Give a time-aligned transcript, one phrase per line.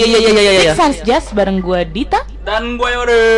[0.00, 0.72] Iya, iya, iya, iya, iya, iya, iya.
[0.72, 2.24] Sans Jazz bareng gua Dita.
[2.40, 3.28] Dan gue Yore.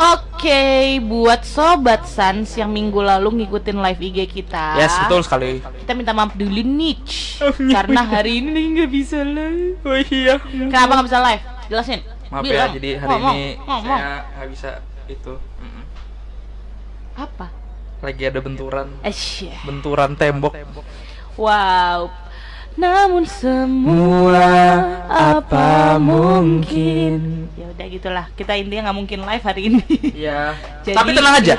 [0.00, 4.80] Oke, buat sobat Sans yang minggu lalu ngikutin live IG kita.
[4.80, 5.60] Yes, betul sekali.
[5.60, 6.96] Kita minta maaf dulu nih,
[7.68, 9.76] karena hari ini nggak bisa live.
[9.84, 10.40] Oh iya.
[10.40, 11.42] Kenapa nggak bisa live?
[11.68, 12.00] Jelasin.
[12.32, 12.70] Maaf Bilang.
[12.72, 13.98] ya, jadi hari Ngomong, ini ngomong.
[14.00, 14.70] saya nggak bisa
[15.04, 15.34] itu.
[15.36, 15.84] Mm-mm.
[17.18, 17.46] apa?
[18.00, 19.12] Lagi ada benturan, Eh,
[19.68, 20.56] benturan tembok.
[21.36, 22.08] Wow.
[22.78, 24.46] Namun semua
[25.10, 27.46] apa mungkin?
[27.58, 28.26] Ya udah gitulah.
[28.38, 29.82] Kita intinya nggak mungkin live hari ini.
[30.14, 30.54] Iya.
[30.86, 31.54] Jadi, Tapi tenang aja.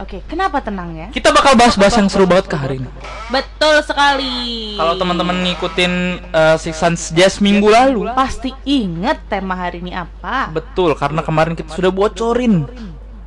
[0.00, 1.06] Oke, kenapa tenang ya?
[1.12, 2.88] Kita bakal bahas-bahas yang seru banget ke hari ini.
[3.28, 4.72] Betul sekali.
[4.80, 5.92] Kalau teman-teman ngikutin
[6.32, 10.48] uh, Six Sans Jazz minggu lalu, pasti inget tema hari ini apa?
[10.56, 12.64] betul karena kemarin kita sudah bocorin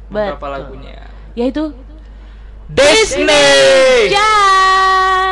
[0.09, 1.13] beberapa lagunya.
[1.37, 1.77] Yaitu
[2.73, 4.09] Disney.
[4.09, 5.22] jazz.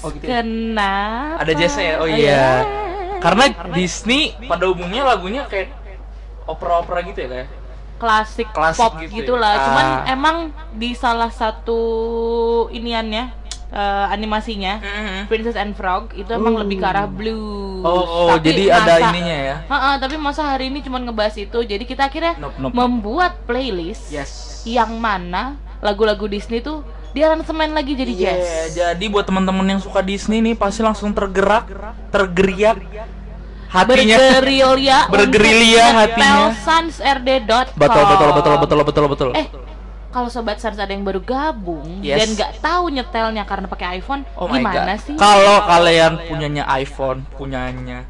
[0.00, 0.40] Oh, gitu ya?
[0.40, 1.38] Kenapa?
[1.38, 1.94] Ada jazznya ya?
[1.96, 2.46] Oh iya.
[3.18, 5.76] Karena Disney pada umumnya lagunya kayak
[6.44, 7.48] opera-opera gitu ya kayak.
[7.96, 9.42] klasik, Klasik pop gitu gitu, ya.
[9.42, 9.54] lah.
[9.60, 9.98] Cuman Ah.
[10.08, 10.36] emang
[10.72, 11.80] di salah satu
[12.68, 13.36] iniannya
[13.70, 14.82] eh, animasinya
[15.28, 17.78] Princess and Frog itu emang lebih ke arah blues.
[17.80, 19.56] Oh, oh, Tapi jadi ada masa- ininya ya.
[19.64, 21.54] Ha-ha, tapi masa hari ini cuman ngebahas itu.
[21.60, 22.72] Jadi kita akhirnya Nope, nope.
[22.72, 24.64] membuat playlist Yes.
[24.64, 28.70] yang mana lagu-lagu Disney tuh dia aransemen lagi jadi Iya, jazz.
[28.72, 31.66] jadi buat teman-teman yang suka Disney nih pasti langsung tergerak,
[32.08, 32.78] tergeriak
[33.66, 34.16] hatinya.
[34.16, 36.30] Bergerilya Bergerilya hatinya.
[36.48, 37.76] nyetelsansrd.com.
[37.76, 39.28] Betul, betul, betul, betul, betul, betul.
[39.34, 39.46] Eh,
[40.10, 42.18] kalau sobat Sans ada yang baru gabung Yes.
[42.18, 45.14] dan nggak tahu nyetelnya karena pakai iPhone, Oh gimana sih?
[45.14, 48.06] Kalau kalian punyanya iPhone, punyanya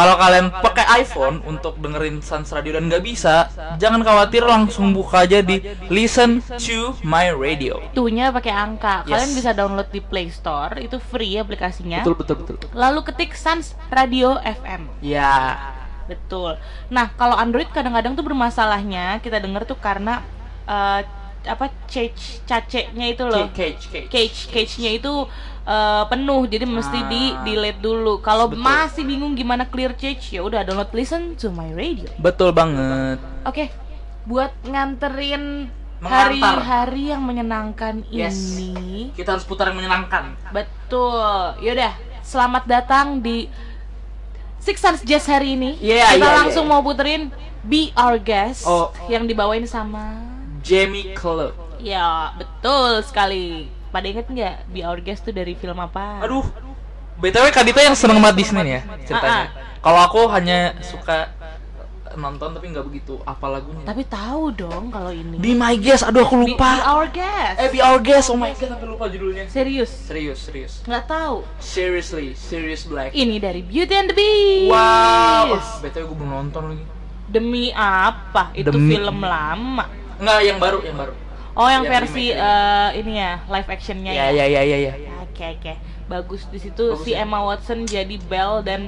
[0.00, 5.28] kalau kalian pakai iPhone untuk dengerin Sans Radio dan nggak bisa, jangan khawatir langsung buka
[5.28, 5.60] aja di
[5.92, 7.84] Listen to My Radio.
[7.92, 9.04] Tuhnya pakai angka.
[9.04, 9.36] Kalian Yes.
[9.36, 12.00] bisa download di Play Store, itu free aplikasinya.
[12.00, 12.56] Betul betul betul.
[12.72, 14.88] Lalu ketik Sans Radio FM.
[15.04, 15.60] Ya.
[16.08, 16.56] Betul.
[16.88, 20.24] Nah, kalau Android kadang-kadang tuh bermasalahnya kita denger tuh karena
[20.64, 21.04] eh,
[21.40, 23.48] apa cache cache-nya itu loh.
[23.52, 24.08] Cage, cage.
[24.12, 25.12] Cage cage-nya itu
[25.62, 27.08] eh, penuh jadi mesti Ah.
[27.08, 28.18] di delete dulu.
[28.18, 32.08] Kalau masih bingung gimana clear cache ya udah download listen to my radio.
[32.16, 33.20] Betul banget.
[33.44, 33.68] Oke.
[34.22, 35.68] Buat nganterin
[36.00, 38.56] hari-hari yang menyenangkan Yes.
[38.56, 39.12] ini.
[39.12, 40.32] Kita harus putar yang menyenangkan.
[40.50, 41.60] Betul.
[41.60, 41.92] Yaudah,
[42.22, 43.48] selamat datang di
[44.58, 45.76] Six Sense Jazz hari ini.
[45.80, 46.72] Yeah, Kita yeah, langsung yeah.
[46.72, 48.92] mau puterin Be Our Guest Oh.
[49.08, 50.20] yang dibawain sama
[50.60, 51.52] Jamie Club.
[51.76, 53.68] Ya, betul sekali.
[53.90, 56.22] Pada inget nggak Be Our Guest tuh dari film apa?
[56.22, 56.46] Aduh.
[57.20, 59.44] BTW Kak Dita yang seneng banget Disney ya ceritanya.
[59.44, 61.28] Ah, Kalau aku hanya suka
[62.10, 63.84] nonton tapi nggak begitu apa lagunya.
[63.84, 65.36] Tapi tahu dong kalau ini.
[65.36, 66.70] Be My Guest, aduh aku Be, Be lupa.
[66.82, 67.56] Our Guest.
[67.60, 69.46] Eh, Be Our Guest, oh my god, sampai lupa judulnya.
[69.46, 69.90] Serius?
[69.92, 70.72] Serius, serius.
[70.84, 71.44] Nggak tahu.
[71.60, 73.12] Seriously, Serious Black.
[73.12, 74.70] Ini dari Beauty and the Beast.
[74.72, 75.44] Wow.
[75.54, 76.84] Wah, BTW gue belum nonton lagi.
[77.30, 78.50] Demi apa?
[78.56, 79.86] Itu Demi- film lama.
[80.18, 81.14] Enggak, yang baru, yang baru.
[81.60, 84.92] Oh, yang Yang versi eh, ini ya, live actionnya Ya, ya, ya, ya, ya.
[85.20, 85.72] Oke oke,
[86.08, 87.20] bagus di situ Bagus si ya?
[87.20, 88.80] Emma Watson jadi Belle dan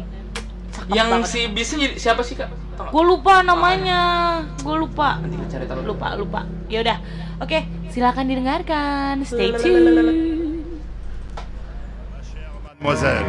[0.72, 1.28] cakep Yang banget.
[1.28, 2.48] si bisnya jadi- siapa sih, Kak?
[2.88, 4.00] Gue lupa namanya,
[4.58, 5.84] gue lupa, Nanti kita cari tahu.
[5.86, 6.40] lupa lupa.
[6.66, 6.98] Ya udah,
[7.38, 9.20] oke, silakan didengarkan.
[9.22, 10.64] Stay tuned.
[12.64, 13.28] Mademoiselle,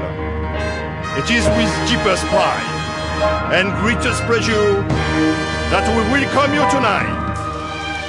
[1.19, 2.71] it is with deepest pride
[3.53, 4.81] and greatest pleasure
[5.69, 7.11] that we welcome you tonight.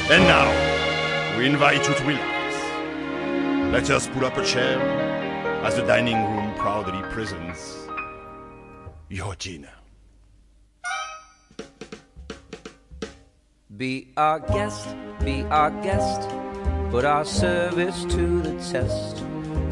[0.08, 0.48] And now,
[1.36, 2.54] we invite you to relax.
[3.72, 4.78] Let us pull up a chair
[5.64, 7.88] as the dining room proudly presents
[9.08, 9.72] your dinner.
[13.76, 16.30] Be our guest, be our guest.
[16.90, 19.24] Put our service to the test.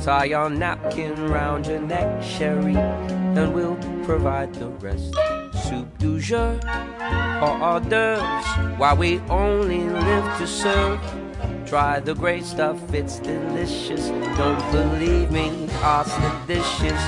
[0.03, 5.15] Tie your napkin round your neck, Sherry, and we'll provide the rest.
[5.69, 6.58] Soup du jour
[7.41, 11.22] or hors d'oeuvres, while we only live to serve.
[11.73, 14.09] Try the great stuff, it's delicious.
[14.37, 15.49] Don't believe me,
[15.81, 17.01] ask the dishes.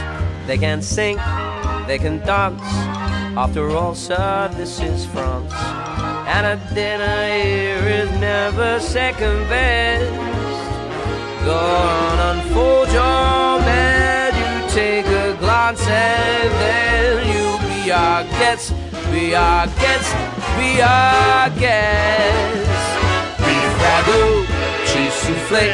[0.46, 1.18] They can sing,
[1.86, 2.62] they can dance.
[3.36, 5.52] After all, sir, this is France.
[6.32, 10.10] And a dinner here is never second best.
[11.44, 14.32] Go on, unfold your bed.
[14.32, 18.72] You take a glance and then you be our guest.
[19.12, 20.10] Be our guest.
[20.56, 22.64] Be our guest.
[23.84, 24.53] Ragout, cheese
[25.24, 25.72] souffle,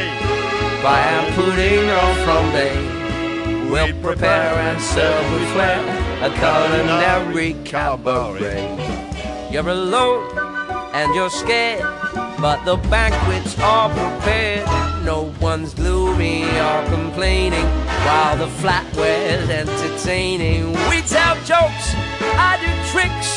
[0.81, 3.71] by hand pudding or flambe.
[3.71, 5.81] We'll prepare and serve with flair
[6.21, 8.67] a culinary cabaret.
[9.51, 10.37] You're alone
[10.93, 11.81] and you're scared,
[12.39, 14.67] but the banquet's are prepared.
[15.05, 17.65] No one's gloomy or complaining
[18.05, 20.73] while the flatware's entertaining.
[20.89, 21.87] We tell jokes,
[22.37, 23.31] I do tricks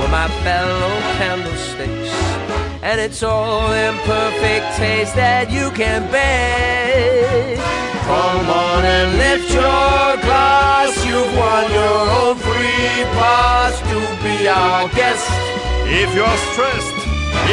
[0.00, 2.41] with my fellow candlesticks.
[2.82, 7.56] And it's all in perfect taste that you can beg.
[8.02, 10.90] Come on and lift your glass.
[11.06, 15.24] You've won your own free pass to be our guest.
[15.86, 16.98] If you're stressed,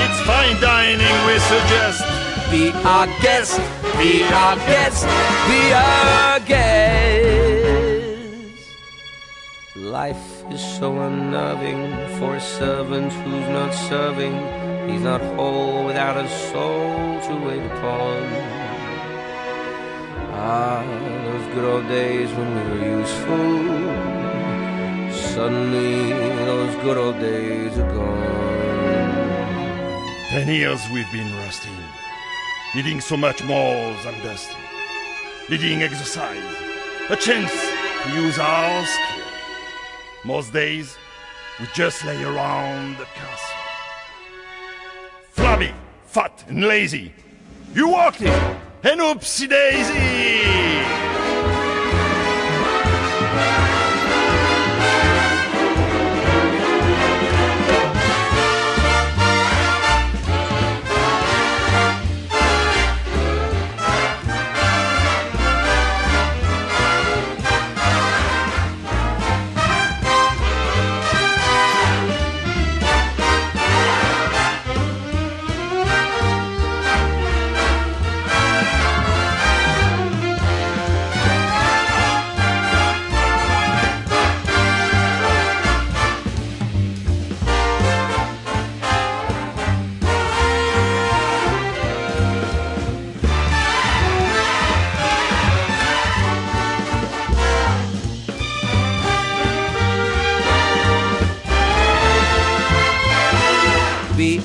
[0.01, 2.01] it's fine dining we suggest.
[2.49, 3.61] Be our guest,
[4.01, 5.05] be our guest,
[5.45, 7.69] be our guest.
[9.75, 14.68] Life is so unnerving for a servant who's not serving.
[14.89, 18.23] He's not whole without a soul to wait upon.
[20.33, 20.83] Ah,
[21.25, 23.49] those good old days when we were useful.
[25.35, 26.11] Suddenly,
[26.45, 29.29] those good old days are gone.
[30.31, 31.77] Ten years we've been rusting,
[32.73, 34.65] needing so much more than dusting,
[35.49, 36.55] needing exercise,
[37.09, 37.53] a chance
[38.03, 39.25] to use our skill.
[40.25, 40.97] Most days,
[41.59, 43.58] we just lay around the castle.
[45.39, 45.71] Flabby,
[46.05, 47.13] fat, and lazy.
[47.73, 48.27] You walked it,
[48.83, 50.88] and oopsie daisy!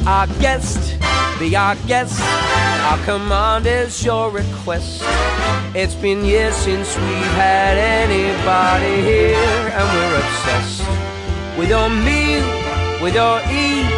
[0.06, 0.98] Our guest,
[1.38, 2.20] be our guest.
[2.20, 5.02] Our command is your request.
[5.74, 12.44] It's been years since we've had anybody here, and we're obsessed with your meal,
[13.02, 13.88] with your ease.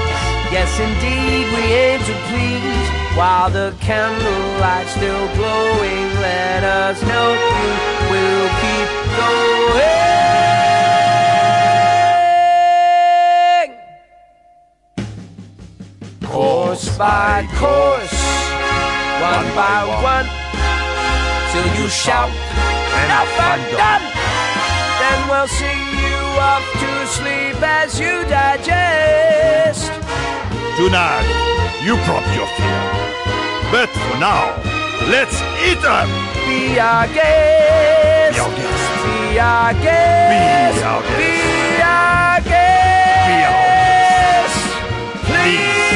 [0.54, 3.16] Yes, indeed, we aim to please.
[3.16, 8.10] While the candlelight's still glowing, let us help you.
[8.10, 9.95] We'll keep going.
[16.96, 18.16] Course by course,
[19.20, 20.24] one by one,
[21.52, 22.30] till you shout,
[23.04, 24.04] enough and done.
[24.96, 29.92] Then we'll sing you up to sleep as you digest.
[30.78, 31.28] Tonight,
[31.84, 32.82] you prop your fear.
[33.70, 34.56] But for now,
[35.10, 35.36] let's
[35.68, 36.08] eat up!
[36.48, 38.38] Be our guest.
[38.38, 38.80] Be our guest.
[39.04, 40.32] Be our guest.
[40.32, 41.18] Be our guest.
[41.18, 42.72] Be our guest.
[43.28, 43.66] Be our
[45.26, 45.95] Please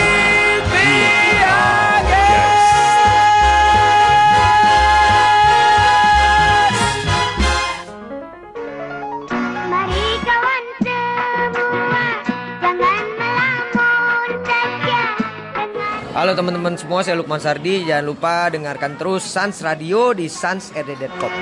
[16.21, 17.89] Halo teman-teman semua, saya Lukman Sardi.
[17.89, 21.33] Jangan lupa dengarkan terus Sans Radio di sansrd.com.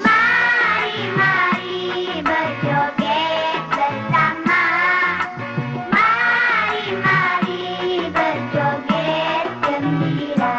[0.00, 4.64] Mari, mari berjoget bersama.
[5.92, 7.60] Mari, mari
[8.08, 10.56] berjoget gembira.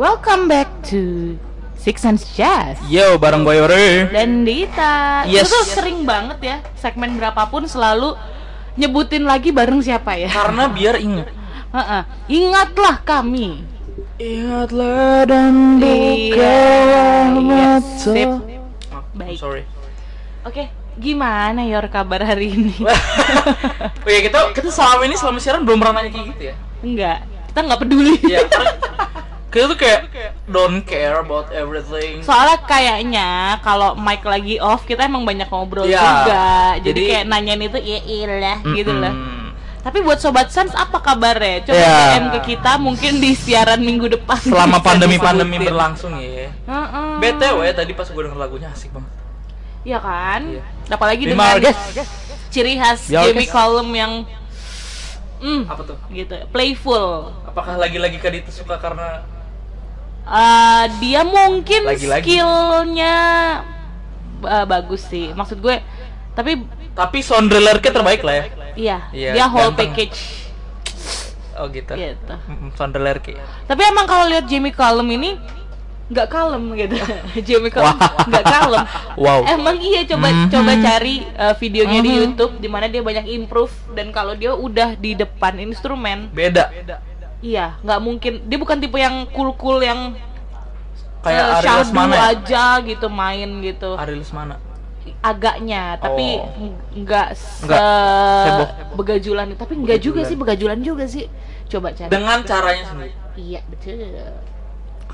[0.00, 1.36] Welcome back to
[1.76, 4.08] Six Sense Jazz Yo, bareng Boy Ore.
[4.08, 5.28] dan Dita.
[5.28, 5.44] Yes.
[5.44, 8.16] Itu tuh sering banget ya segmen berapapun selalu
[8.78, 10.30] nyebutin lagi bareng siapa ya.
[10.30, 11.28] Karena biar ingat.
[11.74, 12.02] Heeh.
[12.30, 13.66] Ingatlah kami.
[14.18, 16.58] Ingatlah dan Iya,
[17.38, 18.30] iya, sip.
[18.30, 19.38] Oh, Baik.
[19.38, 19.62] Sorry.
[20.46, 22.74] Oke, gimana Yor kabar hari ini?
[24.06, 26.54] Oh ya kita kita selama ini selama siaran belum pernah nanya kayak gitu ya.
[26.80, 27.18] Enggak,
[27.52, 28.14] kita nggak peduli.
[28.24, 28.40] Iya.
[29.48, 30.00] kita tuh kayak
[30.44, 32.20] don't care about everything.
[32.20, 33.28] Soalnya kayaknya
[33.58, 35.96] kalau mic lagi off kita emang banyak ngobrol Iya.
[35.98, 36.44] juga.
[36.78, 39.02] Jadi, Jadi- kayak nanyain itu ya ilah gitu Mm-mm.
[39.02, 39.14] lah.
[39.78, 41.64] Tapi buat sobat Sans apa kabarnya?
[41.64, 41.96] Coba Iya.
[42.12, 44.36] DM ke kita mungkin di siaran minggu depan.
[44.36, 46.52] Selama pandemi-pandemi berlangsung ya.
[46.52, 47.10] Heeh.
[47.18, 49.08] BTW tadi pas gue denger lagunya asik banget.
[49.82, 50.40] Iya kan?
[50.44, 50.62] Iya.
[50.90, 51.80] Apalagi Be dengan my guest.
[52.48, 53.48] ciri khas our Jamie.
[53.48, 54.12] Cullum yang
[55.38, 55.96] hmm, Apa tuh?
[56.10, 57.32] gitu, playful.
[57.44, 59.24] Apakah lagi-lagi Kadita suka karena
[60.28, 62.20] Eh, dia mungkin Lagi-lagi.
[62.22, 63.16] skillnya
[64.40, 65.32] eh, bagus sih.
[65.32, 65.80] Maksud gue,
[66.32, 66.60] tapi
[66.92, 68.44] tapi sound drillernya terbaik lah ya.
[68.74, 69.94] iya, Iya, dia whole ganteng.
[69.94, 70.18] package.
[71.54, 71.90] Oh gitu.
[71.90, 72.34] Gitu.
[72.72, 73.34] Sondelerki.
[73.64, 75.34] Tapi emang kalau lihat Jamie Cullum ini
[76.08, 76.94] nggak kalem gitu.
[77.46, 78.24] Jamie Cullum Wah.
[78.24, 78.84] nggak kalem.
[79.18, 79.42] Wow.
[79.44, 80.46] Emang iya coba Mhm.
[80.46, 82.18] coba cari uh, videonya di Mhm.
[82.20, 86.70] YouTube di mana dia banyak improve dan kalau dia udah di depan instrumen, Beda.
[87.40, 88.32] Iya nggak mungkin.
[88.46, 90.14] Dia bukan tipe yang cool-cool yang
[91.18, 92.24] Kayak uh, syahdu Lesmana ya?
[92.30, 93.90] aja gitu main gitu.
[93.94, 94.56] Ari Lesmana.
[95.18, 96.46] Agaknya, tapi Oh.
[96.68, 98.68] ng- nggak se heboh.
[98.94, 99.50] begajulan.
[99.52, 101.26] Tapi nggak juga sih begajulan juga sih.
[101.66, 102.06] Coba cari.
[102.06, 103.12] Dengan caranya sendiri.
[103.34, 103.98] Iya betul.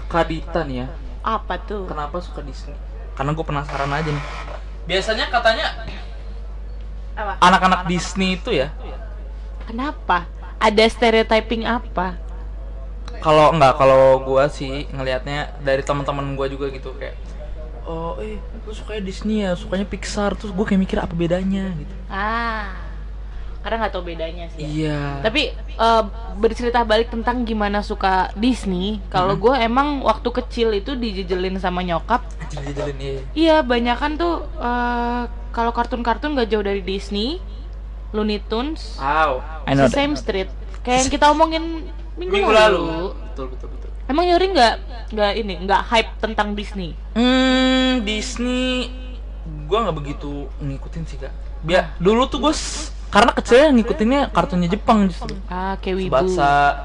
[0.05, 0.87] Kak Dita nih ya.
[1.25, 1.89] Apa tuh?
[1.89, 2.77] Kenapa suka Disney?
[3.15, 4.25] Karena gue penasaran aja nih.
[4.85, 5.67] Biasanya katanya
[7.41, 8.69] anak-anak Disney itu ya
[9.65, 10.29] Kenapa?
[10.65, 12.17] Ada stereotyping apa?
[13.21, 17.17] kalau enggak kalau gua sih ngelihatnya dari teman-teman gua juga gitu kayak
[17.85, 21.95] oh eh lu sukanya Disney ya sukanya Pixar terus gue kayak mikir apa bedanya gitu
[22.09, 22.73] Ah,
[23.61, 24.61] karena nggak tahu bedanya sih.
[24.61, 24.69] ya.
[24.69, 26.03] iya Tapi eh,
[26.37, 29.01] bercerita balik tentang gimana suka Disney.
[29.09, 32.25] Kalau gue emang waktu kecil itu dijejelin sama nyokap.
[32.49, 37.41] dijelin iya Iya, banyakan tuh eh, kalau kartun-kartun gak jauh dari Disney,
[38.15, 39.91] Looney Tunes, wow I know that.
[39.91, 40.47] Sesame Street.
[40.81, 41.65] Kayak yang kita omongin
[42.15, 43.11] minggu, minggu lalu.
[43.27, 43.91] betul betul betul.
[44.07, 44.75] Emang Yori nggak
[45.11, 46.95] nggak ini nggak hype tentang Disney?
[47.13, 48.93] hmm Disney
[49.67, 51.35] gua nggak begitu ngikutin sih kak.
[51.65, 52.55] Biar dulu tuh gue
[53.09, 55.35] karena kecilnya ngikutinnya kartunnya Jepang justru.
[55.47, 56.15] Ah, kayak wibu.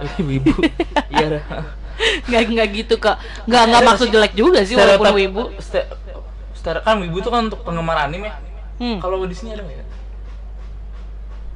[0.01, 0.53] Eh, wibu
[1.11, 1.43] iya
[2.25, 3.19] nggak nggak gitu kak.
[3.45, 5.41] Nggak nggak maksud jelek juga sih walaupun wibu.
[5.59, 5.89] ste-
[6.55, 8.31] stere- kan wibu tuh kan untuk penggemar anime.
[8.79, 8.95] Hmm.
[9.03, 9.85] kalau Disney ada nggak ya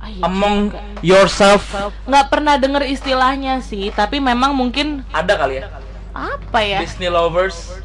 [0.04, 0.80] Ah, iya among juga.
[1.00, 1.64] yourself.
[2.04, 5.72] Nggak pernah denger istilahnya sih tapi memang mungkin ada kali ya?
[6.12, 6.84] Apa ya?
[6.84, 7.80] Disney lovers.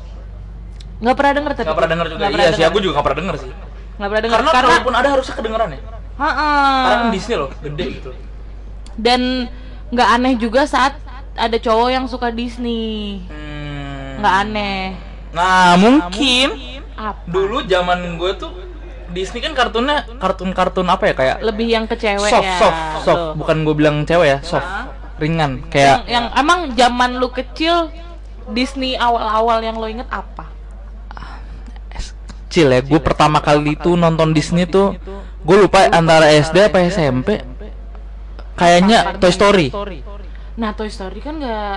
[0.98, 2.18] Nggak pernah denger tapi nggak pernah denger juga.
[2.26, 3.50] Nggak iya sih aku juga nggak pernah denger sih.
[4.02, 4.34] Nggak pernah denger.
[4.34, 5.80] Karena, karena, kalaupun ada harusnya kedengeran ya.
[6.18, 6.50] Ha-ha.
[6.82, 8.10] karena kan Disney loh gede gitu.
[8.98, 9.46] Dan
[9.94, 10.98] nggak aneh juga saat
[11.38, 13.22] ada cowok yang suka Disney.
[13.30, 14.18] Hmm.
[14.18, 14.98] nggak aneh.
[15.30, 16.48] Nah mungkin.
[16.98, 17.30] Apa?
[17.30, 18.50] dulu zaman gue tuh
[19.18, 22.58] Disney kan kartunnya kartun-kartun apa ya kayak lebih yang ke cewek soft ya.
[22.62, 23.18] soft soft.
[23.18, 23.30] Tuh.
[23.34, 24.68] bukan gue bilang cewek ya soft.
[25.18, 27.90] Ringan yang, kayak yang emang zaman lu kecil
[28.54, 30.46] Disney awal-awal yang lo inget apa?
[32.46, 34.94] Kecil ya gue pertama kali itu nonton Disney tuh
[35.42, 37.42] gue lupa antara SD apa SMP
[38.54, 39.75] kayaknya Toy Story.
[40.58, 41.76] Nah Toy Story kan nggak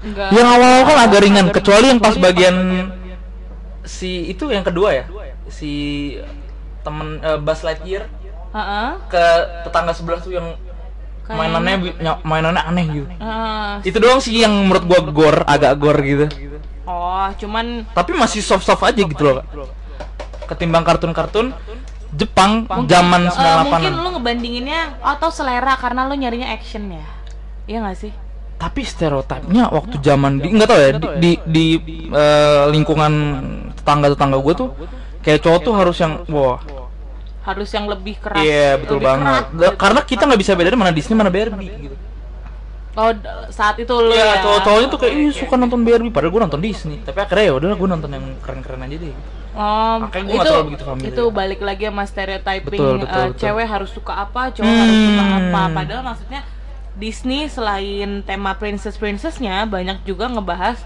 [0.00, 2.56] nggak yang awal-awal kan agak ringan kecuali yang pas bagian
[3.84, 5.04] si itu yang kedua ya?
[5.50, 5.72] Si
[6.80, 8.08] temen eh, Buzz Lightyear
[8.50, 8.98] Ha-ha.
[9.06, 9.24] ke
[9.62, 10.46] tetangga sebelah tuh yang
[11.22, 11.76] Kayaknya- mainannya
[12.22, 13.06] mainannya aneh gitu.
[13.18, 16.26] Ah, itu doang sih yang menurut gua gore agak gore gitu.
[16.84, 19.46] Oh cuman tapi masih soft soft aja gitu loh Kak.
[20.48, 21.54] ketimbang kartun-kartun
[22.10, 27.06] Jepang zaman Eh, 98 mungkin lu ngebandinginnya atau selera karena lu nyarinya action ya.
[27.64, 28.10] Iya gak sih?
[28.58, 31.66] Tapi stereotipnya waktu zaman di nggak tahu ya di di, di,
[32.10, 33.12] eh, lingkungan
[33.72, 34.68] tetangga tetangga gue tuh
[35.20, 36.58] kayak cowok tuh harus yang wah.
[37.40, 38.36] harus yang lebih keras.
[38.38, 39.44] Iya betul lebih banget.
[39.50, 39.74] keras.
[39.74, 41.96] Karena kita nggak bisa bedain mana Disney mana Barbie gitu.
[42.92, 43.10] Oh
[43.48, 44.42] saat itu lu Iya, ya.
[44.42, 46.10] cowok-cowoknya tuh kayak ih suka nonton Barbie.
[46.10, 46.98] Padahal gue nonton Disney.
[47.00, 49.14] Tapi akhirnya ya udahlah gue nonton yang keren-keren aja deh.
[49.50, 51.10] Oh, Makanya itu begitu familiar.
[51.10, 53.40] itu balik lagi sama stereotyping Betul, betul, eh, betul.
[53.40, 55.38] cewek harus suka apa, cowok harus suka Hmm.
[55.40, 55.62] apa.
[55.74, 56.40] Padahal maksudnya
[56.92, 60.78] Disney selain tema princess princessnya banyak juga ngebahas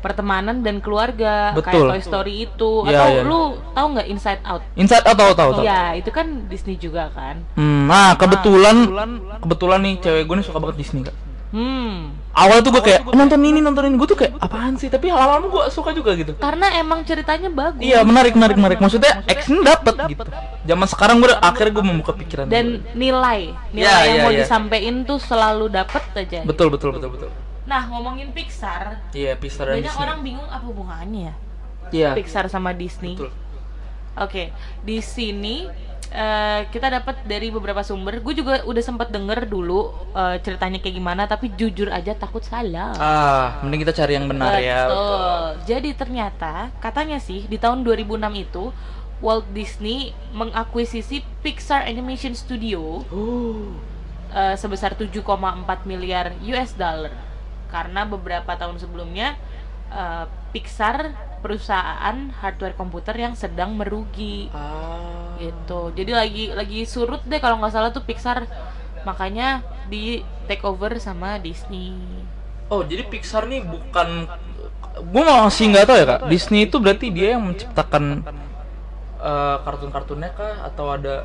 [0.00, 1.86] pertemanan dan keluarga Betul.
[1.86, 3.22] kayak Toy Story itu Iya, atau iya.
[3.22, 3.40] lu
[3.70, 4.62] tahu nggak Inside Out?
[4.74, 7.44] Inside Out tahu tahu tahu Iya, itu kan Disney juga kan.
[7.54, 8.88] Hmm, nah kebetulan
[9.38, 11.16] kebetulan nih cewek gue nih suka banget Disney kak
[11.50, 12.14] Hmm.
[12.30, 15.10] awal tuh gue kayak "Oh, nonton ini nonton ini gue tuh kayak apaan sih tapi
[15.10, 17.82] lama-lama gue suka juga gitu Karena emang ceritanya bagus.
[17.82, 20.30] Iya menarik menarik menarik maksudnya action dapet gitu.
[20.62, 22.46] Zaman sekarang gue akhirnya gue membuka pikiran.
[22.46, 24.46] Dan nilai, nilai Iya, yang iya, mau iya.
[24.46, 26.46] disampaikan tuh selalu dapet aja.
[26.46, 27.30] betul betul betul betul.
[27.70, 30.02] Nah, ngomongin Pixar, Iya Pixar dan banyak Disney.
[30.02, 31.32] orang bingung apa hubungannya
[31.90, 32.14] Iya.
[32.14, 33.14] Pixar sama Disney.
[33.14, 33.30] Betul.
[34.16, 34.50] Oke,
[34.82, 35.70] di sini
[36.10, 38.18] eh, kita dapat dari beberapa sumber.
[38.18, 42.90] Gue juga udah sempat denger dulu eh, ceritanya kayak gimana, tapi jujur aja takut salah.
[42.94, 44.90] Ah, mending kita cari yang benar ya.
[44.90, 45.40] Betul.
[45.66, 48.74] Jadi ternyata katanya sih di tahun 2006 itu
[49.20, 53.06] Walt Disney mengakuisisi Pixar Animation Studio
[54.34, 55.22] eh, sebesar 7,4
[55.86, 57.29] miliar US dollar
[57.70, 59.38] karena beberapa tahun sebelumnya
[59.94, 64.52] eh, Pixar perusahaan hardware komputer yang sedang merugi.
[64.52, 65.38] Ah.
[65.40, 65.88] gitu.
[65.96, 68.44] Jadi lagi lagi surut deh kalau nggak salah tuh Pixar.
[69.08, 71.96] Makanya di take over sama Disney.
[72.68, 74.28] Oh jadi Pixar nih bukan
[75.00, 76.20] gue masih nggak tahu ya kak.
[76.28, 78.20] Disney itu berarti dia yang menciptakan
[79.16, 80.68] eh, kartun-kartunnya kah?
[80.68, 81.24] Atau ada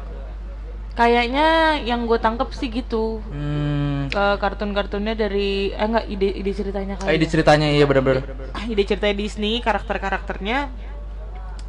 [0.96, 6.96] kayaknya yang gue tangkep sih gitu hmm, eh, kartun-kartunnya dari eh enggak ide ide ceritanya
[6.96, 7.08] kali.
[7.12, 7.32] Ah, ide ya.
[7.36, 8.24] ceritanya iya benar-benar.
[8.56, 10.72] Ah, ide ceritanya Disney, karakter-karakternya.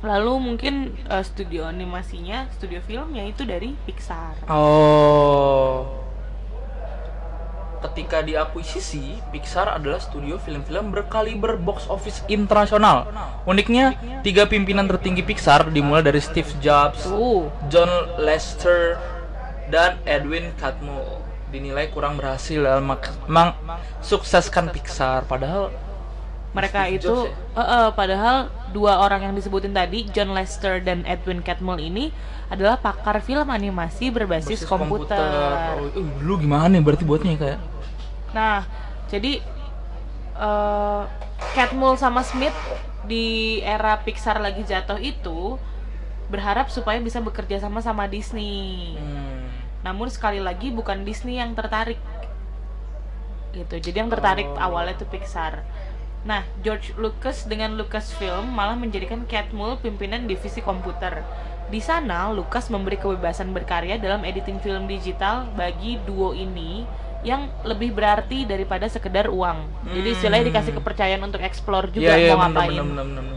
[0.06, 4.46] Lalu mungkin eh, studio animasinya, studio filmnya itu dari Pixar.
[4.46, 6.06] Oh.
[7.76, 13.06] Ketika diakuisisi, Pixar adalah studio film-film berkaliber box office internasional.
[13.46, 13.94] Uniknya,
[14.26, 17.06] tiga pimpinan tertinggi Pixar dimulai dari Steve Jobs.
[17.68, 18.96] John Lester,
[19.70, 23.58] dan Edwin Catmull dinilai kurang berhasil dalam mak-
[24.02, 25.24] sukseskan Pixar.
[25.26, 25.70] Padahal
[26.56, 28.36] mereka Steve itu Jobs eh, eh, padahal
[28.72, 32.10] dua orang yang disebutin tadi John Lester dan Edwin Catmull ini
[32.48, 35.18] adalah pakar film animasi berbasis berbasis komputer.
[35.76, 37.60] Oh, uh, lu gimana nih berarti buatnya kayak?
[38.32, 38.64] Nah,
[39.10, 39.42] jadi
[40.36, 41.02] eh
[41.52, 42.56] Catmull sama Smith
[43.04, 45.60] di era Pixar lagi jatuh itu
[46.26, 48.96] berharap supaya bisa bekerja sama sama Disney.
[48.96, 49.35] Hmm.
[49.86, 52.02] Namun sekali lagi bukan Disney yang tertarik.
[53.54, 53.78] Gitu.
[53.78, 54.58] Jadi yang tertarik Oh.
[54.58, 55.62] awalnya itu Pixar.
[56.26, 61.22] Nah, George Lucas dengan Lucasfilm malah menjadikan Catmull pimpinan divisi komputer.
[61.66, 66.82] Di sana, Lucas memberi kebebasan berkarya dalam editing film digital bagi duo ini
[67.22, 69.86] yang lebih berarti daripada sekedar uang.
[69.90, 73.24] Jadi istilahnya dikasih kepercayaan untuk explore juga Iya, iya, mau bener, ngapain bener, bener, bener,
[73.24, 73.34] bener.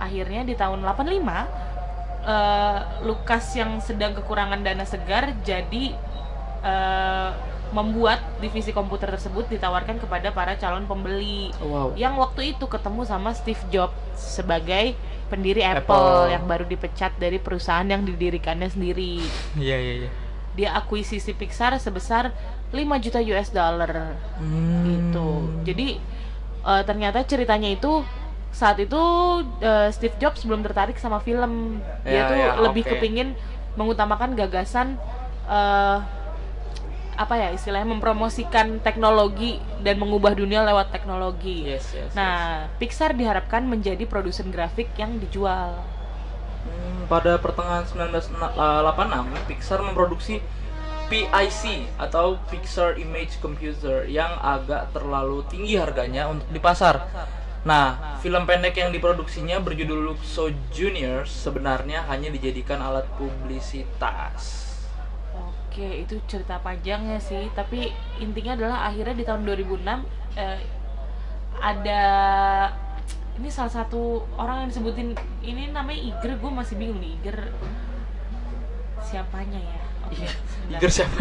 [0.00, 1.44] akhirnya di tahun 85
[2.22, 5.94] eh, Lukas yang sedang kekurangan dana segar jadi
[6.60, 7.30] eh,
[7.70, 11.94] membuat divisi komputer tersebut ditawarkan kepada para calon pembeli Wow.
[11.94, 14.98] yang waktu itu ketemu sama Steve Jobs sebagai
[15.28, 16.20] pendiri Apple, Apple.
[16.28, 19.22] yang baru dipecat dari perusahaan yang didirikannya sendiri.
[19.54, 20.10] Iya, iya, iya.
[20.50, 22.34] Dia akuisisi Pixar sebesar
[22.68, 24.82] 5 juta US dollar Hmm.
[24.82, 25.28] gitu.
[25.62, 26.02] Jadi
[26.60, 28.02] eh, ternyata ceritanya itu
[28.50, 29.00] saat itu
[29.62, 31.80] eh, Steve Jobs belum tertarik sama film.
[32.04, 32.90] Dia Ya, tuh ya, lebih oke.
[32.98, 33.34] kepingin
[33.78, 34.98] mengutamakan gagasan
[35.46, 35.98] eh,
[37.14, 41.68] apa ya istilahnya mempromosikan teknologi dan mengubah dunia lewat teknologi.
[41.68, 45.84] Yes, yes, nah, Pixar diharapkan menjadi produsen grafik yang dijual.
[46.64, 50.40] Hmm, pada pertengahan 1986, Pixar memproduksi
[51.10, 51.62] PIC
[51.98, 57.02] atau Pixar Image Computer yang agak terlalu tinggi harganya untuk di pasar.
[57.60, 64.72] Nah, film pendek yang diproduksinya berjudul Luxo Junior sebenarnya hanya dijadikan alat publisitas.
[65.36, 69.86] Oke, itu cerita panjangnya sih, tapi intinya adalah akhirnya di tahun 2006
[70.40, 70.60] eh,
[71.60, 72.02] ada
[73.36, 75.12] ini salah satu orang yang disebutin
[75.44, 77.38] ini namanya Iger, gue masih bingung nih Iger
[79.04, 79.89] siapanya ya?
[80.08, 80.78] Sebentar.
[80.80, 81.20] Iger siapa?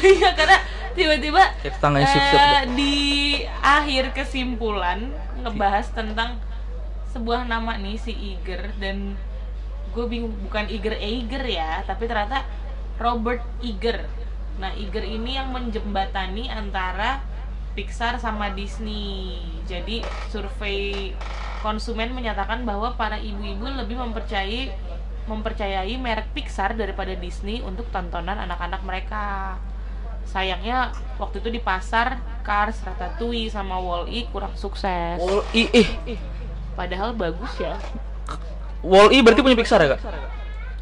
[0.00, 0.58] Iya, karena
[0.94, 2.74] tiba-tiba eh, deh.
[2.74, 2.96] di
[3.62, 6.36] akhir kesimpulan ngebahas tentang
[7.10, 9.18] sebuah nama nih si Iger dan
[9.90, 12.46] gue bingung bukan Iger Eiger ya tapi ternyata
[13.02, 14.06] Robert Iger
[14.62, 17.22] nah Iger ini yang menjembatani antara
[17.74, 21.14] Pixar sama Disney jadi survei
[21.62, 24.70] konsumen menyatakan bahwa para ibu-ibu lebih mempercayai
[25.30, 29.54] mempercayai merek Pixar daripada Disney untuk tontonan anak-anak mereka
[30.22, 36.18] sayangnya waktu itu di pasar Cars, Ratatouille sama Wall-E kurang sukses Wall E eh
[36.74, 37.78] padahal bagus ya
[38.80, 40.00] Wall E berarti punya Pixar ya, Kak?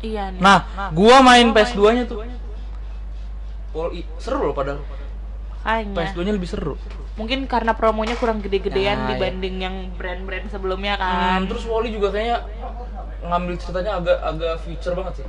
[0.01, 0.59] iya nih Nah,
[0.93, 2.23] gua main PS2-nya tuh.
[3.71, 4.81] Wall E seru loh padahal.
[5.61, 5.93] Kayaknya.
[5.93, 6.75] PS2-nya lebih seru.
[7.15, 9.11] mungkin karena promonya kurang gede-gedean Nah, iya.
[9.13, 12.47] dibanding yang brand-brand sebelumnya kan Hmm, terus Wall E juga kayaknya
[13.21, 15.27] ngambil ceritanya agak agak future banget sih.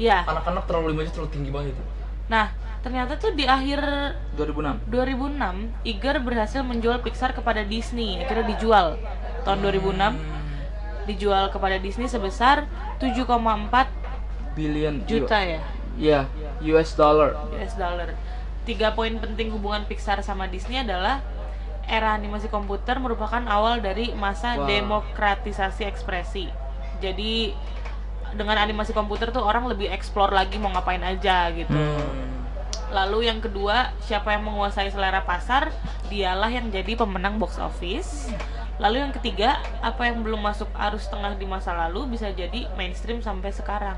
[0.00, 0.24] Iya.
[0.24, 1.84] Anak-anak terlalu image terlalu tinggi banget itu.
[2.30, 2.46] nah
[2.80, 3.82] ternyata tuh di akhir
[4.38, 4.86] 2006.
[4.86, 8.86] 2006 Iger berhasil menjual Pixar kepada Disney akhirnya dijual
[9.42, 10.14] tahun 2006
[11.10, 12.70] dijual kepada Disney sebesar
[13.02, 13.26] 7,4
[14.54, 15.60] Billion juta ya
[15.98, 16.20] Iya,
[16.70, 17.34] US dollar.
[17.50, 18.14] US dollar.
[18.62, 21.18] Tiga poin penting hubungan Pixar sama Disney adalah
[21.84, 24.70] era animasi komputer merupakan awal dari masa Wow.
[24.70, 26.46] demokratisasi ekspresi.
[27.00, 27.56] Jadi
[28.36, 31.74] dengan animasi komputer tuh orang lebih explore lagi mau ngapain aja gitu.
[31.74, 32.30] Hmm.
[32.90, 35.70] Lalu yang kedua, siapa yang menguasai selera pasar,
[36.10, 38.30] dialah yang jadi pemenang box office.
[38.80, 43.22] Lalu yang ketiga, apa yang belum masuk arus tengah di masa lalu bisa jadi mainstream
[43.22, 43.94] sampai sekarang.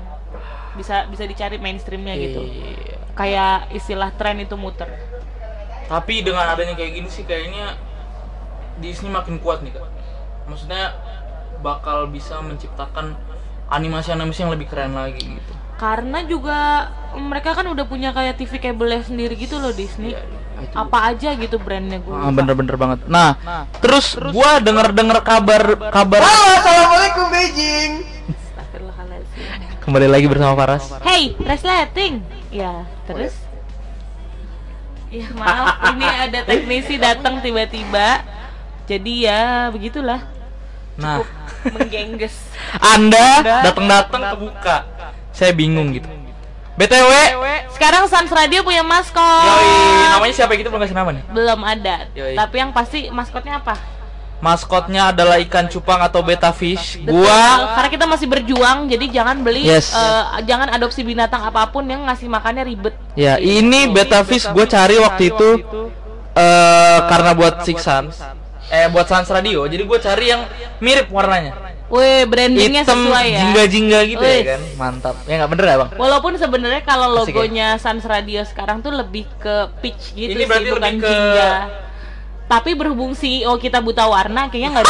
[0.77, 2.43] Bisa bisa dicari mainstreamnya gitu.
[2.43, 2.99] Iya.
[3.17, 4.91] Kayak istilah tren itu muter.
[5.87, 7.79] Tapi dengan adanya kayak gini sih kayaknya
[8.77, 9.87] Disney makin kuat nih kak.
[10.51, 10.93] Maksudnya
[11.63, 13.15] bakal bisa menciptakan
[13.71, 15.51] animasi-animasi yang lebih keren lagi gitu.
[15.79, 20.13] Karena juga mereka kan udah punya kayak TV kabelnya sendiri gitu loh Disney.
[20.13, 20.21] Iya,
[20.67, 20.75] itu.
[20.75, 22.13] Apa aja gitu brandnya gue.
[22.13, 22.99] Ah, bener-bener banget.
[23.09, 23.39] Nah,
[23.81, 27.93] terus, gua denger-denger kabar kabar Assalamualaikum Beijing.
[29.83, 30.87] Kembali lagi bersama Faras.
[31.03, 32.23] Hey, resleting.
[32.53, 33.35] Ya, terus
[35.13, 38.25] Ya maaf, ini ada teknisi datang tiba-tiba.
[38.89, 40.25] Jadi ya begitulah.
[40.97, 41.21] Nah,
[41.71, 42.35] Menggengges.
[42.75, 43.27] Anda
[43.63, 44.77] datang-datang kebuka.
[45.31, 46.09] Saya bingung gitu.
[46.73, 47.11] BTW,
[47.69, 49.21] Sekarang Sans Radio punya maskot.
[49.21, 51.23] yoi, namanya siapa gitu belum kasih nama nih?
[51.29, 52.09] Belum ada.
[52.11, 52.33] Yoi.
[52.33, 53.77] Tapi yang pasti maskotnya apa?
[54.41, 56.99] Maskotnya adalah ikan cupang atau beta fish.
[56.99, 59.93] Betul, Gua karena kita masih berjuang, jadi jangan beli, Yes.
[59.93, 62.91] eh, jangan adopsi binatang apa pun yang ngasih makannya ribet.
[63.13, 65.49] ya ini beta fish gue cari waktu itu
[66.33, 68.11] eh karena buat Six Sans.
[68.69, 69.63] Eh buat Sans Radio.
[69.63, 70.41] Jadi gue cari yang
[70.77, 71.53] mirip warnanya.
[71.87, 73.39] Wih, brandingnya Hitam sesuai ya.
[73.39, 74.39] jingga-jingga gitu Wih.
[74.39, 74.61] ya kan.
[74.75, 75.15] Mantap.
[75.23, 75.89] Ya nggak bener ya, Bang?
[75.93, 77.37] Walaupun sebenarnya kalau Asik ya?
[77.37, 81.51] logonya Sans Radio sekarang tuh lebih ke peach gitu Ini sih, bukan lebih ke- jingga.
[82.43, 84.85] Tapi berhubung CEO kita buta warna, kayaknya nggak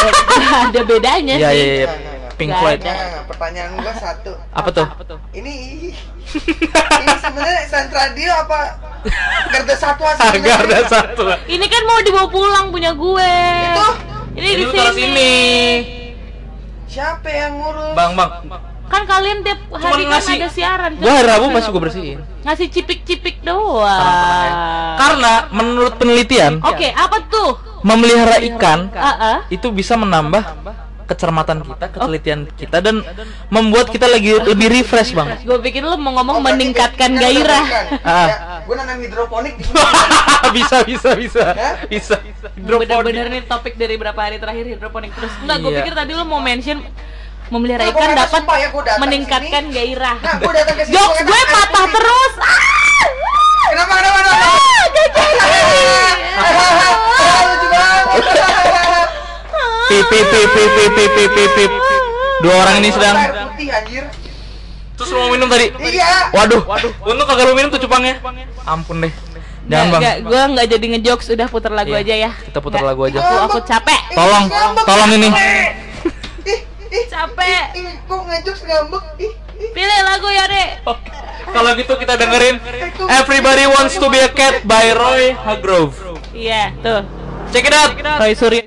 [0.65, 1.59] ada, bedanya Iya, sih.
[1.59, 1.89] iya, iya.
[2.33, 2.79] Pink Floyd.
[2.79, 2.89] ada.
[2.89, 4.33] Nah, pertanyaan gua satu.
[4.49, 4.87] Apa tuh?
[5.31, 5.53] Ini
[5.85, 5.93] ini
[7.23, 8.59] sebenarnya Sans Radio apa
[9.47, 10.41] Garda Satwa sebenarnya?
[10.41, 11.23] Garda satu.
[11.45, 13.33] Ini kan mau dibawa pulang punya gue.
[13.63, 13.87] Itu?
[14.33, 14.89] Ini di sini.
[14.91, 15.33] sini.
[16.85, 17.93] Siapa yang ngurus?
[17.93, 18.31] Bang, Bang.
[18.83, 20.91] Kan kalian tiap hari kan ngasih- ada siaran.
[20.95, 22.19] Gua hari Rabu pasti gue bersihin.
[22.43, 24.53] ngasih cipik-cipik doang.
[24.95, 27.57] Karena menurut penelitian, Oke, apa tuh?
[27.81, 28.87] memelihara ikan
[29.49, 30.39] itu bisa menambah
[31.03, 33.03] kecermatan kita, ketelitian kita dan
[33.47, 35.35] membuat kita lagi lebih refresh, Bang.
[35.39, 37.63] Gue pikir lu mau ngomong Oh, meningkatkan gairah.
[38.03, 38.27] Ah.
[38.63, 39.59] Gua nanam hidroponik
[40.55, 41.43] bisa, bisa, bisa.
[41.45, 41.83] Hah?
[41.85, 42.15] Bisa.
[42.55, 45.31] Bener-bener nih topik dari berapa hari terakhir hidroponik terus.
[45.39, 45.79] Enggak, gue Iya.
[45.81, 46.79] pikir tadi lu mau mention
[47.49, 49.75] memelihara Nah, ikan kata dapat ya, meningkatkan sini.
[49.75, 50.15] gairah.
[50.17, 52.33] Nah, gua datang ke sini, Jokes gue patah terus.
[52.39, 53.05] Ah!
[53.65, 54.37] Kenapa kenapa kenapa?
[54.37, 55.47] Ah, gak jadi.
[56.33, 58.72] Ah, lucu banget.
[59.89, 61.71] Pip pip pip pip pip pip pip pip.
[62.43, 63.15] Dua orang ini sedang
[63.53, 64.05] putih anjir.
[64.93, 65.73] Terus mau minum tadi?
[65.73, 66.31] Iya.
[66.31, 66.61] Waduh.
[66.63, 66.91] Waduh.
[67.07, 68.21] Untung kagak lu minum tuh cupangnya.
[68.63, 69.13] Ampun deh.
[69.63, 70.01] Jangan bang.
[70.27, 72.03] Gue nggak jadi ngejokes, udah putar lagu iya.
[72.03, 72.31] aja ya.
[72.35, 73.19] Kita putar lagu aja.
[73.23, 74.01] Aku, aku capek.
[74.11, 74.45] Tolong,
[74.83, 75.29] tolong ini.
[77.13, 77.65] capek.
[78.05, 79.03] Kok ngejokes ngambek?
[79.71, 80.67] Pilih lagu ya deh.
[80.83, 80.97] Oh,
[81.53, 82.59] kalau gitu kita dengerin
[83.07, 85.95] Everybody Wants to Be a Cat by Roy Hargrove.
[86.35, 87.07] Iya, tuh.
[87.53, 87.93] Check it out.
[88.19, 88.65] Roy Surya.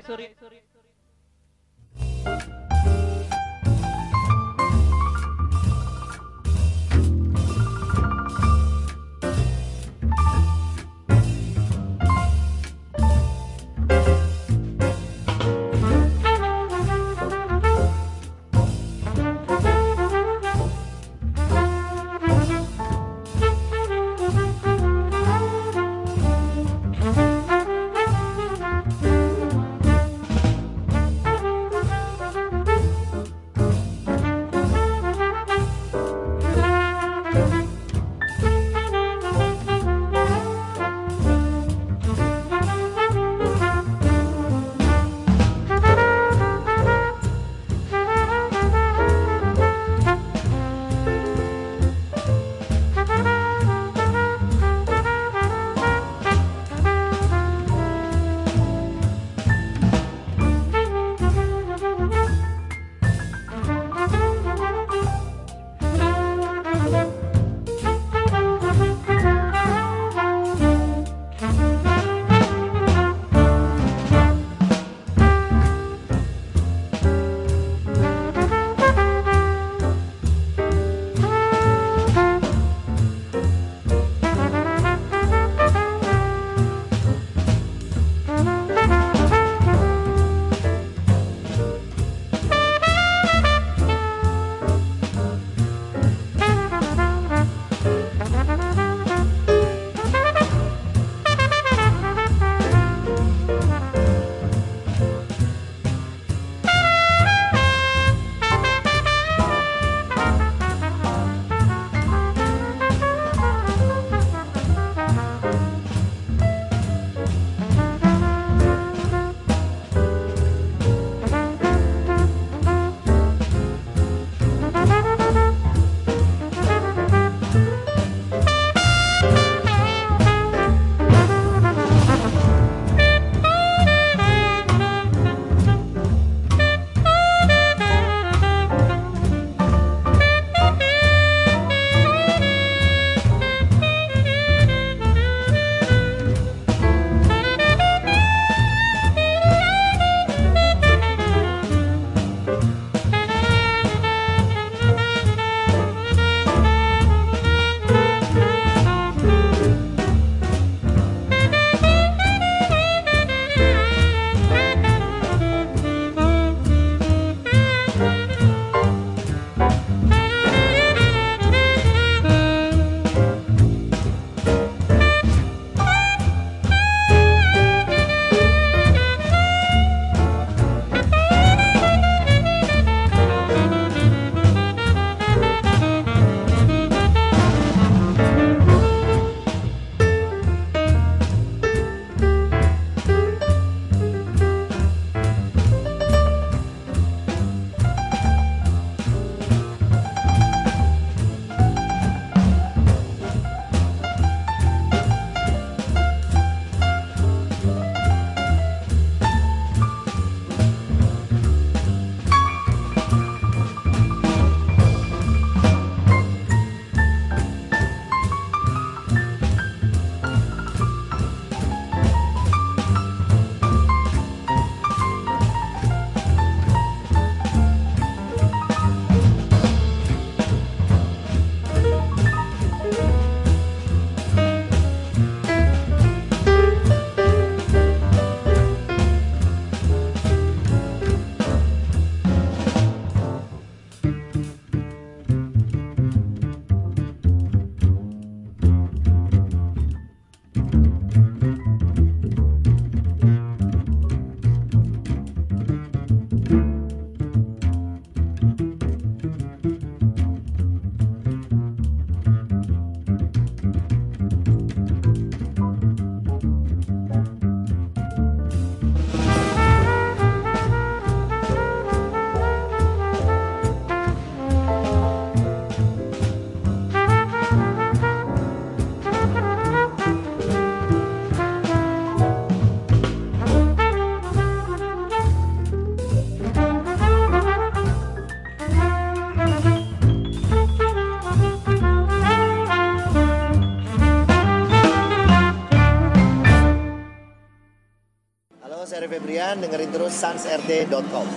[299.67, 301.27] Dengerin terus sansrt.com.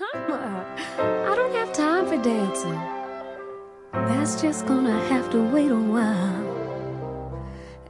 [0.00, 0.64] Mama,
[1.28, 2.80] I don't have time for dancing.
[3.92, 6.48] That's just gonna have to wait a while.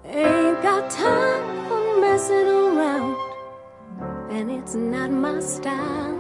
[0.03, 3.15] Ain't got time for messing around,
[4.35, 6.19] and it's not my style.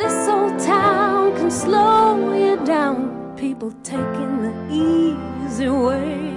[0.00, 6.32] This old town can slow you down, people taking the easy way.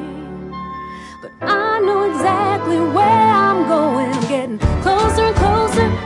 [1.23, 5.44] But I know exactly where I'm going, getting closer and closer
[5.75, 6.04] 自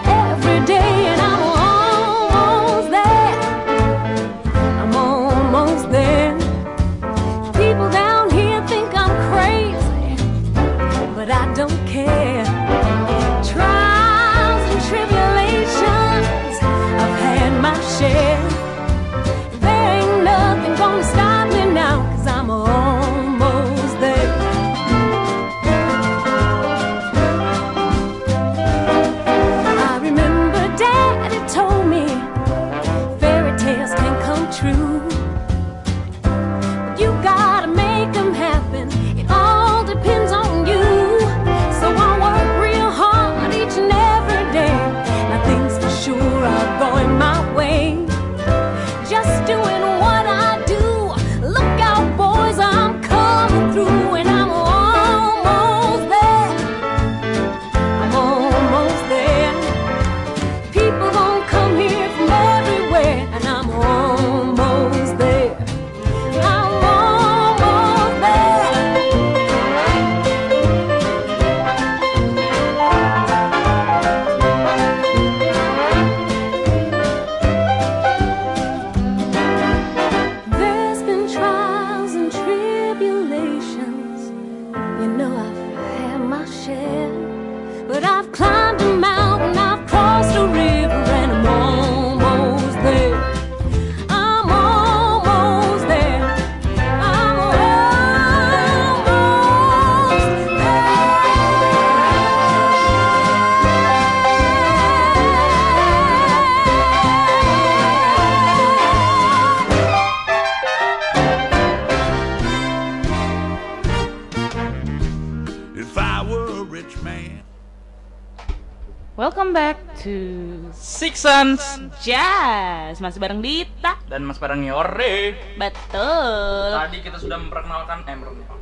[121.19, 123.03] Sense Jazz.
[123.03, 123.99] Masih bareng Dita.
[124.07, 125.35] Dan Mas Barang Yore.
[125.59, 126.71] Betul.
[126.71, 128.15] Tadi kita sudah memperkenalkan, eh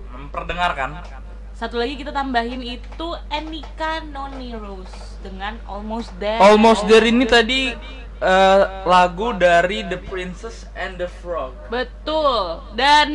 [0.09, 0.89] memperdengarkan.
[1.53, 6.37] Satu lagi kita tambahin itu Enika Noni Rose Dengan Almost There.
[6.37, 7.73] Almost There ini tadi
[8.17, 11.53] eh, lagu dari The Princess and the Frog.
[11.69, 12.61] Betul.
[12.73, 13.09] Dan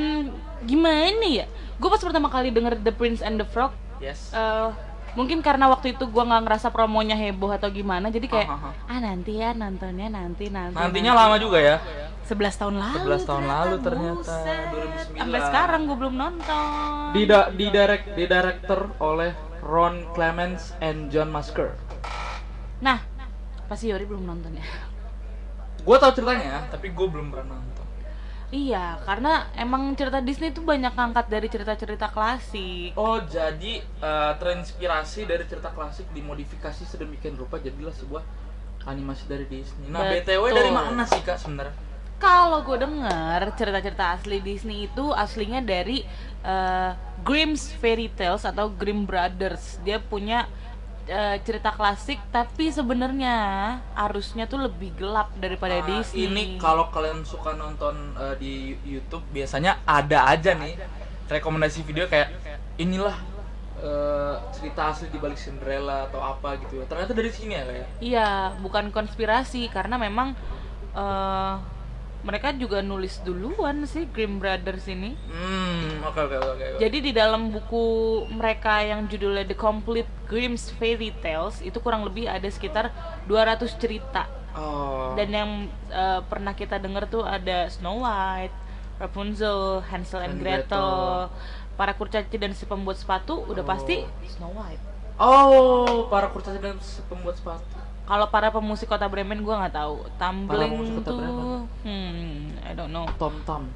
[0.62, 1.46] gimana ya?
[1.82, 4.30] Gue pas pertama kali denger The Prince and the Frog Yes.
[4.34, 4.70] eh,
[5.12, 8.48] Mungkin karena waktu itu gua nggak ngerasa promonya heboh atau gimana Jadi kayak.
[8.88, 11.76] Ah nanti ya nontonnya nanti nanti Nantinya nanti." lama juga ya.
[12.22, 14.58] 11 tahun lalu 11 tahun lalu ternyata, buset.
[15.10, 15.20] 2009.
[15.20, 16.64] Sampai sekarang gue belum nonton
[17.12, 21.74] Di di direct di director oleh Ron Clements and John Masker.
[22.80, 22.98] Nah
[23.66, 24.66] Pasti Yori belum nonton ya
[25.82, 27.71] Gue tau ceritanya, tapi gue belum pernah nonton.
[28.52, 32.92] Iya, karena emang cerita Disney itu banyak ngangkat dari cerita-cerita klasik.
[33.00, 38.20] Oh, jadi eh, terinspirasi dari cerita klasik dimodifikasi sedemikian rupa jadilah sebuah
[38.84, 39.88] animasi dari Disney.
[39.88, 40.36] Nah, Betul.
[40.36, 41.72] BTW dari mana sih Kak sebenarnya?
[42.20, 46.04] Kalau gue denger cerita-cerita asli Disney itu aslinya dari
[46.44, 46.90] eh,
[47.24, 49.80] Grimm's Fairy Tales atau Grimm Brothers.
[49.80, 50.44] Dia punya
[51.06, 53.34] eh, cerita klasik, tapi sebenarnya
[53.94, 56.28] arusnya tuh lebih gelap daripada Ah, Disney.
[56.30, 58.52] Ini kalau kalian suka nonton eh, di
[58.86, 60.78] YouTube biasanya ada aja nih
[61.26, 62.30] rekomendasi video kayak
[62.76, 63.16] inilah
[63.82, 66.84] eh, cerita asli di balik Cinderella atau apa gitu ya.
[66.86, 67.86] Ternyata dari sini ya kayak.
[67.98, 68.28] Iya,
[68.62, 70.38] bukan konspirasi karena memang
[70.94, 71.54] eh,
[72.22, 75.18] mereka juga nulis duluan sih Grimm Brothers ini.
[75.26, 76.50] Hmm, oke oke oke.
[76.54, 76.66] oke.
[76.78, 77.84] Jadi di dalam buku
[78.30, 82.94] mereka yang judulnya The Complete Grimm's Fairy Tales itu kurang lebih ada sekitar
[83.26, 84.30] 200 cerita.
[84.54, 85.18] Oh.
[85.18, 85.50] Dan yang
[85.90, 88.54] eh, pernah kita dengar tuh ada Snow White,
[89.02, 91.74] Rapunzel, Hansel and And Gretel, Gretel.
[91.74, 94.82] para kurcaci dan si pembuat sepatu udah pasti Snow White.
[95.18, 96.78] Oh, para kurcaci dan
[97.10, 97.81] pembuat sepatu.
[98.02, 99.94] Kalau para pemusik kota Bremen gua nggak tahu.
[100.16, 101.46] Tumbling Kota tuh, Bremen.
[101.82, 103.06] hmm, I don't know.
[103.14, 103.70] Tom Tom.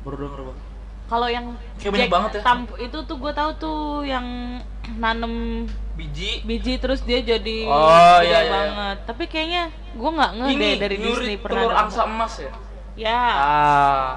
[0.00, 0.58] Baru denger bang.
[1.02, 2.40] Kalau yang Kayak banyak banget ya.
[2.40, 4.24] Tam- itu tuh gue tahu tuh yang
[5.02, 6.40] nanem Biji.
[6.42, 8.50] biji terus dia jadi Oh, iya, iya, iya.
[8.50, 8.96] banget.
[9.04, 11.60] Tapi kayaknya gue nggak nge Ini deh dari Disney pernah.
[11.60, 12.52] telur angsa emas ya.
[12.94, 13.20] Ya.
[13.28, 14.08] Ah.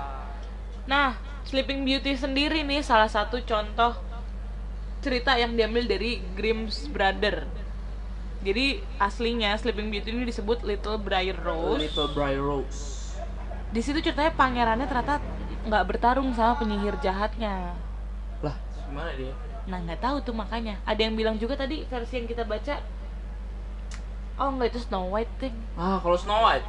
[0.86, 1.08] Nah,
[1.43, 3.91] Sleeping Beauty sendiri nih salah satu contoh
[4.99, 7.43] cerita yang diambil dari Grimm's Brother.
[8.45, 11.81] Jadi aslinya Sleeping Beauty ini disebut Little Briar Rose.
[11.81, 13.17] Little Briar Rose.
[13.73, 15.17] Di situ ceritanya pangerannya ternyata
[15.65, 17.73] nggak bertarung sama penyihir jahatnya.
[18.45, 18.55] Lah,
[18.86, 19.34] gimana dia?
[19.65, 20.77] Nah nggak tahu tuh makanya.
[20.86, 22.77] Ada yang bilang juga tadi versi yang kita baca.
[24.38, 25.55] Oh nggak itu Snow White thing.
[25.73, 26.67] Ah, kalau Snow White,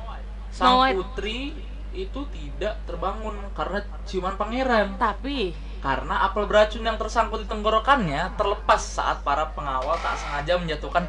[0.49, 0.97] Snow sang White.
[0.97, 1.53] putri
[1.93, 4.97] itu tidak terbangun karena ciuman pangeran.
[4.97, 11.05] Tapi Karena apel beracun yang tersangkut di tenggorokannya terlepas saat para pengawal tak sengaja menjatuhkan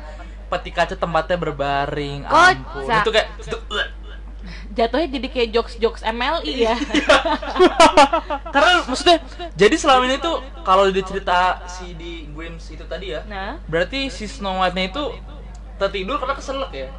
[0.47, 2.23] peti kaca tempatnya berbaring.
[2.23, 2.83] Ampun.
[2.83, 3.03] Kocak.
[3.03, 3.27] Itu kayak
[4.71, 6.75] jatuhnya jadi kayak jokes-jokes MLI ya.
[8.53, 9.17] karena maksudnya
[9.57, 14.13] jadi selama ini tuh kalau di cerita si di Grims itu tadi ya, Nah, berarti
[14.13, 15.03] si Snow White-nya itu
[15.81, 16.89] tertidur karena keselak ya.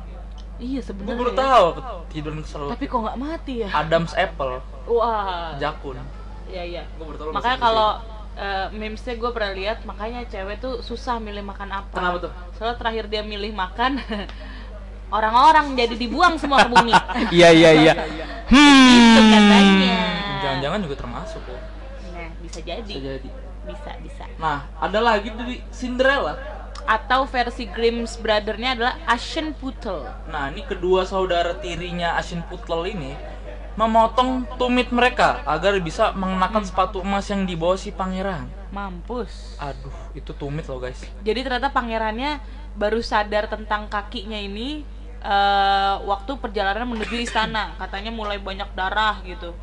[0.58, 1.18] iya Gue sebenarnya.
[1.22, 1.66] baru tahu
[2.10, 2.68] tidur keselak.
[2.74, 3.68] Tapi kok nggak mati ya?
[3.70, 4.58] Adam's apple,
[4.90, 5.54] Wah.
[5.62, 6.02] jakun.
[6.50, 6.82] Iya iya.
[6.98, 7.90] Gue Makanya kalau
[8.38, 11.98] eh, memesnya gue pernah lihat, makanya cewek tuh susah milih makan apa.
[11.98, 12.32] Kenapa tuh?
[12.54, 13.98] Soalnya terakhir dia milih makan
[15.16, 16.94] orang-orang jadi dibuang semua ke bumi.
[17.36, 17.92] Iya iya iya.
[18.48, 18.94] Hmm.
[18.94, 19.98] Itu katanya.
[20.38, 21.60] Jangan-jangan juga termasuk ya.
[22.14, 22.86] Nah, bisa jadi.
[22.86, 23.30] Bisa jadi.
[23.68, 24.24] Bisa, bisa.
[24.40, 26.38] Nah, ada lagi dari Cinderella.
[26.88, 30.08] Atau versi Grimm's brother-nya adalah Ashen Putel.
[30.32, 33.12] Nah, ini kedua saudara tirinya Asin Putel ini
[33.78, 38.50] memotong tumit mereka agar bisa mengenakan sepatu emas yang dibawa si pangeran.
[38.74, 39.54] Mampus.
[39.62, 40.98] Aduh, itu tumit loh guys.
[41.22, 42.42] Jadi ternyata pangerannya
[42.74, 44.82] baru sadar tentang kakinya ini
[45.22, 47.70] eh, waktu perjalanan menuju istana.
[47.80, 49.54] Katanya mulai banyak darah gitu.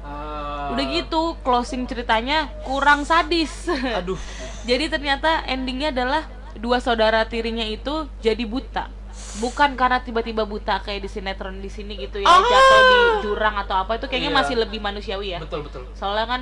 [0.71, 3.67] Udah gitu, closing ceritanya kurang sadis.
[3.99, 4.17] Aduh,
[4.69, 6.23] jadi ternyata endingnya adalah
[6.55, 8.94] dua saudara tirinya itu jadi buta.
[9.35, 13.75] Bukan karena tiba-tiba buta kayak di sinetron di sini gitu ya, jatuh di jurang atau
[13.77, 14.37] apa itu kayaknya Iya.
[14.37, 15.39] masih lebih manusiawi ya.
[15.39, 15.83] betul betul.
[15.91, 16.41] Soalnya kan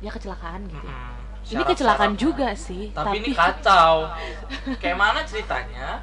[0.00, 0.82] ya kecelakaan gitu.
[0.82, 1.14] Hmm,
[1.44, 4.08] Ini kecelakaan juga sih, Tapi, ini kacau.
[4.80, 6.00] Kayak mana ceritanya?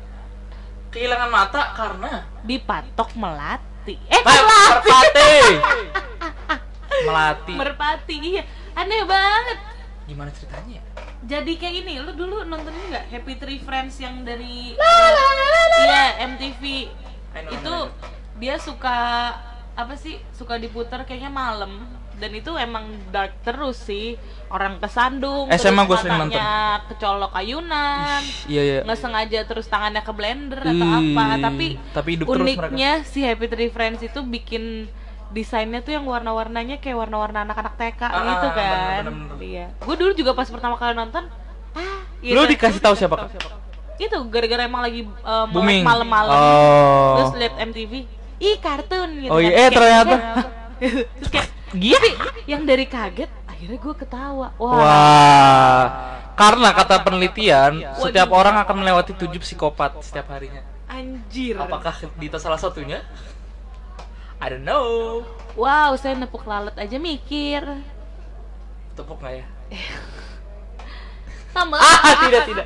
[0.88, 2.12] Kehilangan mata karena
[2.42, 3.98] dipatok melati.
[3.98, 4.70] Eh, melati.
[4.70, 5.34] merpati.
[7.02, 7.54] Melati.
[7.58, 8.16] Merpati.
[8.22, 9.58] Iya, aneh banget.
[10.06, 10.84] Gimana ceritanya ya?
[11.22, 14.74] Jadi kayak ini, lu dulu nonton ini nggak Happy Tree Friends yang dari
[15.82, 16.64] Iya, MTV.
[17.32, 17.76] I know, Itu
[18.42, 18.98] dia suka
[19.78, 20.18] apa sih?
[20.34, 21.86] Suka diputar kayaknya malam
[22.22, 24.14] dan itu emang dark terus sih.
[24.54, 26.54] Orang kesandung, SMA terus gua sering matanya
[26.86, 28.22] kecolok ayunan.
[28.46, 28.80] Iya iya.
[28.86, 33.26] nggak sengaja terus tangannya ke blender atau Ih, apa tapi, tapi hidup terus uniknya si
[33.26, 34.86] Happy Tree Friends itu bikin
[35.32, 39.40] desainnya tuh yang warna-warnanya kayak warna-warna anak-anak TK Ah, gitu ah, kan bener-bener.
[39.42, 41.24] iya gue dulu juga pas pertama kali nonton
[41.72, 42.36] ah gitu.
[42.36, 43.32] Lu dikasih tahu siapa kak?
[43.96, 45.86] itu gara-gara emang lagi uh, Booming.
[45.86, 47.14] malam-malam Oh.
[47.16, 47.94] terus liat MTV
[48.38, 49.44] ih kartun gitu Oh kan.
[49.44, 50.16] iya, eh, Kayak- ternyata.
[51.18, 52.10] terus kayak tapi
[52.44, 55.84] yang dari kaget akhirnya gue ketawa wah, Wah.
[56.32, 58.02] Karena kata penelitian, Waduh.
[58.02, 60.66] setiap orang akan melewati tujuh psikopat setiap harinya.
[60.90, 63.00] anjir Apakah Dita salah satunya?
[64.42, 65.22] I don't know.
[65.54, 67.62] wow saya nepuk lalat aja mikir
[68.98, 69.46] Tepuk nggak ya?
[71.52, 72.66] sama Ah, tidak tidak.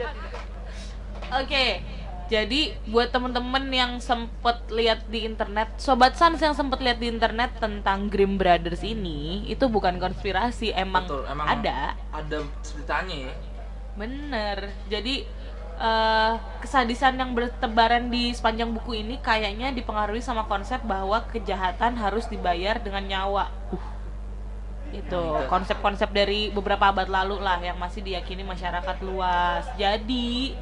[1.42, 1.82] Oke,
[2.26, 7.58] jadi buat temen-temen yang sempet lihat di internet, sobat Sans yang sempet lihat di internet
[7.58, 13.34] tentang Grimm Brothers ini, itu bukan konspirasi, emang, Betul, emang ada, Ada ceritanya ya.
[13.98, 14.58] bener.
[14.86, 15.26] Jadi
[15.80, 22.28] eh, kesadisan yang bertebaran di sepanjang buku ini kayaknya dipengaruhi sama konsep bahwa kejahatan harus
[22.28, 23.48] dibayar dengan nyawa.
[24.96, 29.68] itu konsep-konsep dari beberapa abad lalu lah yang masih diyakini masyarakat luas.
[29.76, 30.56] Jadi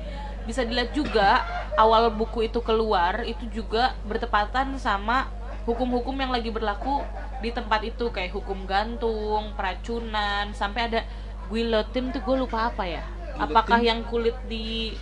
[0.49, 1.45] bisa dilihat juga
[1.77, 5.29] awal buku itu keluar itu juga bertepatan sama
[5.63, 7.05] hukum-hukum yang lagi berlaku
[7.39, 11.01] di tempat itu kayak hukum gantung, peracunan, sampai ada
[11.47, 13.03] guillotine tuh gue lupa apa ya.
[13.37, 14.93] Apakah yang kulit di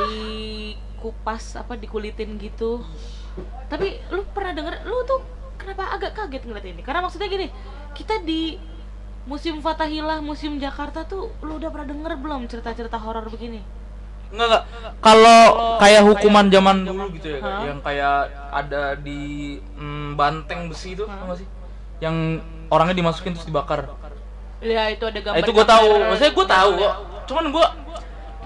[0.00, 2.84] di kupas apa dikulitin gitu
[3.72, 5.20] tapi lu pernah denger lu tuh
[5.56, 7.48] kenapa agak kaget ngeliat ini karena maksudnya gini
[7.96, 8.60] kita di
[9.24, 13.60] museum Fatahillah museum Jakarta tuh lu udah pernah denger belum cerita-cerita horor begini
[14.30, 14.62] Enggak enggak.
[15.02, 15.40] Kalau
[15.82, 17.66] kayak hukuman zaman dulu gitu ya, Hah?
[17.66, 21.48] yang kayak ada di mm, banteng besi itu, tau gak sih?
[21.98, 22.38] Yang
[22.70, 23.90] orangnya dimasukin terus dibakar.
[24.62, 25.88] Ya itu ada Nah, gambar itu gue tahu.
[26.04, 26.94] Maksudnya gue tahu kok.
[27.26, 27.66] Cuman gue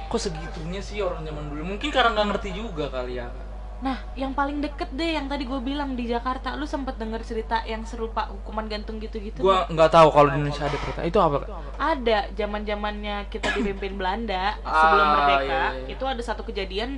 [0.06, 1.62] kok segitunya sih orang zaman dulu.
[1.66, 3.28] Mungkin karena nggak ngerti juga kali ya.
[3.76, 7.60] nah yang paling deket deh yang tadi gue bilang di Jakarta lu sempet denger cerita
[7.64, 9.90] yang serupa hukuman gantung gitu-gitu Gue nggak?
[9.90, 11.00] tahu kalau di Indonesia ada cerita.
[11.04, 11.36] Itu apa?
[11.38, 11.48] Kak?
[11.76, 15.86] ada zaman zamannya kita dipimpin Belanda sebelum Ah, merdeka iya, iya.
[15.90, 16.96] itu ada satu kejadian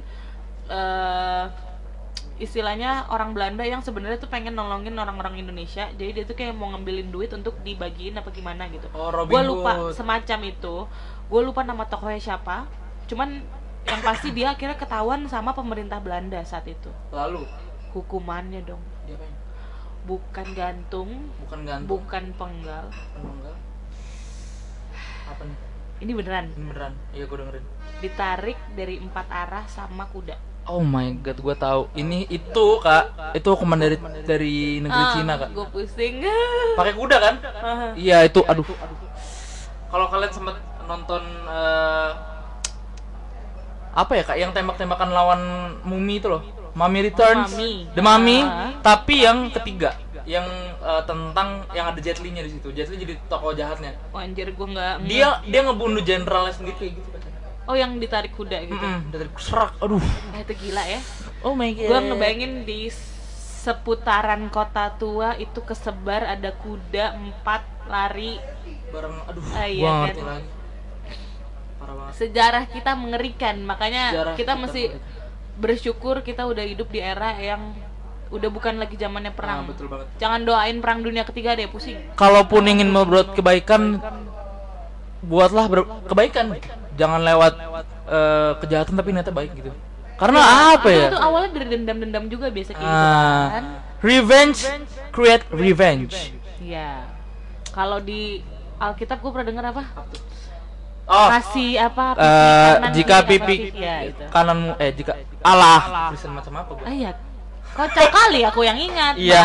[0.68, 1.44] eh
[2.36, 6.68] istilahnya orang Belanda yang sebenarnya tuh pengen nolongin orang-orang Indonesia jadi dia tuh kayak mau
[6.68, 9.96] ngambilin duit untuk dibagiin apa gimana gitu Oh, gue lupa Hood.
[9.96, 10.74] semacam itu
[11.26, 12.68] gue lupa nama tokohnya siapa
[13.06, 13.40] cuman
[13.82, 17.48] yang pasti dia akhirnya ketahuan sama pemerintah Belanda saat itu Lalu
[17.90, 19.16] hukumannya dong dia
[20.04, 21.10] bukan gantung
[21.40, 21.88] Bukan gantung.
[21.88, 22.84] bukan penggal
[23.16, 23.56] enggak.
[25.26, 25.58] Apa nih?
[25.98, 26.92] ini beneran Ini beneran.
[27.10, 27.64] Iya gue dengerin.
[27.96, 30.36] ditarik dari empat arah sama kuda
[30.66, 31.86] Oh my god, gue tahu.
[31.94, 33.96] Ini itu kak, itu hukuman dari
[34.26, 35.54] dari negeri Cina kak.
[35.54, 36.14] gue Ah, pusing
[36.74, 37.34] Pakai kuda kan?
[37.56, 37.90] Ah.
[37.94, 38.66] Iya itu, aduh.
[39.86, 42.10] Kalau kalian sempat nonton eh,
[43.96, 45.40] apa ya kak, yang tembak-tembakan lawan
[45.82, 46.42] mumi itu loh,
[46.76, 47.88] Mummy Returns, Mummy.
[47.96, 48.76] The Mummy, Ah.
[48.84, 49.96] tapi yang ketiga,
[50.28, 50.44] yang
[50.76, 52.68] eh, tentang yang ada Jet Li-nya di situ.
[52.74, 53.96] Jet Li jadi tokoh jahatnya.
[54.12, 57.22] oh, anjir gue nggak Dia dia ngebunuh jenderalnya sendiri kayak gitu kan.
[57.66, 60.02] Oh yang ditarik kuda gitu Mm-mm, dari serak, aduh.
[60.32, 61.00] Eh, itu gila ya
[61.40, 61.86] Oh my god.
[61.86, 62.90] gue ngebayangin di
[63.60, 68.38] seputaran kota tua itu kesebar ada kuda empat lari
[68.88, 70.00] bareng aduh Ah, iya gua kan.
[70.06, 70.48] ngerti lagi
[71.76, 75.14] parah banget sejarah kita mengerikan makanya Sejarah kita kita mesti mengerikan.
[75.56, 77.74] bersyukur kita udah hidup di era yang
[78.26, 80.06] udah bukan lagi zamannya perang Ah, betul banget.
[80.16, 83.98] jangan doain perang dunia ketiga deh pusing kalaupun ingin membuat kebaikan
[85.20, 86.54] buatlah ber- kebaikan
[86.96, 87.52] jangan lewat
[88.06, 89.70] eh, kejahatan tapi ternyata baik gitu
[90.16, 90.40] karena
[90.72, 93.64] apa ya itu awalnya dari dendam-dendam juga biasa kayak gitu Ah, kan
[94.00, 94.58] revenge
[95.10, 97.06] create revenge Iya.
[97.70, 98.42] Kalau di
[98.76, 99.82] Alkitab gue pernah dengar apa?
[101.06, 102.16] oh Kasih apa?
[102.16, 103.78] eh, kanan, jika pipi sih?
[103.78, 104.24] Ya, itu.
[104.26, 107.12] kananmu eh jika Allah Kristen macam apa gua Ah iya.
[107.70, 109.14] Kocak kali aku yang ingat.
[109.14, 109.44] Iya.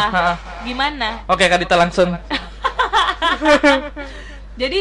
[0.63, 1.27] Gimana?
[1.27, 2.15] oke kak Dita langsung
[4.57, 4.79] Jadi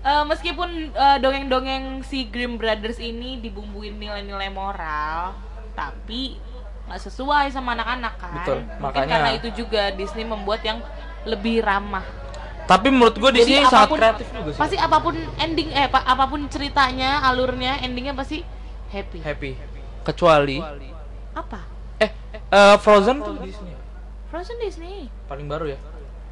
[0.00, 5.34] eh, meskipun eh, dongeng-dongeng si Grimm Brothers ini dibumbuin nilai-nilai moral,
[5.72, 6.38] tapi
[6.84, 8.32] nggak sesuai sama anak-anak kan.
[8.38, 10.80] Betul, Mungkin makanya- karena itu juga Disney membuat yang
[11.24, 12.04] lebih ramah.
[12.64, 16.04] tapi menurut gue di sini sangat kreatif juga sih Pasti apa pun ending eh pa-
[16.04, 18.44] apa pun ceritanya, alurnya, endingnya pasti
[18.86, 19.18] happy.
[19.18, 19.56] happy
[20.02, 20.60] kecuali
[21.32, 21.64] Apa?
[21.96, 23.72] eh eh, Frozen tuh di sini
[24.28, 25.08] Frozen Disney.
[25.24, 25.78] paling baru ya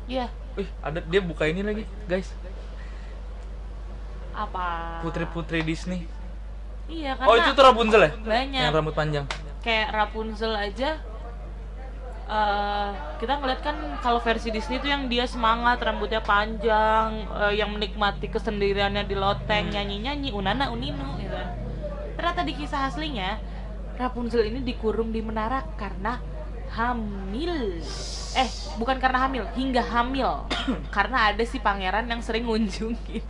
[0.06, 0.26] Iya.
[0.54, 2.28] Wih, ada dia buka ini lagi, guys.
[4.36, 5.00] Apa?
[5.00, 6.04] Putri-putri Disney.
[6.86, 8.10] Iya karena Oh, itu tuh Rapunzel ya?
[8.14, 8.62] banyak.
[8.62, 9.24] Yang rambut panjang.
[9.58, 10.94] kayak Rapunzel aja
[12.26, 17.70] eh kita ngeliat kan kalau versi Disney tuh yang dia semangat rambutnya panjang eh, yang
[17.70, 21.50] menikmati kesendiriannya di loteng nyanyi nyanyi unana uninu gitu kan.
[22.14, 23.38] ternyata di kisah aslinya
[23.94, 26.18] Rapunzel ini dikurung di menara karena
[26.68, 27.78] hamil
[28.34, 30.50] eh bukan karena hamil hingga hamil
[30.94, 33.22] karena ada si pangeran yang sering ngunjungin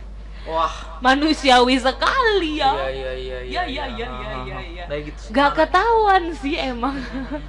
[0.47, 0.71] Wah.
[1.03, 4.97] manusiawi sekali ya Iya, iya, iya, Iya, iya, iya, iya, iya, iya.
[5.03, 5.35] Gitu.
[5.35, 6.95] Gak ketahuan sih emang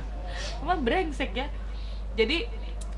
[0.63, 1.47] Emang brengsek ya
[2.19, 2.45] Jadi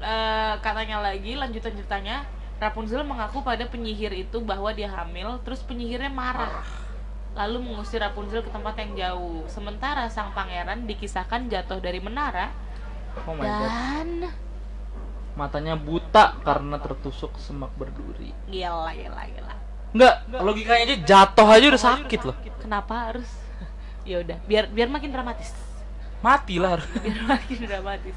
[0.01, 2.25] eh, katanya lagi lanjutan ceritanya
[2.61, 6.65] Rapunzel mengaku pada penyihir itu bahwa dia hamil Terus penyihirnya marah
[7.37, 12.51] Lalu mengusir Rapunzel ke tempat yang jauh Sementara sang pangeran dikisahkan jatuh dari menara
[13.29, 13.69] Oh my god.
[13.69, 14.11] Dan
[15.39, 18.35] Matanya buta karena tertusuk semak berduri.
[18.51, 19.60] Gila gila gila
[19.91, 22.37] Enggak, logikanya aja jatuh aja udah sakit loh.
[22.59, 23.27] Kenapa harus
[24.09, 25.51] ya udah biar biar makin dramatis
[26.21, 26.79] Mati lah.
[26.97, 28.17] biar makin dramatis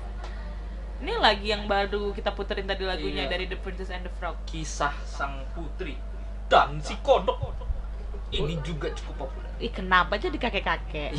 [0.99, 3.31] ini lagi yang baru kita puterin tadi lagunya Iya.
[3.31, 5.99] dari The Princess and the Frog Kisah sang putri
[6.47, 7.51] dan si kodok.
[8.29, 9.49] Ini juga cukup populer.
[9.59, 11.11] ih kenapa jadi kakek kakek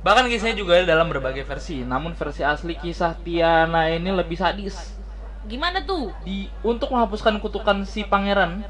[0.00, 1.80] Bahkan kisahnya juga ada dalam berbagai versi.
[1.80, 4.98] Namun versi asli kisah Tiana ini lebih sadis.
[5.42, 8.62] gimana tuh Di untuk menghapuskan kutukan si pangeran,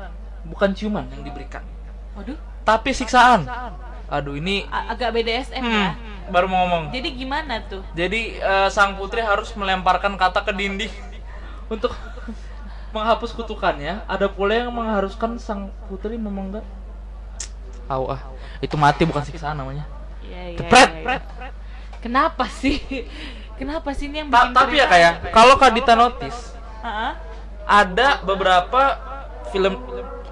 [0.52, 1.64] bukan ciuman yang diberikan,
[2.14, 3.48] waduh tapi siksaan.
[4.12, 6.92] Aduh, ini a- agak BDSM ya hmm, baru mau ngomong.
[6.92, 10.92] jadi gimana tuh Jadi eh, sang putri harus melemparkan kata ke dinding
[11.72, 11.96] untuk
[12.92, 14.04] menghapus kutukannya.
[14.04, 16.60] Ada pula yang mengharuskan sang putri memenggak.
[17.88, 18.20] Au ah,
[18.60, 19.88] itu mati bukan siksaan namanya.
[20.22, 21.20] Iya, iya, iya, iya.
[22.04, 22.78] kenapa sih
[23.60, 26.52] kenapa sih ini yang Ta- bikin tapi ya kayak kalau Kadita notice
[27.64, 28.98] ada beberapa
[29.54, 29.78] film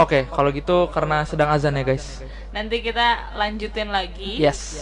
[0.01, 2.25] Oke, kalau gitu karena sedang azan ya guys.
[2.51, 4.81] nanti kita lanjutin lagi Yes.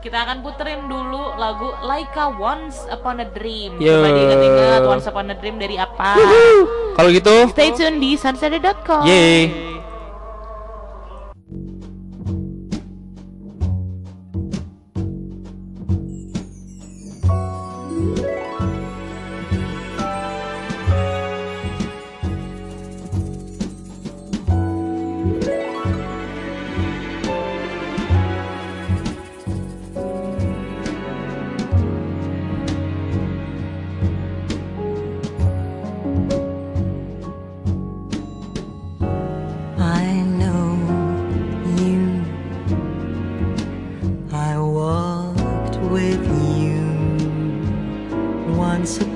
[0.00, 4.00] kita akan puterin dulu lagu Laika Once Upon a Dream Yo.
[4.00, 6.16] coba diingat-ingat Once Upon a Dream dari apa
[6.94, 9.73] Kalau gitu, stay tune di sunset.com yeay.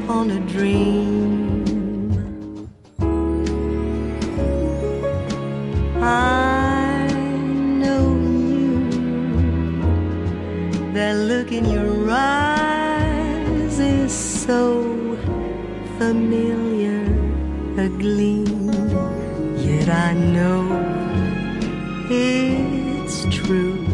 [0.09, 1.65] on a dream.
[6.03, 7.07] I
[7.83, 8.17] know
[8.53, 8.91] you.
[10.95, 14.85] That look in your eyes is so
[15.99, 17.05] familiar
[17.79, 18.71] a gleam.
[19.57, 20.65] Yet I know
[22.11, 23.87] it's true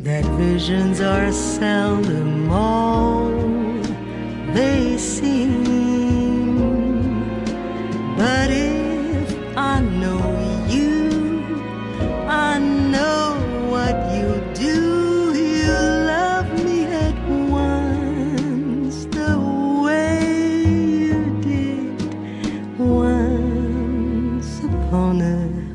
[0.00, 3.15] that visions are seldom all.
[24.96, 25.65] 전에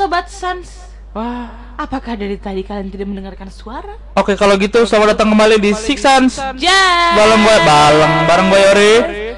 [0.00, 0.64] sobat Sans.
[1.12, 1.76] Wah.
[1.76, 4.00] Apakah dari tadi kalian tidak mendengarkan suara?
[4.16, 6.40] Oke kalau gitu selamat datang kembali di Six Jas.
[7.12, 8.94] Bareng gue Baleng bareng gue Yori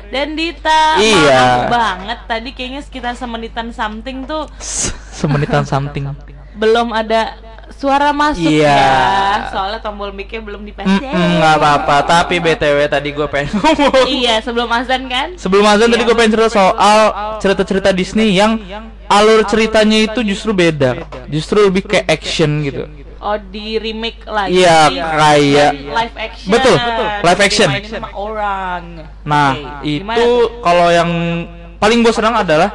[0.06, 1.02] Dan Dita.
[1.02, 1.66] Iya.
[1.66, 4.46] Maaf banget tadi kayaknya sekitar semenitan something tuh
[5.10, 6.14] Semenitan something
[6.52, 7.34] belum ada
[7.72, 8.70] suara masuk Iya.
[8.70, 9.50] ya.
[9.50, 11.10] Soalnya tombol mic-nya belum dipencet.
[11.10, 15.34] Nggak apa-apa tapi btw tadi gue pengen ngomong Iya, sebelum azan kan?
[15.34, 16.98] sebelum azan tadi gue pengen cerita soal
[17.42, 18.62] cerita-cerita Disney yang
[19.12, 22.84] alur ceritanya itu justru beda justru lebih kayak action gitu
[23.22, 24.50] Oh, di remake lagi.
[24.58, 26.48] Iya, kayak- live action.
[26.50, 27.68] Betul, betul, live action.
[27.86, 28.82] Sama orang.
[29.22, 30.26] nah gimana itu
[30.58, 31.10] kalau yang
[31.78, 32.74] paling gue senang adalah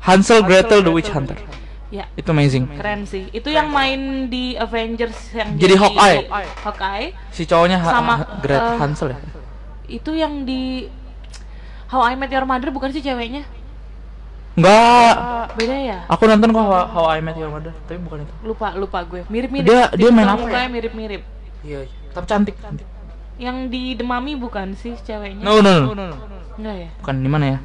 [0.00, 1.40] Hansel Gretel the Witch Hunter
[1.88, 2.08] Ya.
[2.12, 3.28] itu amazing Keren sih.
[3.30, 6.28] Itu yang main di Avengers yang Jadi Hawkeye.
[6.60, 7.06] Hawkeye.
[7.28, 9.18] si cowoknya ha- Sama, Gret eh, Hansel ya
[9.86, 10.88] Itu yang di
[11.88, 13.44] How I Met Your Mother bukan sih ceweknya?
[14.52, 15.14] Enggak
[15.52, 15.98] Beda ya?
[16.06, 19.24] aku nonton kok How, How I Met Your Mother tapi bukan itu Lupa, lupa gue.
[19.26, 19.64] Mirip-mirip.
[19.64, 20.42] Dia- dia main apa ya?
[20.42, 21.22] mukanya mirip-mirip.
[21.62, 21.98] iya iya.
[22.10, 22.88] tapi cantik cantik
[23.34, 25.40] Yang di The Mummy bukan sih ceweknya?
[25.40, 26.16] no no no
[26.54, 26.88] Enggak ya?
[26.98, 27.58] bukan di mana ya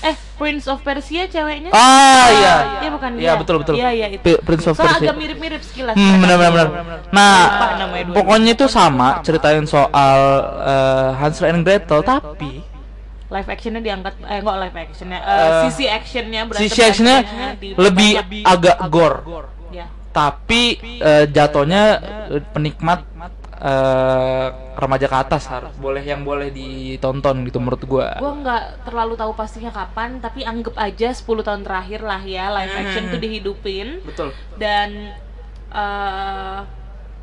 [0.00, 1.74] Eh, Prince of Persia ceweknya?
[1.74, 3.34] ah iya Iya bukan Iya, dia.
[3.34, 3.74] betul, betul.
[3.74, 4.38] Iya iya itu.
[4.38, 5.08] Prince of Soalnya Persia.
[5.08, 5.94] agak mirip-mirip sekilas.
[5.94, 6.68] Hmm, benar benar benar.
[7.10, 7.34] Nah,
[8.12, 10.18] pokoknya itu sama ceritain soal
[10.62, 12.62] eh, Hansel and Gretel tapi
[13.34, 17.18] live actionnya diangkat eh enggak live actionnya eh, Eh, sisi actionnya sisi actionnya
[17.56, 18.10] di- lebih
[18.44, 19.18] agak gore.
[19.70, 20.62] ya Tapi
[20.96, 21.82] eh, jatuhnya
[22.48, 23.02] penikmat
[23.56, 28.14] eh, remaja ke atas harus boleh yang boleh ditonton gitu menurut gua.
[28.16, 32.74] gua nggak terlalu tahu pastinya kapan tapi anggap aja 10 tahun terakhir lah ya live
[32.76, 33.10] action Mhm.
[33.10, 34.28] tuh dihidupin Betul.
[34.56, 35.14] dan
[35.72, 36.60] eh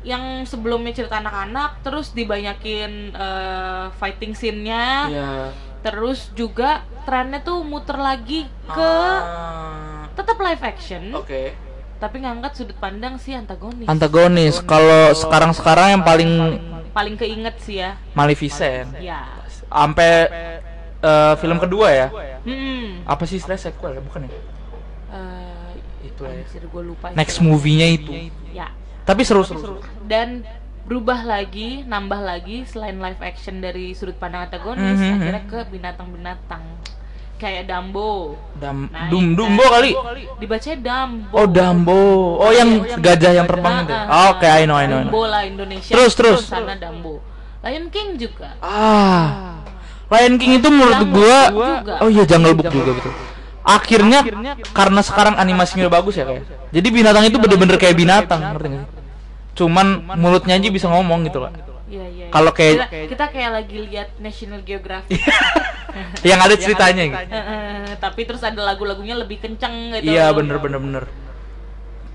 [0.02, 5.32] yang sebelumnya cerita anak-anak terus dibanyakin eh, fighting scene-nya Iya.
[5.82, 8.92] Terus juga trennya tuh muter lagi ke
[10.12, 11.18] tetap live action Ah.
[11.18, 11.42] Oke.
[11.98, 14.58] tapi ngangkat sudut pandang si antagonis Antagonis.
[14.60, 16.30] Kalau sekarang-sekarang yang paling
[16.90, 18.98] paling keinget sih ya Maleficent.
[18.98, 19.26] ya
[19.64, 20.26] Sampai
[20.98, 22.06] eh, film kedua ya.
[22.42, 23.06] hmm.
[23.06, 24.02] Apa sih istilah sequel ya?
[24.02, 24.30] Bukan ya?
[25.10, 25.72] Eh,
[26.04, 26.42] Itu ya.
[26.60, 28.10] gue lupa Next movie-nya itu.
[28.50, 28.70] ya
[29.02, 29.78] Tapi seru-seru.
[30.04, 30.42] dan
[30.82, 35.14] berubah lagi nambah lagi selain live action dari sudut pandang antagonis Mhm.
[35.14, 36.62] akhirnya ke binatang-binatang
[37.36, 39.90] kayak Dumbo Dam Nah, Dum ini Dumbo kali.
[40.38, 42.02] dibacanya Dumbo Oh Dumbo.
[42.38, 43.94] Oh yang gajah yang terbang itu.
[43.94, 44.98] Oh, Oke, I know, I know.
[44.98, 45.10] I know.
[45.10, 46.40] Dumbo lah Indonesia Terus, terus.
[46.44, 47.18] sana Dumbo
[47.62, 49.58] Lion King juga Ah.
[50.08, 51.94] Lion King itu menurut Jungle gua juga.
[51.98, 53.12] Oh iya Jungle Book juga betul.
[53.62, 54.18] Akhirnya
[54.72, 56.42] karena sekarang animasinya bagus ya kayak.
[56.68, 59.01] Jadi binatang itu bener-bener kayak binatang, ngerti gak sih?
[59.52, 59.86] Cuman
[60.16, 61.52] mulutnya aja bisa ngomong gitu lah.
[61.92, 62.26] Iya, iya.
[62.32, 65.20] Kalau Kita, kayak kita kayak lagi lihat National Geographic.
[66.28, 67.36] yang ada ceritanya gitu.
[67.36, 70.08] Eh, tapi terus ada lagu-lagunya lebih kenceng gitu.
[70.08, 71.04] Iya bener bener bener.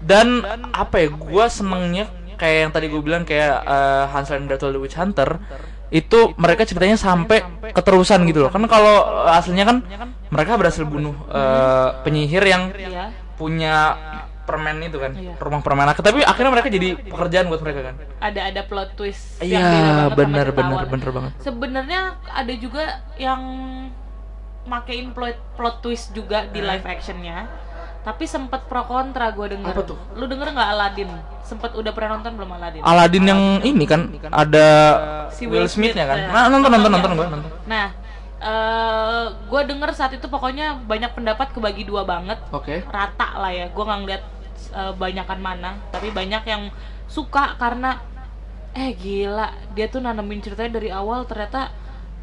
[0.01, 0.41] Dan
[0.73, 1.07] apa ya?
[1.13, 5.41] Gua senengnya kayak yang tadi gue bilang kayak eh, Hansel and Gretel the Witch Hunter
[5.87, 8.51] itu mereka ceritanya sampai keterusan gitu loh.
[8.53, 9.77] Kan kalau aslinya kan
[10.29, 13.13] mereka berhasil bunuh eh, penyihir yang Iya.
[13.37, 13.75] punya
[14.47, 15.35] permen itu kan Iya.
[15.35, 19.37] rumah permen Nah, tapi akhirnya mereka jadi pekerjaan buat mereka kan ada ada plot twist
[19.37, 20.87] Iya, bener, awal.
[20.87, 21.31] bener banget.
[21.37, 22.83] sebenarnya ada juga
[23.17, 23.41] yang
[24.63, 27.47] makein plot plot twist juga di live actionnya
[27.99, 29.99] tapi sempet pro kontra gue denger Apa tuh?
[30.15, 31.11] lu denger nggak Aladdin
[31.43, 34.67] sempet udah pernah nonton belum Aladdin Aladdin yang ini kan ada
[35.27, 36.49] Si Will Smith-nya kan Smith, nah, ya.
[36.49, 37.31] nonton nonton nonton Nonton gue ya?
[37.35, 37.87] nonton Nah,
[38.37, 42.37] eh gue denger saat itu pokoknya banyak pendapat kebagi dua banget.
[42.49, 42.85] Oke.
[42.85, 43.65] Rata lah ya.
[43.67, 44.23] Gue nggak ngeliat
[44.69, 46.69] eh, banyakan mana, tapi banyak yang
[47.07, 48.03] suka karena
[48.71, 51.71] eh gila dia tuh nanemin ceritanya dari awal ternyata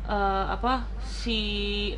[0.04, 1.40] eh, apa si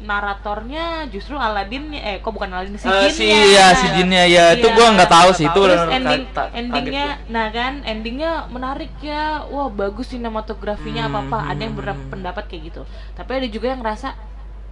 [0.01, 3.11] naratornya justru Aladin eh kok bukan Aladin si jinnya.
[3.11, 4.73] si ya si jinnya ya itu Iya.
[4.73, 6.23] gua nggak tahu sih itu Terus ending
[6.55, 9.43] endingnya nah kan endingnya menarik ya.
[9.45, 11.83] Wah bagus sinematografinya apa apa ada yang Hmm.
[11.83, 12.83] berpendapat kayak gitu.
[13.13, 14.15] Tapi ada juga yang ngerasa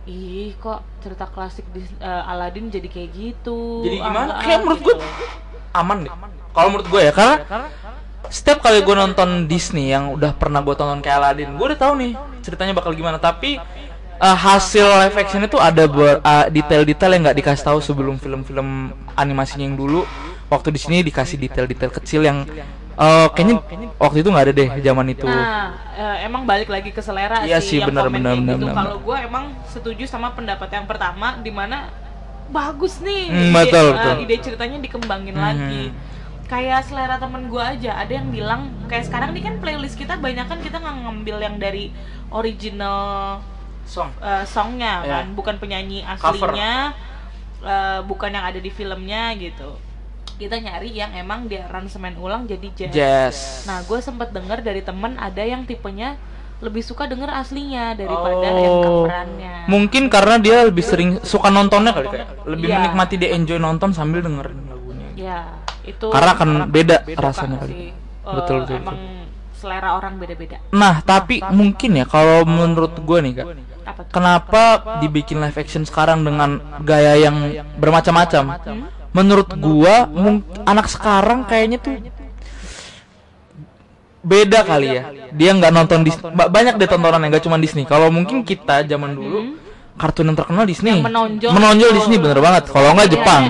[0.04, 3.84] ih kok cerita klasik di eh, Aladdin jadi kayak gitu?
[3.84, 4.32] Jadi gimana?
[4.36, 5.06] Ah, kayak menurut gue gitu.
[5.74, 6.12] aman deh.
[6.54, 7.36] Kalau menurut gue ya karena
[8.30, 11.92] setiap kali gue nonton Disney yang udah pernah gue tonton kayak Aladdin gue udah tahu
[12.00, 12.12] nih
[12.44, 13.16] ceritanya bakal gimana.
[13.18, 13.58] Tapi
[14.20, 18.92] uh, hasil live action itu ada ber- uh, detail-detail yang nggak dikasih tahu sebelum film-film
[19.18, 20.04] animasinya yang dulu.
[20.52, 22.44] Waktu di sini dikasih detail-detail kecil yang
[22.96, 23.56] uh, kayaknya
[23.96, 27.58] waktu itu nggak ada deh zaman itu Nah, eh, emang balik lagi ke selera Iya
[27.58, 28.74] sih sih, yang benar, komen benar, benar.
[28.74, 31.90] Kalau gue emang setuju sama pendapat yang pertama di mana
[32.46, 34.14] bagus nih Hmm, ide, betul, eh, betul.
[34.22, 35.44] ide ceritanya dikembangin Hmm.
[35.44, 35.84] lagi.
[36.44, 40.44] Kayak selera temen gue aja, ada yang bilang kayak sekarang nih kan playlist kita banyak
[40.44, 41.88] kan kita nggak ngambil yang dari
[42.28, 43.40] original
[43.84, 45.12] song eh, songnya Iya.
[45.12, 46.52] kan, bukan penyanyi Cover.
[46.52, 46.92] aslinya,
[47.64, 49.76] eh, bukan yang ada di filmnya gitu.
[50.34, 52.92] Kita nyari yang emang di aransemen ulang jadi jazz.
[52.92, 56.18] jazz Nah, gue sempat dengar dari temen ada yang tipenya
[56.58, 58.82] lebih suka denger aslinya daripada yang Oh.
[59.04, 59.54] coverannya.
[59.66, 62.76] mungkin karena dia lebih sering suka nontonnya kali kayak lebih Iya.
[62.78, 65.38] menikmati dia enjoy nonton sambil dengerin lagunya Ya,
[65.82, 67.70] itu Karena akan beda suka rasanya kali.
[67.70, 67.88] sih.
[68.24, 68.76] Betul, Eh, betul, betul.
[68.80, 68.98] Emang
[69.52, 70.56] selera orang beda-beda.
[70.70, 73.46] Nah, tapi mungkin ya kalau menurut gue nih kak,
[74.08, 74.62] kenapa
[74.98, 77.36] dibikin live action sekarang dengan gaya yang
[77.76, 78.44] bermacam-macam?
[79.14, 81.94] Menurut gua, mung- anak sekarang kayaknya tuh
[84.24, 85.02] beda kali ya.
[85.30, 86.32] Dia nggak nonton Disney.
[86.32, 87.84] Banyak deh tontonan yang nggak cuma Disney.
[87.84, 89.60] Kalau mungkin kita zaman dulu
[89.94, 91.50] kartun yang terkenal Disney, Yang menonjol.
[91.54, 92.64] menonjol Disney bener banget.
[92.66, 93.42] Kalau nggak Jepang.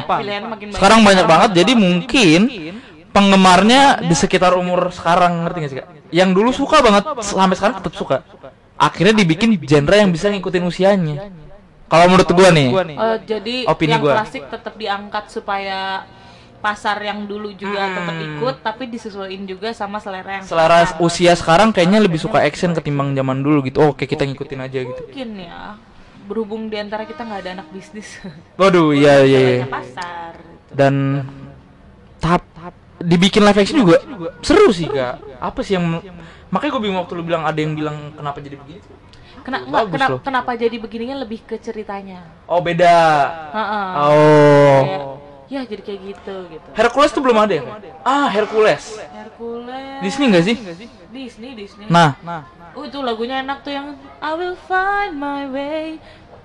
[0.75, 1.51] Sekarang banyak banget.
[1.57, 2.41] Jadi mungkin
[3.15, 5.89] penggemarnya di sekitar umur sekarang ngerti gak sih kak?
[6.11, 8.17] Yang dulu suka banget sampai sekarang tetap suka.
[8.75, 11.31] Akhirnya dibikin genre yang bisa ngikutin usianya.
[11.85, 14.13] Kalau menurut gua nih, Eh, jadi Opini yang gua.
[14.19, 16.09] klasik tetap diangkat supaya
[16.59, 21.05] pasar yang dulu juga tetap ikut tapi disesuaikan juga sama selera yang selera sekarang.
[21.05, 23.85] usia sekarang kayaknya lebih suka action ketimbang zaman dulu gitu.
[23.85, 25.03] Oke, kita ngikutin aja gitu.
[25.05, 25.77] mungkin ya
[26.25, 28.17] berhubung di antara kita nggak ada anak bisnis
[28.61, 29.57] Waduh, iya iya iya.
[29.61, 30.73] Salahnya pasar gitu.
[30.73, 30.95] Dan
[32.17, 32.43] tahap
[32.97, 34.01] dibikin live action juga
[34.41, 35.21] seru sih kak.
[35.37, 36.01] Apa sih yang
[36.49, 38.89] makanya gue bingung waktu lu bilang ada yang bilang kenapa jadi begitu?
[39.45, 40.21] Kena, Bagus nggak, kenapa, loh.
[40.25, 42.97] kenapa jadi begininya lebih ke ceritanya Oh beda.
[43.53, 43.87] Heeh.
[44.01, 44.81] Oh.
[44.81, 45.01] Kayak,
[45.53, 47.63] ya jadi kayak gitu gitu Hercules tuh belum ada ya?
[48.01, 48.97] Ah Hercules.
[49.13, 50.57] Hercules Disney nggak sih?
[51.13, 52.17] Disney Disney Nah,
[52.75, 56.01] Oh itu lagunya enak tuh yang I will find my way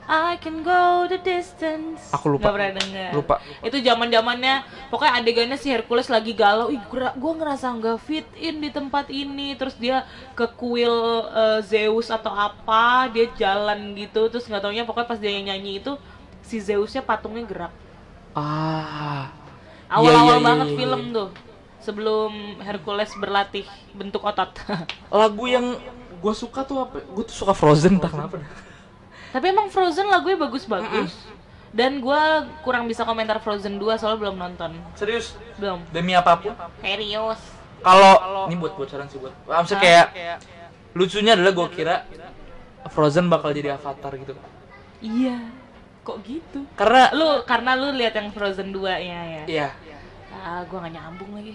[0.10, 2.50] I can go the distance Aku lupa.
[2.50, 3.36] Gak pernah denger Lupa.
[3.62, 8.58] Itu zaman zamannya Pokoknya adegannya si Hercules lagi galau Ih gue ngerasa nggak fit in
[8.58, 10.90] di tempat ini Terus dia ke kuil
[11.30, 15.94] eh, Zeus atau apa Dia jalan gitu Terus nggak taunya pokoknya pas dia nyanyi itu
[16.42, 17.74] Si Zeusnya patungnya gerak
[18.34, 19.30] ah.
[19.94, 20.80] Awal-awal Iya, iya, banget iya, iya.
[20.82, 21.30] film tuh
[21.86, 22.32] Sebelum
[22.66, 24.58] Hercules berlatih bentuk otot
[25.14, 25.78] Lagu yang
[26.20, 27.00] gue suka tuh apa?
[27.14, 28.44] Gue tuh suka Frozen entah kenapa.
[29.30, 31.14] Tapi emang Frozen lagunya bagus-bagus.
[31.70, 34.74] Dan gua kurang bisa komentar Frozen 2 soalnya belum nonton.
[34.98, 35.38] Serius?
[35.62, 35.86] Belum.
[35.94, 36.54] Demi apa pun.
[36.82, 37.38] Serius.
[37.80, 39.34] Kalau ini buat bocoran sih buat.
[39.46, 39.80] Maksudnya
[40.12, 40.38] kayak
[40.98, 41.96] lucunya adalah gue kira
[42.90, 44.34] Frozen bakal jadi Avatar gitu.
[45.00, 45.38] Iya.
[46.02, 46.66] Kok gitu?
[46.74, 49.44] Karena Lu karena lu lihat yang Frozen 2 ya ya.
[49.46, 49.70] iya.
[50.40, 51.54] Ah, gua gak nyambung lagi.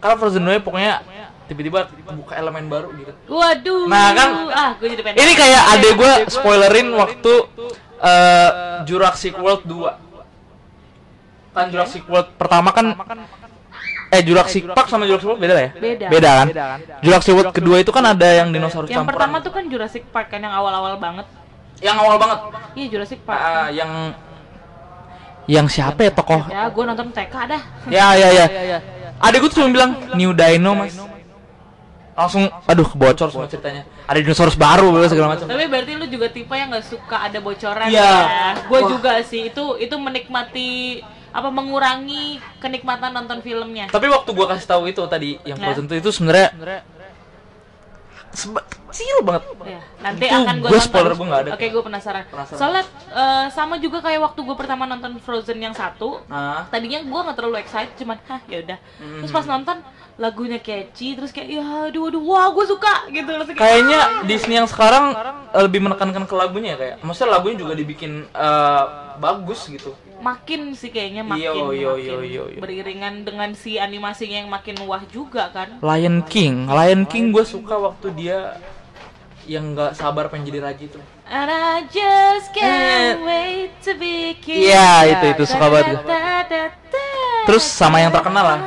[0.00, 1.04] Karena Frozen 2 pokoknya
[1.44, 3.12] tiba-tiba buka elemen baru gitu.
[3.28, 3.84] Waduh.
[3.90, 5.18] Nah, kan, ah, gua jadi pengen.
[5.18, 7.32] Ini kayak adek gue spoilerin waktu
[8.00, 8.50] eh,
[8.88, 10.10] Jurassic World 2
[11.50, 12.94] Kan Jurassic World pertama kan
[14.10, 15.70] Eh Jurassic Park sama Jurassic World beda lah ya?
[15.74, 16.06] Beda.
[16.10, 16.46] Beda kan?
[17.02, 20.30] Jurassic World kedua itu kan ada yang dinosaurus yang campuran pertama tuh kan Jurassic Park
[20.34, 21.26] kan yang awal-awal banget.
[21.80, 22.38] Yang awal banget
[22.78, 23.38] Iya Jurassic Park.
[23.38, 24.14] Ah, Yang
[25.50, 26.46] Yang siapa ya tokoh?
[26.46, 27.62] Ya, gua nonton TK dah.
[27.90, 28.46] Ya ya ya
[29.20, 30.96] Adek gue tuh cuma bilang New Dino mas
[32.16, 36.52] Langsung Aduh kebocor semua ceritanya Ada dinosaurus baru segala macam Tapi berarti lu juga tipe
[36.52, 38.00] yang nggak suka ada bocoran Iya.
[38.00, 38.48] ya.
[38.66, 39.48] Gue juga sih.
[39.48, 41.00] Itu itu menikmati
[41.30, 45.70] apa mengurangi kenikmatan nonton filmnya Tapi waktu gua kasih tahu itu tadi yang Nah.
[45.70, 46.50] Frozen itu sebenarnya
[48.32, 49.42] seba- kecil banget.
[49.64, 51.50] Ya, nanti Itu akan gue gua spoiler nggak ada.
[51.54, 52.24] Oke, gue penasaran.
[52.26, 52.58] Penasaran.
[52.58, 56.18] Soalnya eh, sama juga kayak waktu gue pertama nonton Frozen yang satu.
[56.26, 58.78] Nah, Tadinya gue nggak terlalu excited, cuman hah ya udah.
[58.98, 59.36] Terus Hmm.
[59.36, 59.76] pas nonton
[60.20, 63.24] lagunya catchy, terus kayak ya aduh aduh wah gue suka gitu.
[63.24, 65.16] Terus kayak, kayaknya Disney yang sekarang
[65.48, 66.96] eh, lebih menekankan ke lagunya ya kayak.
[67.00, 68.84] Maksudnya lagunya juga dibikin eh,
[69.16, 69.96] bagus gitu.
[70.20, 72.60] makin sih kayaknya makin Yo, yo, makin yo, yo, yo.
[72.60, 75.80] beriringan dengan si animasinya yang makin wah juga kan.
[75.80, 78.60] Lion King, Lion King gue suka waktu dia
[79.48, 81.00] yang nggak sabar pengen jadi raja itu.
[81.24, 84.68] And I just can't wait to be king.
[84.68, 84.76] Eh.
[84.76, 86.04] Iya, itu itu suka banget.
[87.48, 88.60] Terus sama yang terkenal lah.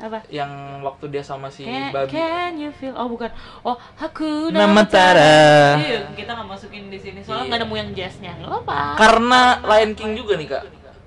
[0.00, 0.24] Apa?
[0.32, 2.08] Yang waktu dia sama si Can, babi.
[2.10, 2.96] can you feel?
[2.96, 3.28] Oh bukan.
[3.60, 5.76] Oh Hakuna Nama Matata.
[5.76, 7.48] Iya, kita nggak masukin di sini soalnya Iya.
[7.52, 8.32] nggak nemu yang jazznya.
[8.40, 8.80] Nggak apa.
[8.96, 10.64] Karena Lion King juga nih kak.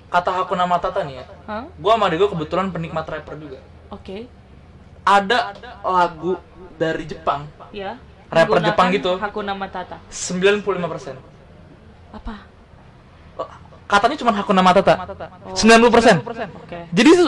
[0.07, 1.25] Kata Hakuna Matata nih ya.
[1.49, 1.65] Hah?
[1.75, 3.57] Gua sama gua kebetulan penikmat rapper juga.
[3.89, 4.29] Oke.
[5.03, 6.37] Ada lagu
[6.77, 7.97] dari Jepang Ya.
[8.29, 9.11] Rapper Menggunakan Jepang gitu.
[9.17, 9.97] Hakuna Matata.
[10.07, 11.17] 95%.
[12.13, 12.45] Apa?
[13.93, 14.93] Katanya cuma Hakuna Matata.
[15.45, 15.53] Oh.
[15.53, 16.25] 90%.
[16.57, 16.79] Oke.
[16.89, 17.25] Jadi itu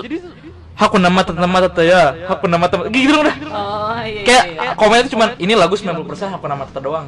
[0.76, 3.36] Hakuna Matata Matata ya, Hakuna Matata gitu dong dah.
[3.54, 4.22] Oh iya.
[4.26, 4.72] Kayak iya, iya.
[4.74, 7.08] komennya tuh cuma ini lagu 90% Hakuna Matata doang.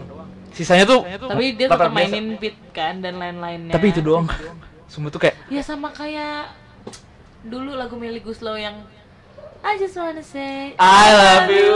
[0.53, 1.97] Sisanya tuh Tapi dia tetap biasa.
[1.97, 3.73] mainin beat kan dan lain-lainnya.
[3.73, 4.29] Tapi itu doang.
[4.87, 6.53] Semua tuh kayak Ya sama kayak
[7.43, 8.87] dulu lagu Melly Guslow yang
[9.65, 11.75] I just wanna say I love you.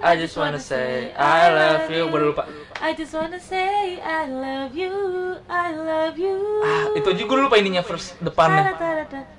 [0.00, 2.08] I just wanna say I love you.
[2.10, 2.48] Baru lupa.
[2.78, 4.94] I just wanna say I love you
[5.50, 8.70] I love you Ah, itu aja gue lupa ininya first depannya.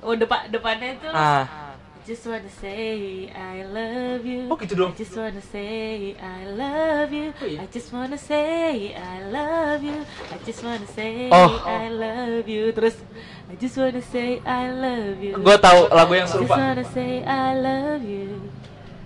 [0.04, 4.92] Oh depan depannya itu Ah, I just wanna say I love you Oh, gitu dong.
[4.92, 7.64] I just wanna say I love you Oh, iya.
[7.64, 11.64] I just wanna say I love you I just wanna say Oh.
[11.64, 13.00] I love you Terus
[13.48, 16.60] I just wanna say I love you gue tahu lagu yang Just serupa.
[16.60, 18.36] wanna say I love you.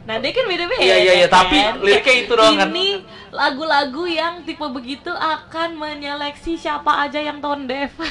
[0.03, 0.83] Nah, dia kan beda-beda.
[0.83, 1.47] Iya, iya, iya, kan?
[1.47, 2.67] tapi liriknya itu doang kan.
[2.75, 2.87] Ini
[3.31, 7.91] lagu-lagu yang tipe begitu akan menyeleksi siapa aja yang tone deaf.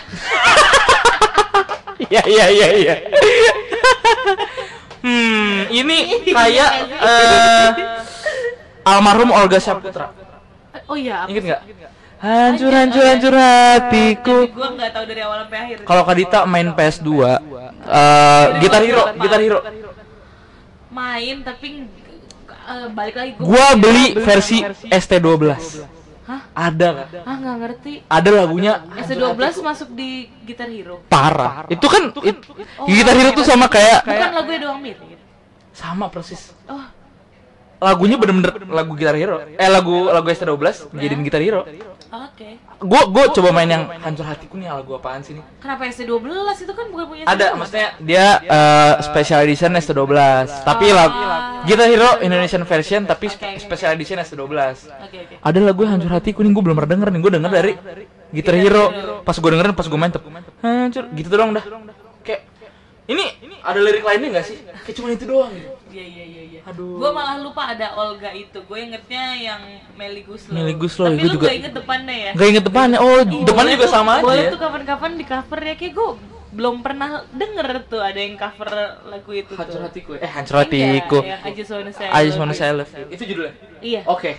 [2.10, 2.94] Iya iya iya iya.
[5.02, 6.70] Hmm, ini kayak
[7.06, 7.68] eh
[8.82, 10.10] almarhum Olga Saputra.
[10.90, 11.38] oh iya, sih?
[11.38, 11.62] nggak?
[12.22, 14.36] Hancur hancur hancur hatiku.
[14.50, 15.76] Tapi gua nggak tahu dari awal sampai akhir.
[15.86, 19.58] Kalau Kadita main PS2, eh Gitar Hero, Gitar Hero.
[20.92, 21.88] Main tapi
[22.46, 25.48] eh, balik lagi gua Gua beli versi ST12.
[26.22, 26.40] Hah?
[26.54, 27.06] Ada kan?
[27.26, 27.92] Ah, nggak ngerti.
[28.06, 31.02] Ada lagunya S12 masuk di Gitar Hero.
[31.10, 31.66] parah.
[31.66, 32.38] Itu kan it,
[32.78, 35.02] Oh, Gitar Hero tuh sama kayak Bukan lagunya doang mirip.
[35.72, 36.54] sama persis.
[36.68, 36.78] Oh,
[37.82, 39.36] Lagunya bener-bener lagu Gitar Hero.
[39.42, 41.66] Eh lagu lagu ST12 dijadiin Gitar Hero.
[42.08, 42.48] oke.
[42.78, 45.44] Gua gua coba main yang hancur hatiku nih lagu apaan sih nih?
[45.58, 46.06] Kenapa S12
[46.58, 47.58] itu kan bukan punya Ada, S12.
[47.58, 49.98] maksudnya dia eh, special edition S12,
[50.62, 50.94] tapi Ah.
[50.96, 51.20] lagu
[51.64, 53.26] Guitar Hero Indonesian version tapi
[53.58, 54.38] special edition S12.
[54.38, 55.34] Oke, oke.
[55.40, 57.72] Ada lagu hancur hatiku nih gue belum pernah denger nih, gue denger dari
[58.30, 58.84] Guitar Hero.
[59.22, 60.22] Pas gue dengerin pas gue main tuh
[60.60, 61.64] hancur gitu doang dah.
[62.22, 62.46] Kayak
[63.06, 63.24] ini
[63.58, 64.58] ada lirik lainnya nggak sih?
[64.84, 65.70] Kayak cuma itu doang gitu.
[65.92, 66.60] Iya iya iya iya.
[66.64, 66.96] Aduh.
[66.96, 68.58] Gua malah lupa ada Olga itu.
[68.64, 69.60] Gue ingetnya yang
[69.92, 70.56] Melly Guslow.
[70.56, 72.30] Melly Guslow, Tapi gua lu juga- gak inget depannya ya?
[72.32, 72.98] Gak inget depannya.
[72.98, 74.24] Oh, Ih, depannya juga tuh- sama aja.
[74.24, 74.50] Boleh ya.
[74.50, 76.08] tuh kapan-kapan di cover ya kayak gue
[76.52, 78.68] belum pernah denger tuh ada yang cover
[79.06, 79.84] lagu itu Hancur tuh.
[79.84, 80.10] hatiku.
[80.14, 81.18] Eh, hancur hatiku.
[81.20, 82.78] Iya, yang I just wanna say I just wanna love say I you.
[82.78, 83.06] love you.
[83.08, 83.54] Itu judulnya.
[83.80, 84.00] Iya.
[84.06, 84.32] Oke.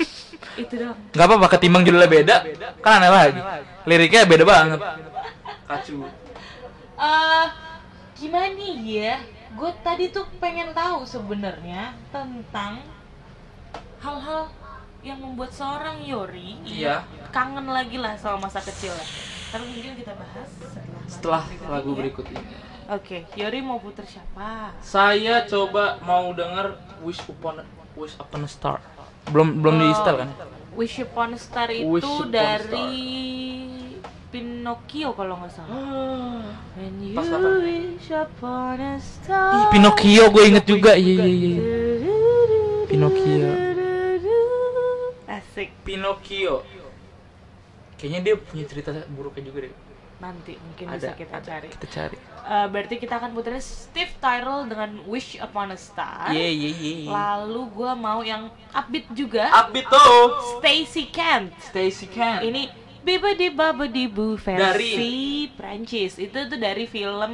[0.62, 0.96] Itu dong.
[1.08, 2.36] Gak apa-apa ketimbang judulnya beda,
[2.78, 3.40] kan aneh lagi.
[3.84, 4.78] Liriknya beda banget.
[5.64, 6.02] Kacu.
[6.94, 7.46] Eh
[8.14, 9.14] gimana nih ya?
[9.52, 12.80] Gue tadi tuh pengen tahu sebenarnya tentang
[14.00, 14.48] hal-hal
[15.02, 17.02] yang membuat seorang Yori Iya.
[17.34, 19.02] kangen lagi lah sama masa kecilnya.
[19.52, 20.48] Tapi mungkin kita bahas
[21.04, 22.54] setelah, Setelah lagu berikut ini.
[22.88, 24.72] Oke, Yori mau puter siapa?
[24.80, 27.60] Saya coba mau denger Wish Upon
[27.94, 28.78] Wish Upon a Star.
[29.28, 30.30] Belum belum di setel kan?
[30.74, 32.90] Wish Upon a Star itu Upon dari
[34.32, 36.40] Pinocchio kalau nggak salah.
[36.72, 39.52] When you Pas wish upon a star.
[39.60, 40.96] Ih, Pinocchio gue inget juga.
[40.96, 41.62] Iya iya iya.
[42.88, 43.52] Pinocchio.
[45.28, 45.76] Asik.
[45.84, 46.64] Pinocchio.
[48.00, 49.74] Kayaknya dia punya cerita buruknya juga deh.
[50.16, 51.46] Nanti mungkin Ada, bisa kita ada.
[51.46, 51.68] cari.
[51.68, 52.16] Kita cari.
[52.42, 56.32] Eh, berarti kita akan puterin Steve Tyrell dengan Wish Upon a Star.
[56.32, 57.10] Iya iya iya.
[57.12, 59.52] Lalu gua mau yang upbeat juga.
[59.52, 60.24] Upbeat tuh.
[60.56, 61.52] Stacy Kent.
[61.68, 62.48] Stacy Kent.
[62.48, 66.16] Ini Biba di Baba di Bu versi Dari- Prancis.
[66.16, 67.32] Itu tuh dari film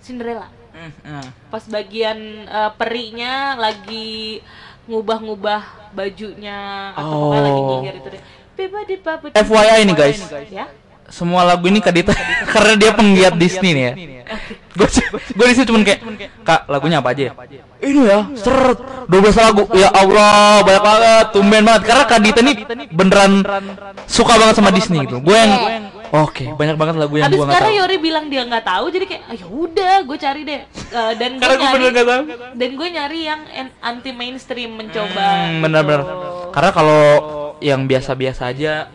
[0.00, 0.46] Cinderella.
[0.72, 1.26] Hmm.
[1.50, 4.38] Pas bagian eh, perinya lagi
[4.86, 5.62] ngubah-ngubah
[5.92, 7.68] bajunya atau pokoknya lagi Oh.
[7.76, 8.22] nyihir itu deh.
[8.54, 10.20] Biba di Baba di FYI nih, guys.
[10.48, 10.66] Ya.
[11.10, 12.14] Semua lagu ini ke Dita
[12.54, 13.94] karena dia penggiat Disney nih ya.
[14.70, 16.00] Gue gue di sini cuman kayak
[16.46, 17.32] kak lagunya apa aja ya?
[17.82, 18.78] Ini ya seret
[19.10, 22.56] 12 lagu ya Allah banyak banget tumben banget karena kak Dita nih
[22.94, 23.42] beneran
[24.06, 25.18] suka banget sama Disney gitu.
[25.18, 25.52] Gue yang
[26.14, 27.78] oke banyak banget lagu yang gue nggak karena tahu.
[27.82, 30.60] Yori bilang dia nggak tahu, jadi kayak ah, ya udah, gue cari deh.
[30.70, 32.22] Eh, dan gue nyari, tahu.
[32.54, 33.40] dan gue nyari yang
[33.82, 35.26] anti mainstream mencoba.
[35.50, 36.02] Hmm, bener-bener.
[36.54, 37.02] Karena kalau
[37.60, 38.88] yang biasa-biasa aja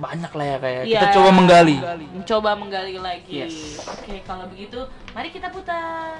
[0.00, 1.76] banyak lah ya kayak kita Iya, coba menggali.
[2.16, 3.44] Mencoba menggali lagi.
[3.44, 3.84] Yes.
[3.84, 4.80] Oke, kalau begitu,
[5.12, 6.16] mari kita putar.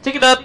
[0.00, 0.40] Check it out.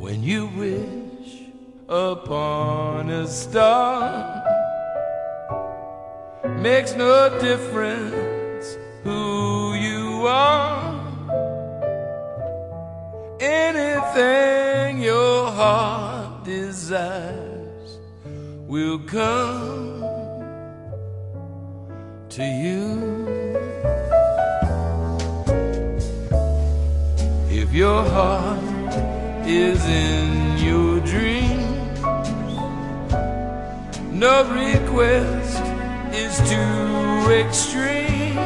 [0.00, 0.95] When you wish
[1.88, 4.42] upon a star,
[6.58, 10.94] makes no difference who you are.
[13.40, 17.98] Anything your heart desires
[18.66, 20.00] will come
[22.30, 23.26] to you.
[27.48, 28.76] If your heart
[29.46, 31.55] is in your dreams.
[34.18, 35.62] No request
[36.14, 38.36] is too extreme.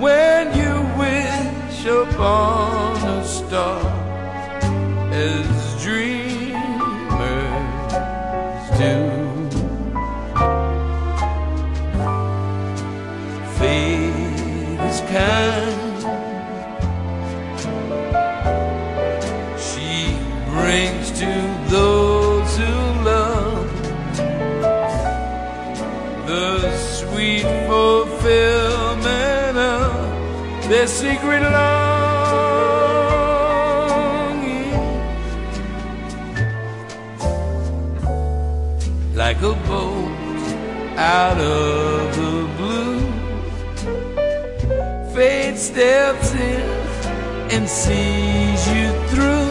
[0.00, 3.80] When you wish upon a star,
[5.12, 5.69] as
[30.70, 32.30] their secret longing
[39.16, 40.12] like a bolt
[40.96, 43.00] out of the blue
[45.12, 46.80] fate steps in
[47.50, 49.50] and sees you through.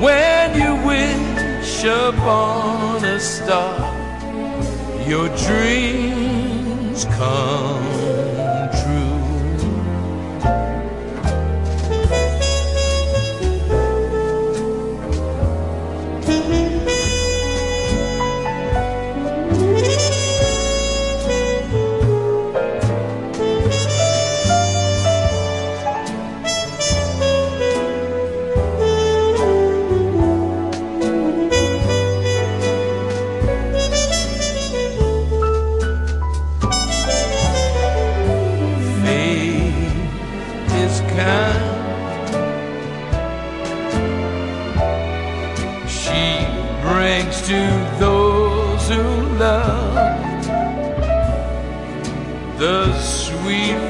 [0.00, 3.80] When you wish upon a star,
[5.08, 8.33] your dreams come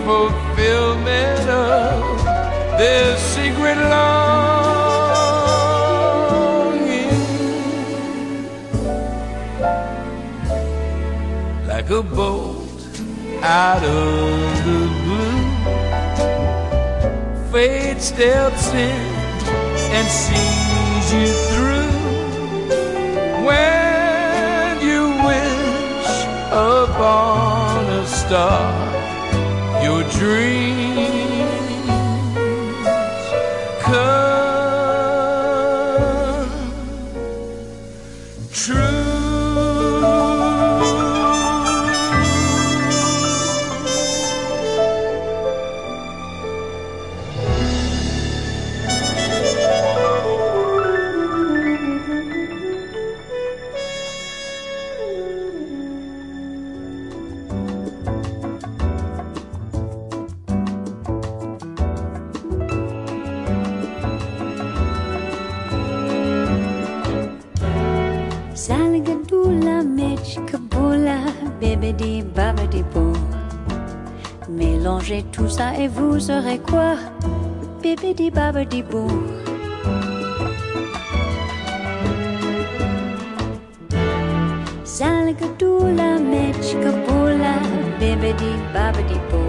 [0.04, 2.24] fulfillment of
[2.78, 4.34] their secret longing.
[11.66, 12.82] Like a bolt
[13.42, 15.44] out of the blue.
[17.50, 19.14] Fate steps in
[19.96, 21.92] and sees you through.
[23.48, 26.12] When you wish
[26.50, 28.83] upon a star,
[29.94, 30.83] your dreams
[75.60, 76.96] et vous serez quoi?
[77.82, 79.06] Bibidi babidi bou.
[84.84, 87.54] Zalgadoula, mechkaboula,
[88.00, 89.48] bibidi babidi bou.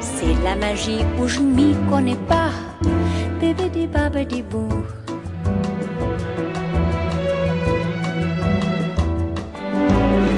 [0.00, 2.52] C'est la magie où je m'y connais pas,
[3.40, 4.68] bibidi babidi bou.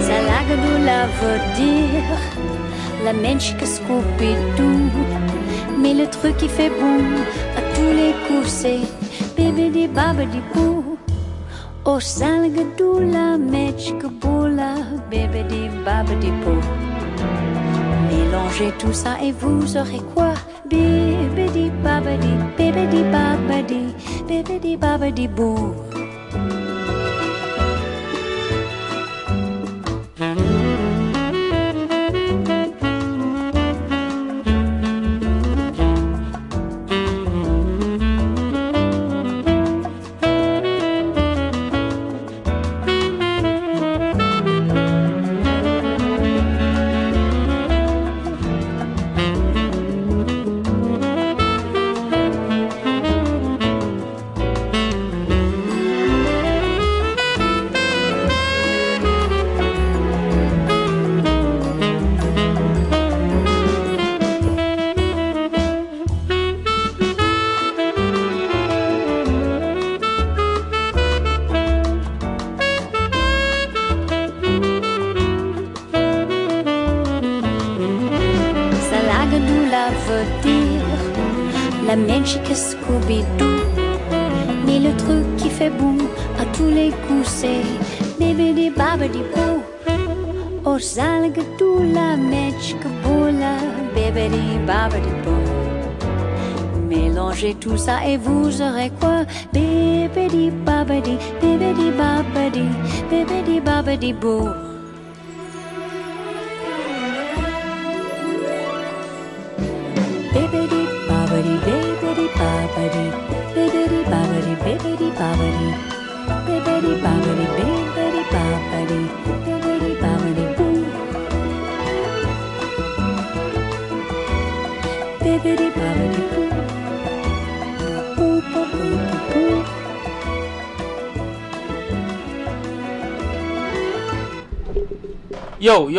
[0.01, 2.32] Zalgadoula veut dire
[3.05, 4.91] la mèche que Scooby-Doo.
[5.79, 7.15] Mais le truc qui fait boum
[7.57, 8.81] à tous les coups, c'est
[9.37, 10.97] bébé babadi boo.
[11.85, 14.75] Oh, Salagadula mèche que boula,
[15.11, 15.45] bébé
[15.85, 16.61] babadi boo.
[18.09, 20.35] Mélangez tout ça et vous aurez quoi?
[20.71, 23.95] Bébé babadi, bébé babadi,
[24.29, 25.75] bébé babadi boo.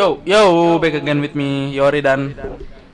[0.03, 2.35] Yo, yo, yo, back again with me, Yori dan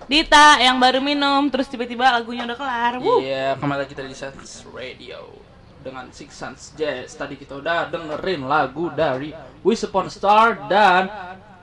[0.06, 2.94] Dita yang baru minum terus tiba-tiba lagunya udah kelar.
[3.02, 5.41] Iya, kembali lagi tadi di Sans Radio
[5.81, 7.18] dengan Six Sense Jazz.
[7.18, 9.34] Tadi kita udah dengerin lagu dari
[9.65, 11.10] Wish Upon a Star dan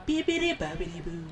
[0.03, 1.31] Bibidi Babidi Boo.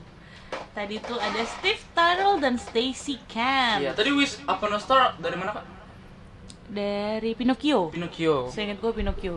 [0.72, 5.36] Tadi tuh ada Steve Tuttle dan Stacy Camp Iya, tadi Wish Upon a Star dari
[5.36, 5.75] mana, Kak?
[6.70, 7.94] Dari Pinocchio.
[7.94, 8.50] Pinocchio.
[8.50, 9.36] Saya ingat gue Pinocchio.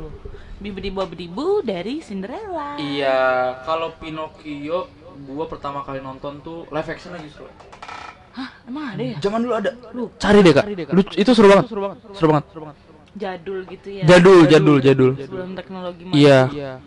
[0.59, 2.75] Bibidi Bobbidi Boo dari Cinderella.
[2.83, 4.91] Iya, kalau Pinocchio
[5.27, 7.47] gua pertama kali nonton tuh live action lagi justru.
[8.35, 9.17] Hah, emang ada ya?
[9.19, 9.71] Zaman dulu ada.
[9.91, 10.65] Lu Cari deh, Kak.
[10.95, 11.67] Lu, itu seru banget.
[11.67, 11.99] Seru banget.
[12.15, 12.47] Seru banget.
[13.19, 14.05] jadul gitu ya.
[14.07, 15.13] Jadul, jadul, jadul.
[15.19, 16.15] Sebelum teknologi maju.
[16.15, 16.79] Iya.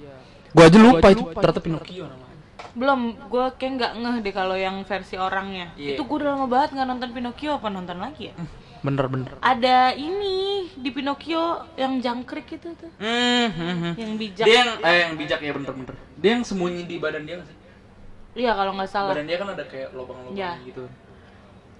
[0.51, 2.29] Gua aja lupa itu ternyata Pinocchio namanya.
[2.71, 5.75] Belum, gue kayak nggak ngeh deh kalau yang versi orangnya.
[5.75, 5.99] Iya.
[5.99, 8.35] Itu gue udah lama banget nggak nonton Pinocchio apa nonton lagi ya?
[8.81, 9.31] Bener, bener.
[9.39, 12.89] Ada ini di Pinocchio yang jangkrik itu tuh.
[12.97, 13.93] Hmm, hmm.
[13.93, 14.45] Yang bijak.
[14.49, 15.95] Dia yang eh yang bijak ya bener-bener.
[16.17, 17.57] Dia yang sembunyi di badan dia sih?
[18.41, 19.13] Iya kalau nggak salah.
[19.13, 20.57] Badan dia kan ada kayak lubang-lubang Ya.
[20.65, 20.89] gitu.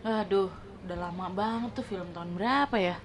[0.02, 0.50] Aduh,
[0.86, 2.96] udah lama banget tuh film tahun berapa ya?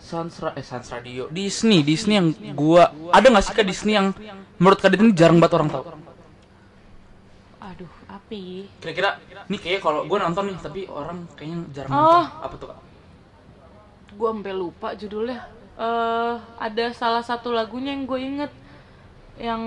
[0.00, 1.28] Sans eh Sans Radio.
[1.28, 4.12] Disney, Disney yang gua ada nggak sih ke Disney yang
[4.56, 5.84] menurut kalian ini jarang banget orang tahu?
[7.60, 8.64] Aduh, api.
[8.80, 12.00] Kira-kira nih kayaknya kalau gua nonton nih tapi orang kayaknya jarang Oh.
[12.00, 12.44] nonton.
[12.44, 12.78] Apa tuh, Kak?
[14.20, 15.48] Gue sampai lupa judulnya.
[15.80, 18.52] Eh, ada salah satu lagunya yang gue inget
[19.40, 19.62] yang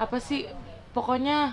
[0.00, 0.48] apa sih?
[0.96, 1.52] Pokoknya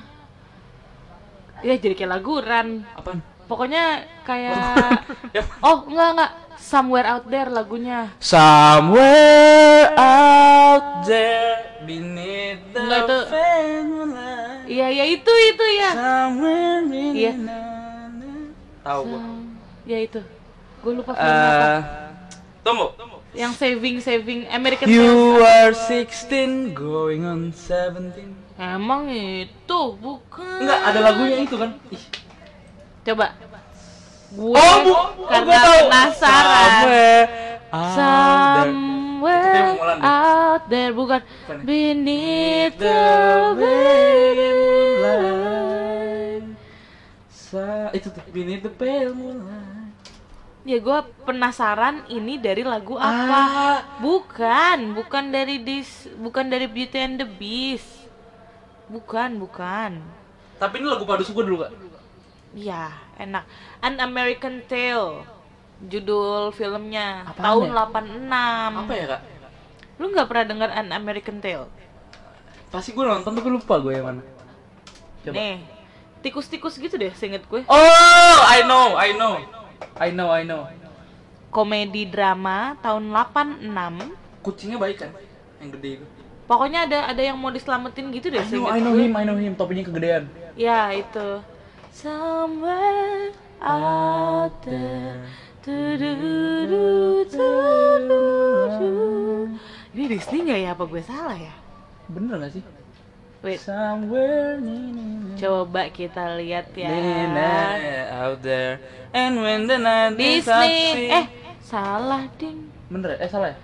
[1.60, 2.88] ya jadi kayak lagu Ran.
[2.96, 3.20] Apaan?
[3.52, 5.04] Pokoknya kayak
[5.68, 8.16] oh enggak enggak Somewhere Out There lagunya.
[8.24, 13.20] Somewhere out there beneath the Enggak itu.
[14.72, 15.92] Iya ya itu itu ya.
[15.92, 17.34] Somewhere in Iya.
[18.88, 19.20] Tahu gua.
[19.84, 20.37] Ya itu.
[20.80, 21.66] Gue lupa film apa.
[21.68, 21.80] Eh,
[22.62, 22.88] tunggu.
[23.34, 28.34] Yang saving saving American You are 16 going on 17.
[28.58, 30.66] Emang itu bukan.
[30.66, 31.78] Enggak, ada lagunya itu kan.
[31.94, 32.04] Ih,
[33.04, 33.38] Coba.
[34.28, 34.94] Gue Oh, bu,
[35.30, 35.78] karena gua tahu.
[35.88, 36.84] penasaran.
[37.94, 41.22] Somewhere Somewhere out there bukan
[41.64, 43.00] beneath the
[45.18, 46.44] moonlight.
[47.30, 49.77] Sa itu tuh beneath the pale moonlight.
[50.68, 53.40] Ya gue penasaran ini dari lagu apa?
[53.40, 53.80] Ah.
[54.04, 57.88] Bukan, bukan dari dis, bukan dari Beauty and the Beast.
[58.92, 60.04] Bukan, bukan.
[60.60, 61.72] Tapi ini lagu padus gua dulu, Kak.
[62.52, 63.48] Iya, enak.
[63.80, 65.24] An American Tale.
[65.78, 67.88] Judul filmnya Apaan tahun ya?
[68.28, 68.84] 86.
[68.84, 69.22] Apa ya, Kak?
[70.04, 71.72] Lu nggak pernah dengar An American Tale?
[72.68, 74.22] Pasti gue nonton tapi lupa gue yang mana.
[75.24, 75.32] Coba.
[75.32, 75.64] Nih,
[76.20, 77.64] tikus-tikus gitu deh, seinget gue.
[77.72, 79.40] Oh, I know, I know.
[79.98, 80.70] I know, I know.
[81.50, 84.14] Komedi drama tahun 86.
[84.46, 85.12] Kucingnya baik kan?
[85.64, 86.06] Yang gede itu.
[86.48, 89.36] Pokoknya ada ada yang mau diselamatin gitu deh, I know, I know him, I know
[89.36, 89.52] him.
[89.60, 90.32] Topinya kegedean.
[90.56, 91.44] Ya, itu.
[91.92, 95.28] Somewhere out there.
[95.68, 97.44] Du-du-du-du-du.
[99.92, 100.70] Ini Disney nggak ya?
[100.78, 101.52] Apa gue salah ya?
[102.08, 102.64] Bener gak sih?
[103.38, 104.58] Wait, Somewhere
[105.38, 106.90] coba kita lihat ya.
[108.20, 108.82] out there.
[109.14, 111.14] And when the night is Disney.
[111.14, 111.26] Eh,
[111.62, 112.74] salah ding.
[112.88, 113.18] bener ya?
[113.22, 113.58] Eh salah ya?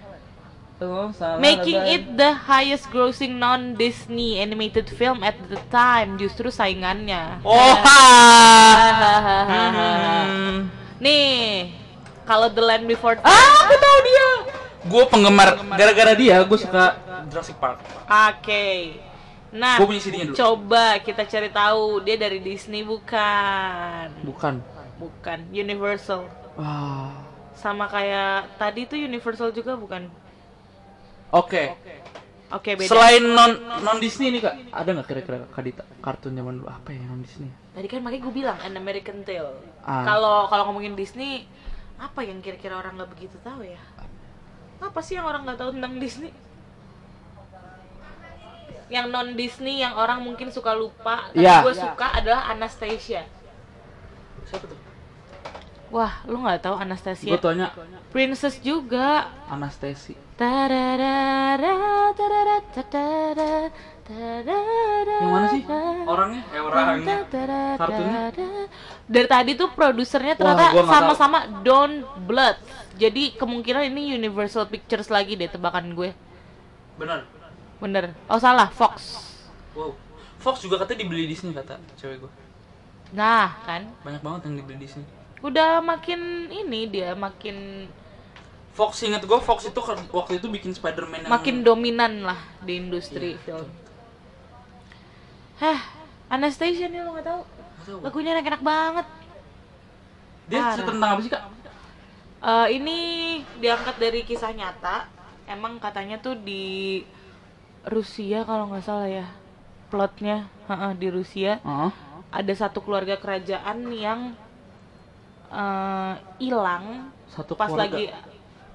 [0.78, 1.96] Oh, salah Making lebay.
[1.96, 7.40] it the highest grossing non Disney animated film at the time justru saingannya.
[7.42, 7.74] Oh,
[9.44, 10.70] Hmm.
[11.04, 11.72] Nih,
[12.24, 13.26] kalau The Land Before Time.
[13.26, 14.30] Ah, aku tahu dia.
[14.84, 17.80] Gue penggemar gara-gara dia gue suka Jurassic Park.
[18.04, 19.00] Oke.
[19.54, 20.36] Nah, Gua punya CD-nya dulu.
[20.36, 24.10] coba kita cari tahu dia dari Disney bukan?
[24.26, 24.54] Bukan.
[24.98, 26.26] Bukan, Universal.
[26.58, 27.14] Ah.
[27.54, 30.10] Sama kayak tadi tuh Universal juga bukan?
[31.30, 31.74] Oke.
[32.54, 32.90] Oke, beda.
[32.90, 33.52] Selain non
[33.82, 37.26] non Disney nih kak, ada nggak kira-kira kak Dita kartun zaman dulu apa ya non
[37.26, 37.50] Disney?
[37.74, 39.58] Tadi kan makanya gue bilang An American Tale.
[39.82, 40.06] Ah.
[40.06, 41.50] Kalau kalau ngomongin Disney,
[41.98, 43.82] apa yang kira-kira orang nggak begitu tahu ya?
[44.78, 46.30] Apa sih yang orang nggak tahu tentang Disney?
[48.92, 51.64] Yang non Disney yang orang mungkin suka lupa, tapi Iya.
[51.64, 53.24] gue suka adalah Anastasia.
[54.48, 54.80] Siapa tuh?
[55.94, 57.30] Wah, lu nggak tahu Anastasia?
[57.30, 57.70] Gue tanya
[58.10, 59.30] Princess juga.
[59.46, 60.18] Anastasi.
[65.22, 65.62] Yang mana sih?
[66.04, 66.42] Orangnya?
[66.50, 67.16] Eh orangnya.
[67.30, 68.20] tadada, Kartunnya?
[69.06, 72.58] Dari tadi tuh produsernya ternyata sama-sama Don Blood.
[72.98, 76.12] Jadi kemungkinan ini Universal Pictures lagi deh tebakan gue.
[76.98, 77.26] Bener.
[77.84, 78.16] Bener.
[78.26, 79.20] Oh salah, Fox.
[79.76, 79.92] Wow.
[80.40, 82.32] Fox juga katanya dibeli Disney kata cewek gue.
[83.12, 85.04] Nah, kan Banyak banget yang dibeli Disney.
[85.44, 87.88] udah makin ini dia makin
[88.72, 92.80] Fox inget gue Fox itu ke- waktu itu bikin Spider-Man yang makin dominan lah di
[92.80, 93.68] industri film.
[95.60, 95.80] Hah,
[96.28, 97.42] Anastasia nih lo nggak tahu?
[98.00, 99.08] Lagunya enak-enak banget.
[100.48, 100.74] Dia Parah.
[100.74, 101.44] cerita tentang apa sih kak?
[102.42, 102.98] Eh, ini
[103.60, 105.08] diangkat dari kisah nyata.
[105.46, 107.04] Emang katanya tuh di
[107.88, 109.28] Rusia kalau nggak salah ya.
[109.92, 110.50] Plotnya
[110.98, 111.92] di Rusia Heeh.
[112.34, 114.34] ada satu keluarga kerajaan yang
[115.54, 117.86] eh, hilang Satu pas keluarga.
[117.94, 118.04] lagi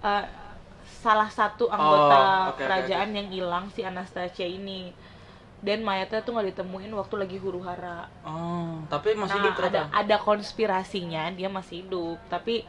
[0.02, 0.24] eh,
[1.02, 4.94] salah satu anggota Oh, oke, kerajaan yang hilang si Anastasia ini
[5.58, 8.06] dan mayatnya tuh nggak ditemuin waktu lagi huru hara.
[8.22, 12.62] Oh, tapi masih Nah, hidup ada ada konspirasinya dia masih hidup, tapi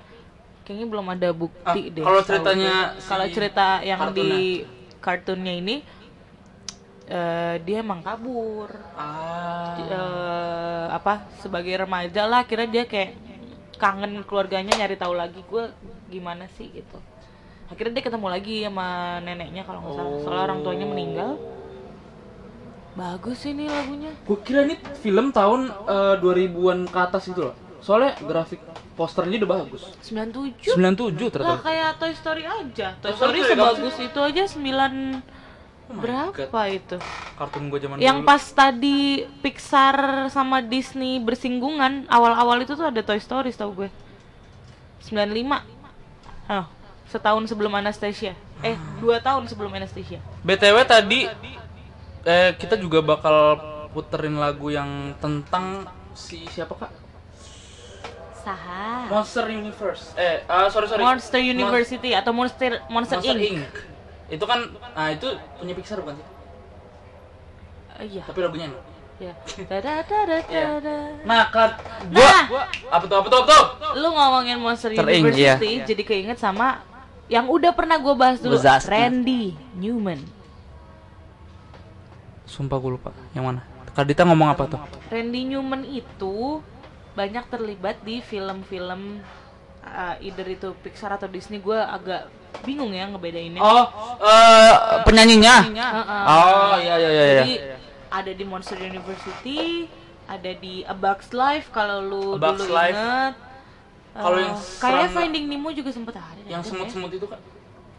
[0.65, 2.05] kayaknya belum ada bukti Ah, deh.
[2.05, 4.37] kalau ceritanya si kalau cerita yang kartunnya.
[4.37, 4.65] di
[4.99, 5.75] kartunnya ini
[7.09, 8.69] eh, dia emang kabur.
[8.93, 9.75] Ah.
[9.81, 13.17] Eh, apa sebagai remaja lah kira dia kayak
[13.81, 15.73] kangen keluarganya nyari tahu lagi gue
[16.13, 17.01] gimana sih gitu.
[17.69, 20.17] Akhirnya dia ketemu lagi sama neneknya kalau nggak salah.
[20.21, 21.31] Soalnya orang tuanya meninggal.
[22.97, 24.11] Bagus ini lagunya.
[24.25, 27.55] Gue kira ini film tahun eh, 2000-an ke atas itu loh.
[27.79, 28.59] Soalnya grafik
[28.99, 29.87] posternya udah bagus.
[30.03, 31.63] 97 97 Lah ternyata.
[31.63, 32.87] kayak Toy Story aja.
[32.99, 35.38] Toy Toy Story Story sebagus itu aja 9
[35.89, 37.01] Oh berapa itu?
[37.33, 38.29] Kartun gue zaman Yang dulu.
[38.29, 39.97] pas tadi Pixar
[40.29, 43.89] sama Disney bersinggungan, awal-awal itu tuh ada Toy Story tau gue.
[45.01, 45.65] 95.
[46.45, 46.65] Oh,
[47.09, 48.37] setahun sebelum Anastasia.
[48.61, 50.21] Eh, dua tahun sebelum Anastasia.
[50.45, 51.25] BTW tadi
[52.27, 53.57] eh kita juga bakal
[53.89, 56.91] puterin lagu yang tentang si siapa kak?
[58.45, 59.09] Saha.
[59.09, 60.13] Monster Universe.
[60.13, 61.01] Eh, ah, sorry sorry.
[61.01, 63.57] Monster Mon- University atau Monster Monster, Monster Inc.
[63.57, 63.73] Inc.
[64.29, 64.59] Itu kan,
[64.93, 65.25] nah itu
[65.57, 66.27] punya Pixar bukan sih?
[67.99, 68.23] Eh, iya.
[68.23, 68.83] Tapi lagunya enak.
[69.19, 69.33] Ya.
[69.67, 70.97] Da-da-da-da-da-da.
[71.27, 71.75] Nah, kan
[72.07, 72.43] gua, Nah.
[72.47, 73.63] gua apa tuh apa tuh apa tuh?
[73.99, 75.19] Lu ngomongin Monster Inc, iya.
[75.19, 76.79] University jadi keinget sama
[77.27, 78.89] yang udah pernah gue bahas dulu, Wazowski.
[78.89, 79.43] Randy
[79.75, 80.23] Newman.
[82.47, 83.11] Sumpah gue lupa.
[83.35, 83.61] Yang mana?
[83.93, 84.79] Kak Dita ngomong apa tuh?
[85.11, 86.63] Randy Newman itu
[87.13, 89.19] banyak terlibat di film-film
[89.89, 92.29] uh, either itu Pixar atau Disney gue agak
[92.65, 93.61] bingung ya ngebedainnya.
[93.61, 93.85] Oh,
[94.21, 94.73] eh
[95.05, 95.55] penyanyinya.
[95.69, 96.23] Heeh.
[96.25, 97.23] Oh, iya iya iya.
[97.23, 97.35] iya.
[97.41, 97.53] Jadi
[98.09, 99.85] ada di Monster University,
[100.25, 102.97] ada di A Bug's Life kalau lu A Bug's dulu Life.
[102.97, 103.35] inget.
[104.09, 106.41] Kalau Eh, yang kayak Finding Nemo juga sempet ada.
[106.49, 106.71] Yang itu ya.
[106.73, 107.39] semut-semut itu kan?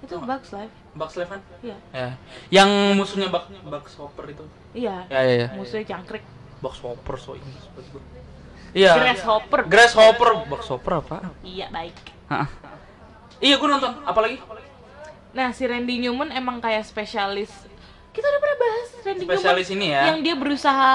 [0.03, 0.75] Itu Bug's Life.
[0.91, 1.41] Bugs Life kan?
[1.63, 1.77] Iya.
[1.95, 2.09] Ya.
[2.51, 4.45] Yang musuhnya Bug Bugs Hopper itu.
[4.75, 5.07] Iya.
[5.07, 5.49] Ya ya ya.
[5.55, 6.27] Musuhnya jangkrik.
[6.61, 8.03] Bugs Hopper so Inggris buat gua.
[8.71, 8.93] Iya.
[8.95, 9.61] Grasshopper.
[9.65, 10.31] Grasshopper.
[10.47, 11.17] Bugs Hopper apa?
[11.41, 11.97] Iya, baik.
[12.29, 12.49] Heeh.
[13.41, 13.93] Iya, gua nonton.
[14.03, 14.37] Apalagi?
[15.31, 17.51] Nah, si Randy Newman emang kayak spesialis
[18.11, 20.03] Kita udah pernah bahas Randy Spesialis Newman ini ya.
[20.11, 20.91] Yang dia berusaha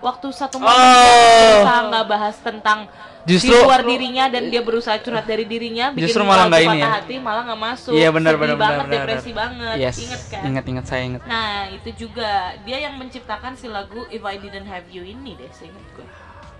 [0.00, 0.62] waktu satu Oh.
[0.62, 2.78] momen dia berusaha nggak bahas tentang
[3.20, 6.70] Justru- di luar dirinya dan dia berusaha curhat dari dirinya bikin Justru malah nggak ini
[6.72, 6.88] patah ya.
[6.96, 8.94] hati malah nggak masuk Iya benar benar banget benar.
[8.96, 9.40] depresi benar.
[9.44, 9.96] banget Yes.
[10.00, 11.20] inget kan Ingat ingat saya ingat.
[11.26, 12.30] nah itu juga
[12.62, 16.06] dia yang menciptakan si lagu If I Didn't Have You ini deh seingat gue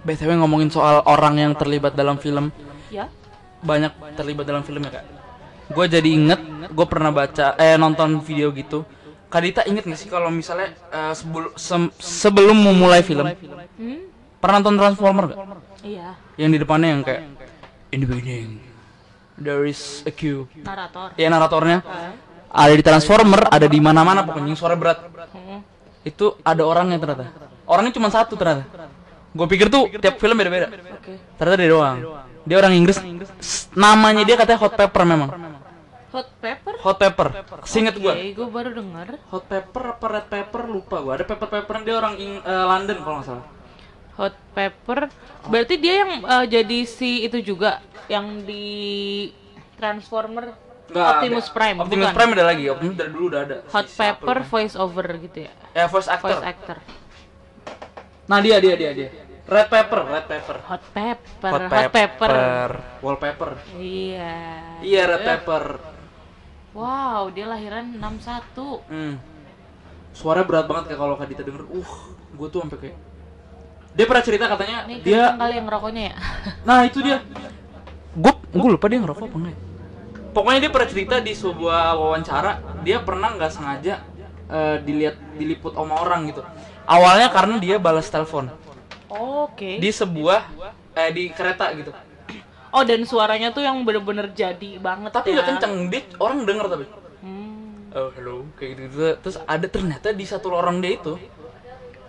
[0.01, 2.49] BTW ngomongin soal orang yang terlibat dalam film,
[2.89, 3.09] ya
[3.61, 5.05] banyak terlibat dalam film ya kak.
[5.71, 8.83] Gue jadi inget, gue pernah baca, eh nonton video gitu.
[9.31, 13.99] Kak Dita inget gak sih kalau misalnya eh, sebelum sem- sebelum memulai film, hmm?
[14.43, 15.39] pernah nonton Transformer gak?
[15.81, 17.23] iya Yang di depannya yang kayak
[17.91, 18.59] In the beginning,
[19.35, 20.47] there is a Q.
[20.61, 22.11] narator Ya naratornya Ah.
[22.51, 24.99] ada di Transformer, ada di mana-mana pokoknya yang suara berat.
[25.31, 25.63] Hmm.
[26.03, 27.31] Itu ada orangnya ternyata.
[27.63, 28.67] Orangnya cuma satu ternyata.
[29.31, 30.67] Gue pikir tuh tiap film beda-beda.
[30.67, 31.97] oke Ternyata dia doang.
[32.43, 32.99] Dia orang Inggris.
[33.73, 35.31] Namanya dia katanya Hot Pepper memang.
[36.11, 37.29] hot pepper Hot Pepper.
[37.63, 38.15] Singet Oke, gua.
[38.19, 41.15] gue baru dengar Hot Pepper apa Red Pepper lupa gua.
[41.15, 43.47] Ada Pepper Pepper dia orang Ing- eh, London kalau nggak salah.
[44.11, 45.09] hot pepper
[45.47, 49.31] berarti dia yang eh, jadi si itu juga yang di
[49.77, 50.53] Transformer
[50.91, 51.55] Nggak, Optimus ada.
[51.55, 52.17] Prime Optimus bukan?
[52.19, 52.65] Prime ada lagi.
[52.69, 53.57] Optimus dari dulu udah ada.
[53.65, 56.27] hot Si pepper voice over gitu ya Ya voice actor.
[56.27, 56.77] voice actor
[58.31, 59.09] Nah dia dia dia dia.
[59.43, 60.57] Red Pepper, Red Pepper.
[60.63, 62.31] hot pepper Hot hot pepper,
[63.03, 63.51] Wallpaper.
[63.75, 65.65] iya Iya Red Pepper.
[66.71, 69.19] wow dia lahiran 61 Hmm.
[70.13, 71.67] Suaranya berat banget kayak kalau Kak Dita denger.
[71.67, 71.93] Uh,
[72.33, 72.97] gue tuh sampai kayak
[73.91, 76.17] dia pernah cerita katanya ini dia kali yang ngerokoknya ya
[76.69, 77.19] Nah itu dia.
[78.13, 79.51] Gue gue lupa dia ngerokok apa enggak.
[79.51, 79.59] ya.
[80.31, 83.95] Pokoknya dia pernah cerita di sebuah wawancara dia pernah nggak sengaja
[84.47, 86.43] eh, dilihat diliput sama orang gitu.
[86.91, 88.51] Awalnya karena dia balas telepon
[89.11, 90.43] oke di sebuah
[90.99, 91.95] eh di kereta gitu.
[92.75, 96.85] oh dan suaranya tuh yang bener-bener jadi banget Tapi ya kenceng, dia orang denger tapi.
[97.23, 97.91] Hmm.
[97.95, 99.07] Oh hello kayak gitu, gitu.
[99.23, 101.15] Terus ada ternyata di satu lorong dia itu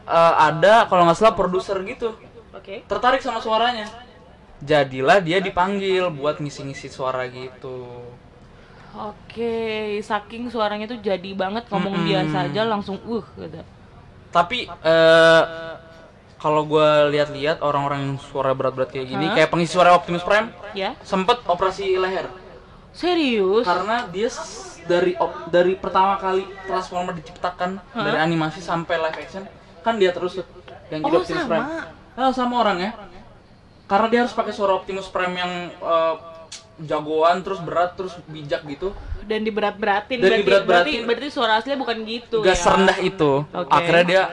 [0.05, 2.17] eh, ada kalau nggak salah produser gitu
[2.53, 3.85] oke tertarik sama suaranya.
[4.61, 8.05] Jadilah dia dipanggil buat ngisi-ngisi suara gitu.
[8.91, 12.07] Oke, saking suaranya tuh jadi banget ngomong Mm-mm.
[12.11, 13.63] biasa aja langsung uh gitu.
[14.31, 15.43] Tapi eh
[16.35, 19.33] kalau gue lihat-lihat orang-orang yang suara berat-berat kayak gini, Hah?
[19.37, 22.25] kayak pengisi suara Optimus Prime, Ya, sempet operasi leher
[22.91, 23.63] serius?
[23.63, 24.27] karena dia
[24.83, 28.03] dari op- dari pertama kali Transformer diciptakan Hah?
[28.03, 29.43] dari animasi sampai live action
[29.79, 30.41] kan dia terus
[30.89, 31.51] yang jadi Oh, Optimus sama?
[31.51, 31.67] Prime.
[32.17, 32.91] Oh, sama orang ya.
[33.85, 36.15] Karena dia harus pakai suara Optimus Prime yang eh,
[36.83, 38.91] jagoan terus berat terus bijak gitu.
[39.21, 40.91] Dan diberat-beratin Dan berarti, diberat-beratin.
[40.91, 42.59] berarti berarti suara aslinya bukan gitu Gak ya.
[42.59, 43.31] serendah itu.
[43.47, 43.71] Oke.
[43.71, 44.23] Akhirnya dia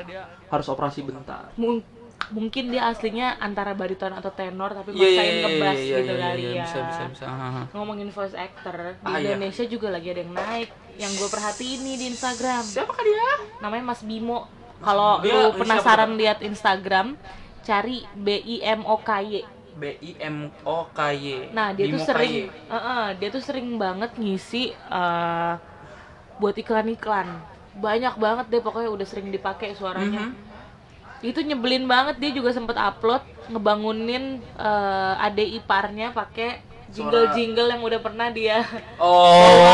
[0.48, 1.52] harus operasi bentar.
[1.54, 1.84] Mung-
[2.28, 6.20] mungkin dia aslinya antara bariton atau tenor tapi Iya, maksain iya, ngebas iya, gitu iya,
[6.20, 6.62] kali iya, ya.
[6.62, 7.24] bisa, bisa, bisa.
[7.72, 9.32] Ngomongin voice actor di Ah, iya.
[9.32, 10.68] Indonesia juga lagi ada yang naik
[10.98, 12.62] yang gue perhatiin nih di Instagram.
[12.64, 13.28] Siapa kah dia?
[13.58, 14.44] Namanya Mas Bimo.
[14.78, 17.14] Kalau lu penasaran lihat Instagram,
[17.62, 19.42] cari B I M O K Y.
[19.78, 21.54] B I M O K Y.
[21.54, 22.68] Nah dia tuh Bimo sering, KY.
[22.68, 25.52] Heeh, dia tuh sering banget ngisi eh,
[26.36, 27.28] buat iklan-iklan.
[27.74, 30.28] Banyak banget deh pokoknya udah sering dipakai suaranya.
[30.28, 30.46] Mhm.
[31.20, 34.24] Itu nyebelin banget dia juga sempet upload ngebangunin
[34.54, 38.64] eh, adik iparnya pakai jingle-jingle yang udah pernah dia
[38.96, 39.28] Oh.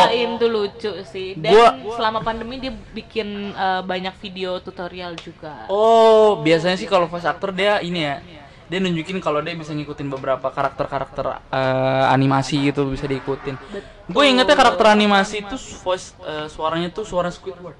[0.05, 1.32] bawain tuh lucu sih.
[1.35, 5.64] Dan Gua- selama pandemi dia bikin eh, banyak video tutorial juga.
[5.66, 8.16] Oh, biasanya sih kalau voice actor dia ini ya.
[8.64, 13.60] Dia nunjukin kalau dia bisa ngikutin beberapa karakter-karakter eh, animasi gitu bisa diikutin.
[14.08, 17.76] Gue ingetnya karakter animasi itu voice eh, suaranya tuh suara Squidward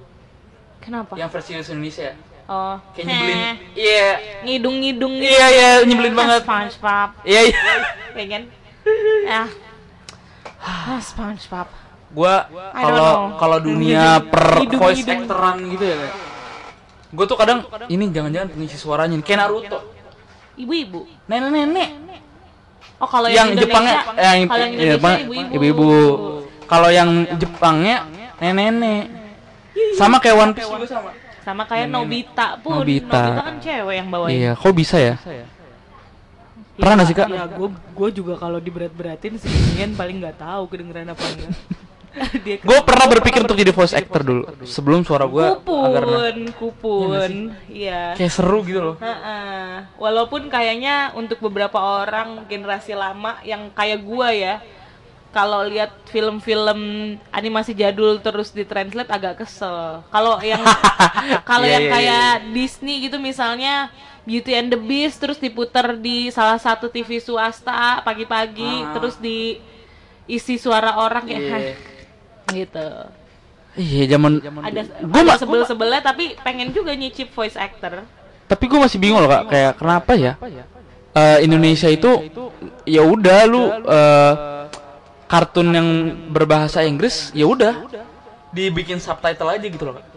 [0.85, 1.17] Kenapa?
[1.17, 2.13] yang versi Indonesia.
[2.45, 3.39] Oh, Kayak nyebelin.
[3.73, 4.09] Iya.
[4.45, 5.33] ngidung-ngidung gitu.
[5.33, 6.45] Iya, iya, nyebelin banget.
[6.45, 7.11] SpongeBob.
[7.25, 7.57] Iya, iya.
[8.21, 8.43] ya kan?
[9.25, 9.49] Ah.
[10.61, 11.69] Ah, SpongeBob.
[12.13, 16.15] Gua don't kalau kalau dunia per Hidung- voice actoran gitu ya kayak.
[17.15, 17.59] Gue tuh kadang
[17.89, 19.94] ini jangan-jangan pengisi suaranya kayak Naruto.
[20.55, 21.01] Ibu-ibu.
[21.27, 21.91] Nenek-nenek.
[23.03, 25.53] Oh, kalau yang yang, Jepangnya Indonesia, yang kalau yang iya, Indonesia Jepang, ibu-ibu.
[25.55, 25.89] ibu-ibu.
[26.65, 27.97] Kalau yang Jepangnya
[28.39, 29.05] nenek-nenek.
[29.99, 31.11] Sama kayak One Piece juga sama.
[31.45, 32.81] Sama kayak Nobita pun.
[32.81, 33.23] Nobita.
[33.43, 34.33] kan cewek yang bawain.
[34.33, 35.15] Iya, kok bisa ya?
[36.75, 37.29] Pernah nggak sih, Kak?
[37.31, 41.53] Ya, gue gue juga kalau diberat-beratin sebenarnya paling nggak tahu kedengeran apa enggak.
[42.63, 47.33] Gue pernah berpikir untuk jadi voice actor dulu sebelum suara gue agar kupun, kupun.
[47.67, 48.15] Iya.
[48.15, 48.97] kayak seru gitu loh.
[49.03, 49.39] Ha-ha.
[49.99, 54.63] Walaupun kayaknya untuk beberapa orang generasi lama yang kayak gua ya,
[55.31, 56.79] kalau lihat film-film
[57.29, 60.07] animasi jadul terus ditranslate agak kesel.
[60.09, 60.63] Kalau yang
[61.51, 63.91] kalau Iya, yang iya, iya, kayak Disney gitu misalnya
[64.23, 68.95] Beauty and the Beast terus diputar di salah satu TV swasta pagi-pagi Ah.
[68.95, 69.59] terus di
[70.25, 71.75] isi suara orang ya Iya.
[72.53, 72.87] gitu.
[73.75, 78.07] Iya zaman ada Gua ada ma- sebel-sebelnya tapi pengen juga nyicip voice actor.
[78.45, 79.51] Tapi gue masih bingung loh kak.
[79.51, 80.33] Kayak kenapa ya?
[81.15, 82.11] Eh, Indonesia itu
[82.87, 84.33] ya udah lu eh,
[85.27, 85.89] kartun yang
[86.31, 87.89] berbahasa Inggris ya udah.
[88.55, 90.14] Dibikin subtitle aja gitu loh kak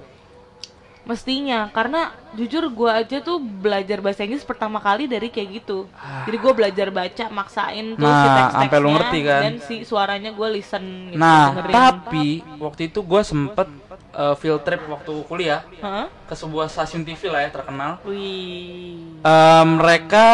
[1.08, 5.88] mestinya karena jujur gua aja tuh belajar bahasa Inggris pertama kali dari kayak gitu
[6.24, 9.42] jadi gua belajar baca maksain tuh si Nah, teks-teksnya sampai lu ngerti kan?
[9.42, 11.74] dan si suaranya gua listen gitu nah dengerin.
[11.74, 12.26] tapi
[12.58, 13.68] waktu itu gue sempet
[14.14, 16.12] eh, field trip waktu kuliah Hah?
[16.22, 19.18] ke sebuah stasiun TV lah ya terkenal Wih.
[19.18, 20.26] Eh, mereka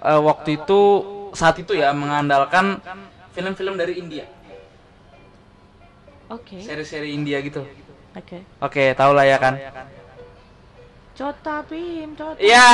[0.00, 0.80] eh, waktu itu
[1.30, 2.80] saat itu ya mengandalkan
[3.30, 4.24] film-film dari India
[6.28, 6.58] Oke.
[6.58, 7.66] seri-seri India gitu
[8.10, 8.38] Oke.
[8.58, 9.54] oke tau lah ya kan
[11.14, 12.40] Cota Bim, Cota.
[12.40, 12.64] Iya,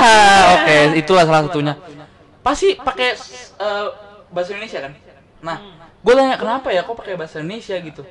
[0.55, 1.75] oke, itulah salah satunya.
[2.47, 3.19] Pasti pakai
[3.59, 3.87] eh,
[4.31, 4.93] bahasa Indonesia kan?
[5.43, 5.57] Nah,
[5.99, 8.07] gue tanya kenapa ya kok pakai bahasa Indonesia gitu?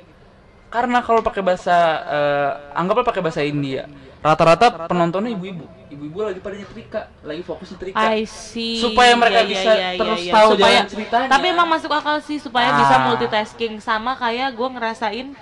[0.68, 3.88] Karena kalau pakai bahasa eh, anggaplah pakai bahasa India,
[4.20, 5.64] rata-rata penontonnya ibu-ibu.
[5.88, 7.96] Ibu-ibu lagi pada nyetrika, lagi fokus nyetrika.
[7.96, 8.76] I see.
[8.76, 10.32] Supaya mereka Iya, bisa iya, iya, terus iya.
[10.36, 11.28] tahu supaya, jalan ceritanya.
[11.32, 12.78] Tapi emang masuk akal sih supaya Ah.
[12.84, 15.32] bisa multitasking sama kayak gue ngerasain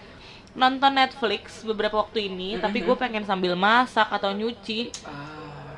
[0.54, 4.94] nonton Netflix beberapa waktu ini, tapi gue pengen sambil masak atau nyuci.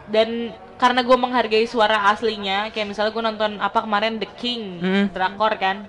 [0.06, 5.04] Dan karena gue menghargai suara aslinya, kayak misalnya gue nonton apa kemarin The King, Mm.
[5.10, 5.88] drakor kan.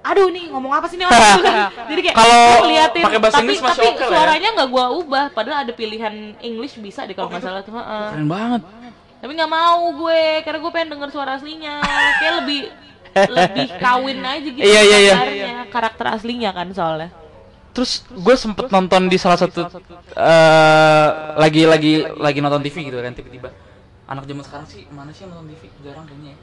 [0.00, 1.56] Aduh nih ngomong apa sih nih orang tuh kan?
[1.86, 4.08] Jadi kayak Kalau gua ngeliatin, pakai bahasa tapi, Inggris masih tapi ya.
[4.08, 7.76] suaranya nggak gue ubah, padahal ada pilihan English bisa deh kalau nggak salah tuh.
[7.76, 8.62] Keren banget.
[9.20, 11.84] Tapi nggak mau gue, karena gue pengen denger suara aslinya.
[12.16, 12.60] Kayak lebih
[13.36, 15.52] lebih kawin aja gitu Iya, iya, iya.
[15.68, 17.12] karakter aslinya kan soalnya.
[17.70, 19.62] Terus gue sempet nonton di salah satu
[20.18, 23.50] eh lagi lagi lagi nonton TV gitu kan tiba-tiba.
[24.10, 25.70] Anak zaman sekarang sih mana sih yang nonton TV?
[25.86, 26.38] Jarang kayaknya ya.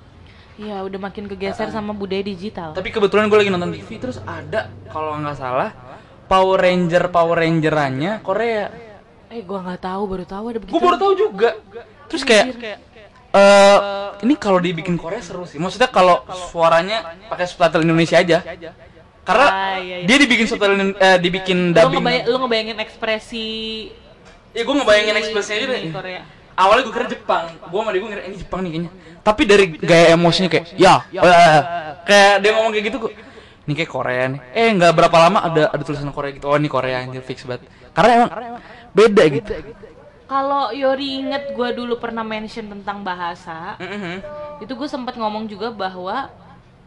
[0.57, 2.73] Iya, udah makin kegeser sama budaya digital.
[2.73, 5.69] Tapi kebetulan gue lagi nonton TV terus ada kalau nggak salah
[6.27, 8.67] Power Ranger Power Rangerannya Korea.
[9.27, 10.73] eh, gue nggak tahu, baru tahu ada begitu.
[10.73, 11.49] Gue baru tahu juga.
[12.07, 12.45] Terus kayak
[13.35, 13.77] eh
[14.23, 15.59] ini kalau dibikin Korea seru sih.
[15.59, 18.39] Maksudnya kalau suaranya pakai subtitle Indonesia aja.
[19.27, 20.05] Karena Ah, iya, iya.
[20.07, 21.99] dia dibikin subtitle eh, dibikin Lu, dubbing.
[21.99, 23.47] ngebay lu ngebayangin ekspresi
[24.55, 25.93] Ya gue ngebayangin si ekspresinya ini, gitu.
[25.93, 26.21] Korea.
[26.55, 27.45] Awalnya gue kira Jepang.
[27.61, 28.91] Gue sama dia gue ngira ini Jepang nih kayaknya.
[29.21, 31.61] Tapi dari gaya emosinya kayak ya, eh,
[32.07, 33.11] kayak dia ngomong kayak gitu kok.
[33.67, 34.39] Ini kayak Korea nih.
[34.55, 36.47] Eh nggak berapa lama ada ada tulisan Korea gitu.
[36.47, 37.67] Oh ini Korea anjir fix banget.
[37.91, 38.29] Karena emang
[38.95, 39.51] beda gitu.
[40.25, 44.15] Kalau Yori inget gue dulu pernah mention tentang bahasa, Mhm.
[44.59, 46.31] itu gue sempat ngomong juga bahwa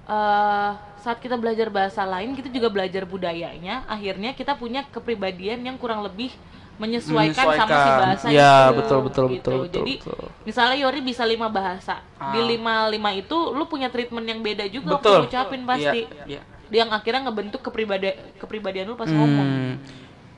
[0.04, 3.82] eh saat kita belajar bahasa lain, kita juga belajar budayanya.
[3.84, 6.30] Akhirnya kita punya kepribadian yang kurang lebih
[6.76, 8.00] menyesuaikan, sama si Menyesuaikan.
[8.00, 8.76] bahasa Iya, itu.
[8.80, 9.36] betul, betul, gitu.
[9.36, 10.24] betul, betul, Jadi betul.
[10.48, 12.00] misalnya Yori bisa lima bahasa,
[12.32, 12.46] di Ah.
[12.48, 15.12] lima lima itu lu punya treatment yang beda juga Betul.
[15.12, 16.00] waktu ngucapin pasti.
[16.08, 16.42] Iya, iya.
[16.70, 19.48] Yang akhirnya ngebentuk kepribadian kepribadian lu pas ngomong.
[19.50, 19.74] Hmm.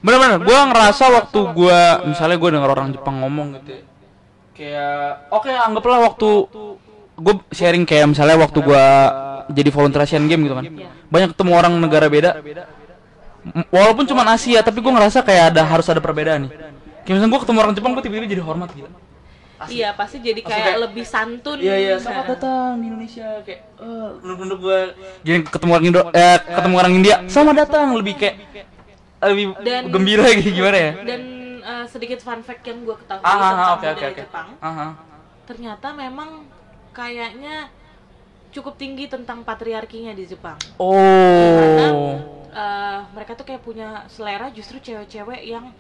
[0.03, 1.81] Bener-bener, gue ngerasa waktu gue,
[2.11, 3.83] misalnya gue denger orang Jepang ngomong gitu ya.
[4.53, 6.31] Kayak, oke anggaplah waktu
[7.15, 8.85] gue sharing kayak misalnya waktu gue
[9.51, 10.65] jadi volunteer Asian Game gitu kan.
[11.09, 12.41] Banyak ketemu orang negara beda.
[13.69, 16.51] Walaupun cuma Asia, tapi gue ngerasa kayak ada harus ada perbedaan nih.
[17.03, 18.87] Kayak misalnya gue ketemu orang Jepang, gue tiba-tiba jadi hormat gitu.
[19.63, 21.59] Iya, pasti jadi kayak, kayak- lebih santun.
[21.59, 24.79] Iya iya, selamat datang di Indonesia kayak eh nunduk-nunduk gue
[25.23, 28.37] jadi ketemu orang Indo eh ketemu orang India, selamat datang lebih kayak
[29.23, 30.91] lebih Dan- gembira gitu gimana ya?
[31.07, 31.21] Dan
[31.63, 34.23] eh, sedikit fun fact yang gue ketahui Ah, ah, tentang ah, oke budaya oke oke.
[34.27, 34.87] Jepang, Aha.
[35.47, 36.29] ternyata memang
[36.93, 37.73] kayaknya
[38.53, 40.61] cukup tinggi tentang patriarkinya di Jepang.
[40.77, 42.21] Oh.
[42.53, 45.73] Eh, mereka tuh kayak punya selera justru cewek-cewek yang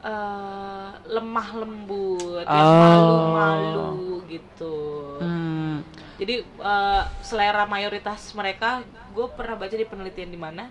[0.00, 2.76] eh, lemah lembut, yang Oh.
[2.80, 4.76] malu-malu gitu.
[5.20, 5.80] Hmm.
[6.20, 8.84] Jadi eh, selera mayoritas mereka,
[9.16, 10.68] gue pernah baca di penelitian di mana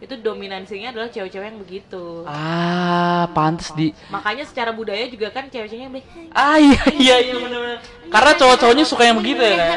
[0.00, 2.24] itu dominansinya adalah cewek-cewek yang begitu.
[2.24, 6.06] Ah, pantes di Makanya secara budaya juga kan cewek-ceweknya yang baik.
[6.32, 7.78] Ah iya iya iya benar-benar.
[8.08, 9.76] Karena cowok-cowoknya suka yang begitu ya.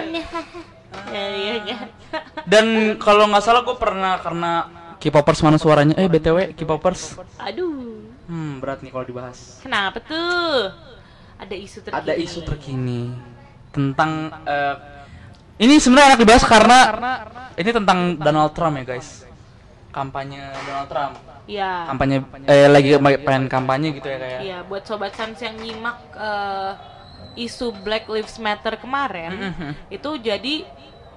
[1.11, 1.77] Ya, iya, iya.
[2.45, 4.51] Dan kalau nggak salah gue pernah karena
[4.97, 5.99] K-popers mana suaranya?
[5.99, 7.19] Eh BTW K-popers.
[7.37, 9.59] Aduh, Hmm, berat nih kalau dibahas.
[9.59, 10.71] kenapa tuh?
[11.35, 11.99] Ada isu terkini.
[11.99, 13.01] Ada isu terkini
[13.75, 14.75] tentang eh,
[15.59, 16.79] ini sebenarnya enak dibahas karena
[17.59, 19.27] ini tentang Donald Trump ya guys.
[19.93, 21.15] Kampanye Donald Trump.
[21.45, 21.85] Iya.
[21.87, 22.17] Kampanye
[22.49, 24.39] eh lagi pengen kampanye gitu ya kayak.
[24.41, 26.71] Iya, buat sobat Sans yang nyimak eh,
[27.37, 29.69] isu Black Lives Matter kemarin, Mhm.
[29.89, 30.65] itu jadi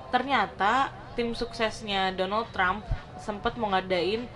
[0.09, 2.85] ternyata tim suksesnya Donald Trump
[3.16, 4.28] sempat mau ngadain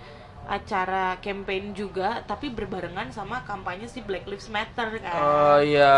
[0.50, 5.14] acara campaign juga tapi berbarengan sama kampanye si Black Lives Matter kan.
[5.14, 5.94] Oh iya.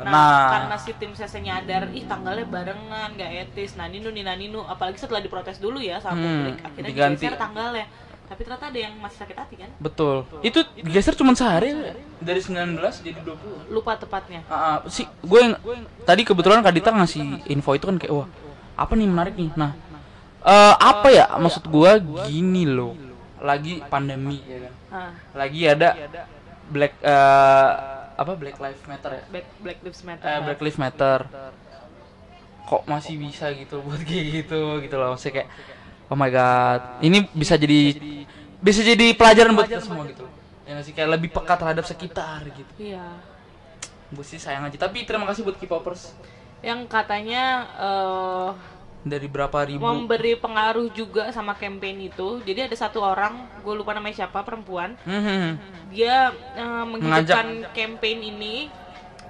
[0.00, 4.32] Nah, Nah, karena si tim sesnya nyadar, ih tanggalnya barengan, gak etis, nah ninu nina
[4.32, 7.18] ninu, apalagi setelah diprotes dulu ya sama Hmm, publik, akhirnya diganti.
[7.18, 7.86] digeser tanggalnya.
[8.24, 9.70] Tapi ternyata ada yang masih sakit hati kan?
[9.78, 10.16] Betul.
[10.40, 11.96] Itu geser cuma sehari ya?
[12.18, 13.66] dari 19 jadi 20.
[13.68, 14.46] Lupa tepatnya.
[14.46, 15.58] Ah, ah, sih gue yang
[16.04, 18.28] tadi kebetulan Kak Dita ngasih info itu kan kayak wah
[18.74, 19.74] apa nih menarik nih nah
[20.40, 21.90] eh apa ya maksud gue
[22.24, 22.94] gini loh
[23.40, 24.38] lagi pandemi.
[24.44, 24.74] Ya kan?
[24.88, 25.88] Ah, lagi ada
[26.68, 27.70] black eh
[28.18, 29.22] apa black lives matter ya?
[29.30, 30.26] Black, Black Lives Matter.
[30.26, 31.18] eh, black lives matter.
[32.66, 35.14] Kok masih bisa gitu buat kayak gitu gitu loh.
[35.14, 35.48] Maksudnya kayak
[36.10, 36.80] oh my god.
[37.00, 37.94] Ini bisa jadi
[38.58, 40.26] bisa jadi pelajaran buat kita semua gitu
[40.68, 40.92] ya nggak sih?
[40.92, 42.72] Kayak lebih peka terhadap sekitar gitu.
[42.76, 43.06] Iya.
[44.08, 44.76] gue sih sayang aja.
[44.88, 46.16] Tapi terima kasih buat K-popers.
[46.60, 47.44] Yang katanya
[47.76, 48.48] eh,
[49.06, 52.42] dari berapa ribu memberi pengaruh juga sama campaign itu.
[52.42, 54.98] Jadi ada satu orang, gue lupa namanya siapa, perempuan.
[55.06, 55.58] Mhm.
[55.94, 58.56] Dia eh, menghidupkan campaign ini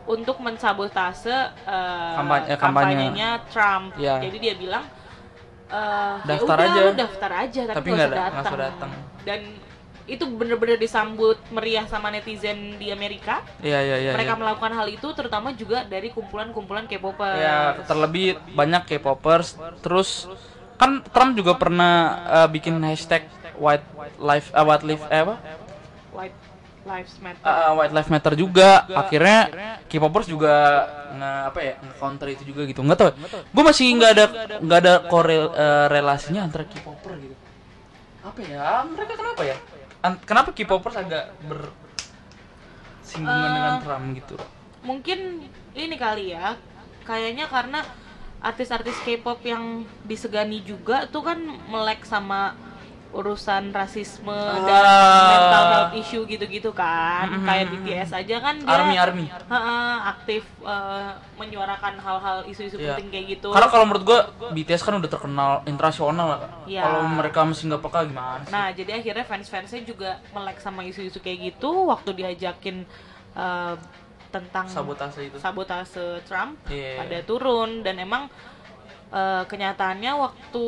[0.08, 1.30] untuk mensabotase
[1.68, 2.56] eh, Kampanye- kampanye.
[2.56, 3.92] kampanyenya Trump.
[4.00, 4.24] Iya.
[4.24, 4.84] Jadi dia bilang
[5.68, 6.80] ya Daftar udah, aja.
[6.96, 8.56] daftar aja tapi, nggak datang.
[8.56, 8.90] datang.
[9.20, 9.40] Dan
[10.08, 13.44] itu bener-bener disambut meriah sama netizen di Amerika.
[13.60, 14.12] Iya iya iya.
[14.16, 14.40] Mereka iya.
[14.40, 17.38] melakukan hal itu terutama juga dari kumpulan-kumpulan K-popers.
[17.38, 19.60] Ya, terlebih banyak K-popers.
[19.84, 20.26] Terus
[20.80, 23.28] kan Trump juga pernah eh, bikin hashtag
[23.60, 23.84] white
[24.16, 25.36] life eh, white life eh, apa?
[26.16, 26.38] White
[26.88, 27.44] Lives Matter.
[27.44, 28.88] Eh, white life matter juga.
[28.88, 29.38] Akhirnya
[29.92, 30.54] K-popers juga
[31.12, 32.80] nge apa ya counter itu juga gitu.
[32.80, 33.10] Nggak tahu.
[33.52, 34.24] Gue masih nggak ada
[34.64, 37.36] nggak ada korel eh, relasinya antara K-popper gitu.
[38.24, 38.88] Apa ya?
[38.88, 39.56] Mereka kenapa ya?
[39.98, 41.74] Kenapa K-popers agak ber
[43.02, 44.36] singgungan Eh, dengan Trump gitu?
[44.86, 46.54] Mungkin ini kali ya.
[47.02, 47.80] Kayaknya karena
[48.38, 52.54] artis-artis K-pop yang disegani juga tuh kan melek sama
[53.08, 55.26] urusan rasisme dan Ah.
[55.26, 57.24] mental health issue gitu-gitu kan.
[57.26, 57.42] Mhm.
[57.42, 59.26] Kayak BTS aja kan dia Army-army.
[59.26, 62.94] Heeh, aktif eh, menyuarakan hal-hal isu-isu Iya.
[62.94, 63.48] penting kayak gitu.
[63.48, 64.20] Karena kalau menurut gua
[64.50, 66.38] BTS kan udah terkenal internasional lah.
[66.38, 66.50] Kak.
[66.66, 66.82] Iya.
[66.82, 68.52] Kalau mereka masih nggak peka gimana sih?
[68.52, 72.84] Nah, jadi akhirnya fans-fansnya juga melek sama isu-isu kayak gitu waktu diajakin
[73.34, 73.74] eh,
[74.28, 75.40] tentang Sabotase itu.
[75.40, 77.00] sabotase Trump Iya.
[77.00, 78.28] pada turun dan emang
[79.08, 80.66] eh, kenyataannya waktu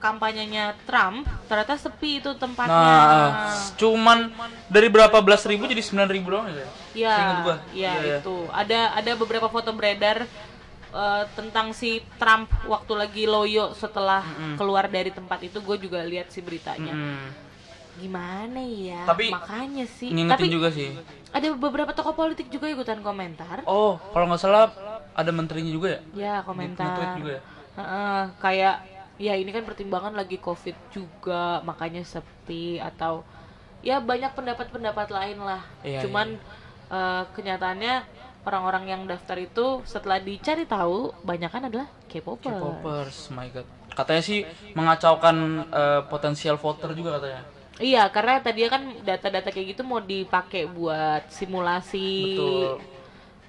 [0.00, 2.72] kampanyenya Trump ternyata sepi itu tempatnya.
[2.72, 4.32] Nah, cuman
[4.66, 6.68] dari berapa belas ribu jadi sembilan ribu doang ya?
[6.96, 7.16] Iya,
[7.76, 8.16] iya iya.
[8.18, 8.48] itu.
[8.48, 10.24] Ada ada beberapa foto beredar
[10.90, 14.56] eh, tentang si Trump waktu lagi loyo setelah Mm-mm.
[14.56, 16.96] keluar dari tempat itu gue juga lihat sih beritanya.
[16.96, 17.28] Mm.
[18.00, 19.04] Gimana ya?
[19.04, 20.08] Tapi makanya sih.
[20.08, 20.96] Tapi juga sih.
[21.30, 23.62] ada beberapa tokoh politik juga ikutan komentar.
[23.68, 24.72] Oh, kalau nggak salah
[25.14, 26.00] ada menterinya juga ya?
[26.16, 26.90] Ya, komentar.
[26.90, 27.42] Nge-tweet juga ya?
[27.78, 28.76] Heeh, kayak
[29.20, 33.20] ya ini kan pertimbangan lagi Covid juga, makanya sepi atau
[33.84, 35.60] ya banyak pendapat-pendapat lain lah.
[35.84, 36.40] Iya, Cuman
[36.88, 37.94] eh, kenyataannya
[38.48, 42.56] orang-orang yang daftar itu setelah dicari tahu banyak kan adalah K-popers.
[42.56, 43.68] K-popers, my god.
[43.92, 44.40] Katanya sih
[44.72, 45.36] mengacaukan
[45.68, 47.44] eh, potensial voter juga katanya.
[47.80, 52.36] Iya, karena tadi kan data-data kayak gitu mau dipakai buat simulasi.
[52.36, 52.72] Betul.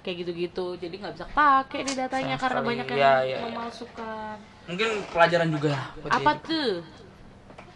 [0.04, 0.66] Kayak gitu-gitu.
[0.76, 2.68] Jadi nggak bisa pakai nih datanya karena sekali.
[2.68, 3.40] banyak yang Iya, iya, iya.
[3.48, 4.36] memalsukan.
[4.62, 6.70] Mungkin pelajaran juga buat Apa dia tuh?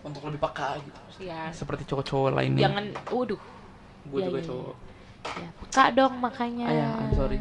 [0.01, 1.01] untuk lebih peka gitu.
[1.19, 2.63] Ya, Seperti cowok-cowok lainnya.
[2.63, 3.41] jangan waduh.
[4.07, 4.75] Gue Iya, juga iya, cowok.
[5.27, 6.65] Ya, peka dong makanya.
[6.65, 7.39] Ah ya, I'm sorry.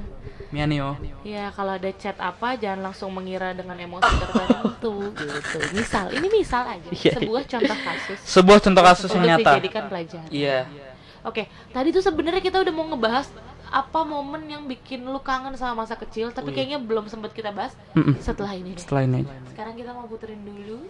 [0.50, 0.98] Mianio.
[1.22, 5.58] Ya, kalau ada chat apa jangan langsung mengira dengan emosi tertentu gitu.
[5.74, 6.90] Misal, ini misal aja.
[6.90, 8.20] Iya, Sebuah contoh kasus.
[8.24, 9.52] Sebuah contoh kasus yang nyata.
[9.54, 10.30] dijadikan pelajaran.
[10.30, 10.66] Iya.
[11.22, 13.30] Oke, tadi tuh sebenarnya kita udah mau ngebahas
[13.68, 16.56] apa momen yang bikin lu kangen sama masa kecil, tapi Wih.
[16.56, 18.16] kayaknya belum sempat kita bahas Mm-mm.
[18.20, 18.72] setelah ini.
[18.72, 18.80] deh.
[18.80, 19.22] Setelah ini.
[19.50, 20.86] Sekarang kita mau puterin dulu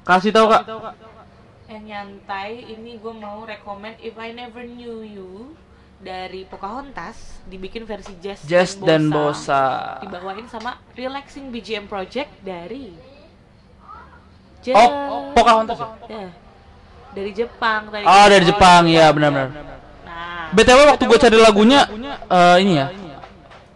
[0.00, 0.64] Kasih tahu kak.
[1.68, 2.64] yang nyantai.
[2.66, 5.52] Ini gue mau rekomend If I Never Knew You
[5.98, 9.98] dari Pocahontas dibikin versi jazz, Jazz dan bossa.
[10.00, 12.94] dibawain sama Relaxing BGM Project dari
[14.68, 15.88] Oh, Pocahontas ya?
[16.08, 16.28] Ya.
[17.10, 19.48] dari Jepang tadi Oh dari Jepang ya benar-benar.
[20.18, 21.80] Nah, BTW waktu gue cari lagunya
[22.26, 22.86] eh, ini ya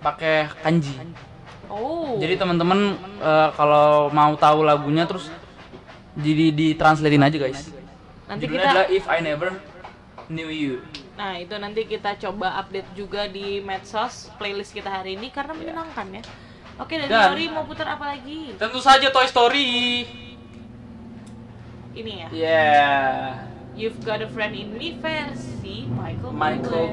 [0.02, 0.90] pakai kanji.
[1.70, 5.30] oh Jadi teman-teman eh, kalau mau tahu lagunya terus
[6.18, 7.70] jadi ditranslatein aja guys.
[8.26, 9.50] nanti Judulnya kita adalah If I Never
[10.26, 10.82] Knew You.
[11.14, 16.08] Nah, itu nanti kita coba update juga di medsos playlist kita hari ini karena menyenangkan
[16.08, 16.22] ya.
[16.80, 18.56] Oke, dari Dan- Yori mau putar apa lagi?
[18.56, 20.08] Tentu saja Toy Story.
[21.92, 22.28] Ini ya.
[22.32, 23.51] Yeah.
[23.72, 26.86] You've Got a Friend in Me versi Michael, Michael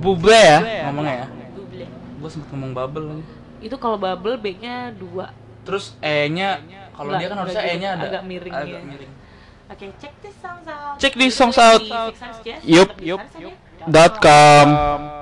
[0.00, 0.60] Bublé.
[0.60, 1.26] Bublé ya ngomongnya ya.
[1.56, 1.86] Bublé.
[2.20, 3.24] Gue sempet ngomong bubble lagi.
[3.60, 5.64] Itu kalau bubble B-nya 2.
[5.64, 6.60] Terus E-nya
[6.96, 8.80] kalau dia kan harusnya gitu, E-nya ada agak miring agak ya.
[8.84, 9.12] miring.
[9.70, 10.98] Oke, check this songs out.
[10.98, 11.80] Check these songs out.
[12.66, 13.22] Yup, yup.
[13.86, 15.19] Dot com.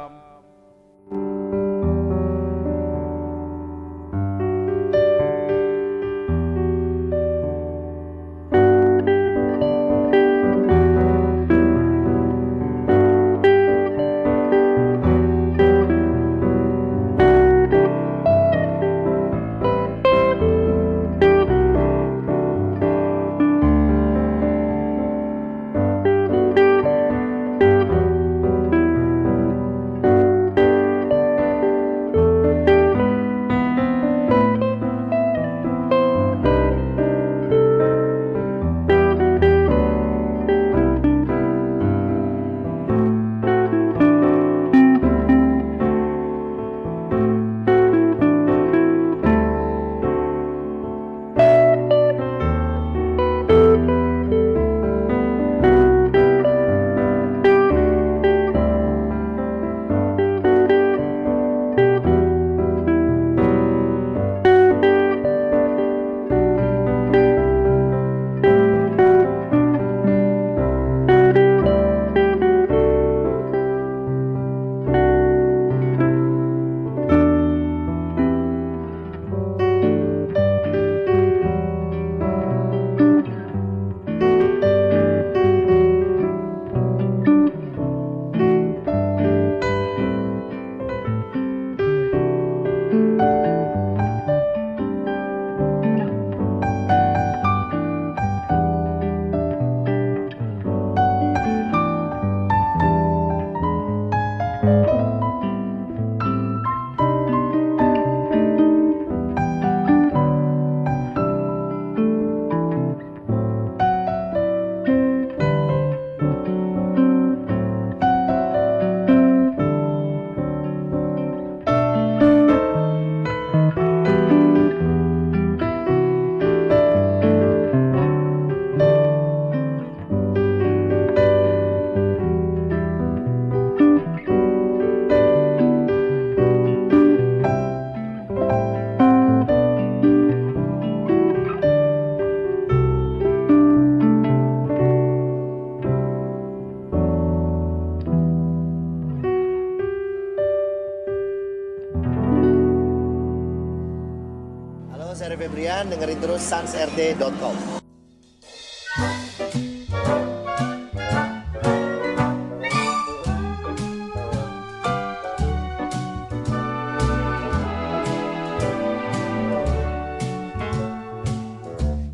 [156.49, 157.57] sansrd.com.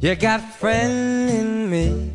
[0.00, 2.10] You got a friend in me.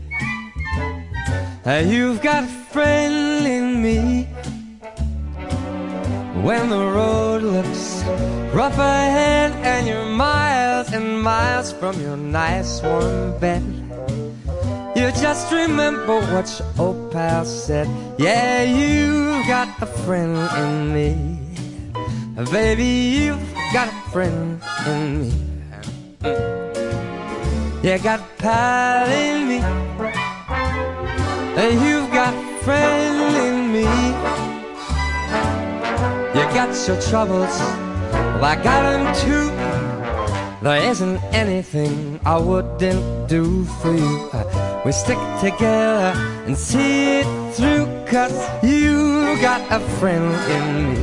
[1.65, 4.27] You've got a friend in me.
[6.43, 8.03] When the road looks
[8.53, 9.28] rough ahead
[11.29, 13.63] miles from your nice warm bed,
[14.95, 17.87] you just remember what your old pal said.
[18.17, 21.11] Yeah, you've got a friend in me.
[22.51, 23.47] Baby, you've
[23.77, 24.59] got a friend
[24.93, 25.29] in me.
[27.83, 29.59] You got a pal in me.
[31.61, 33.87] And you've got a friend in me.
[36.35, 37.55] You got your troubles,
[38.39, 39.58] well, I got them too.
[40.61, 44.29] There isn't anything I wouldn't do for you.
[44.33, 46.11] Uh, We stick together
[46.47, 50.99] and see it through, cause you got a friend in me.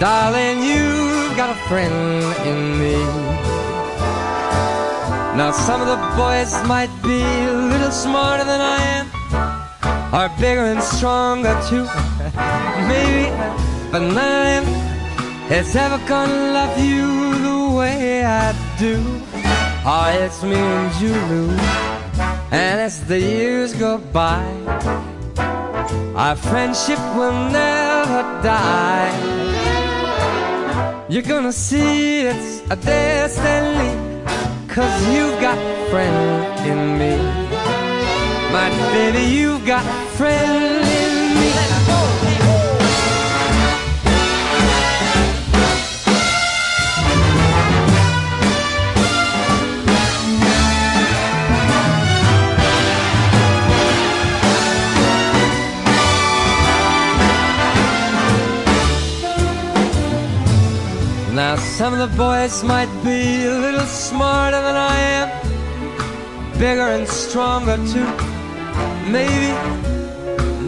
[0.00, 1.94] Darling, you've got a friend
[2.50, 2.98] in me.
[5.38, 9.06] Now some of the boys might be a little smarter than I am,
[10.14, 11.86] or bigger and stronger too,
[12.90, 13.30] maybe,
[13.92, 14.64] but none of them
[15.52, 17.25] is ever gonna love you
[17.96, 18.96] I do.
[19.84, 21.50] Oh, it's me and you, Lou,
[22.50, 24.44] and as the years go by,
[26.14, 29.12] our friendship will never die.
[31.08, 33.92] You're gonna see it's a destiny.
[34.68, 35.58] Cause you got
[35.90, 37.16] friend in me.
[38.52, 39.84] My baby, you got
[40.16, 40.85] friend
[61.76, 65.28] some of the boys might be a little smarter than I am,
[66.58, 68.10] bigger and stronger too.
[69.12, 69.50] Maybe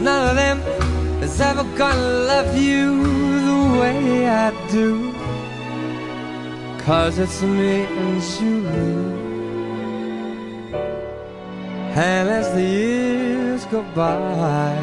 [0.05, 0.59] none of them
[1.23, 2.85] is ever gonna love you
[3.49, 5.15] the way I do.
[6.85, 8.57] Cause it's me and you.
[12.11, 14.77] And as the years go by,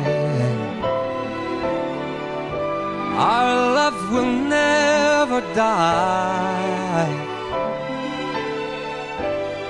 [3.13, 7.15] our love will never die.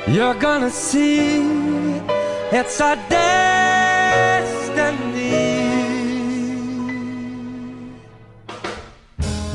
[0.07, 1.41] You're gonna see
[2.51, 3.35] it's our destiny.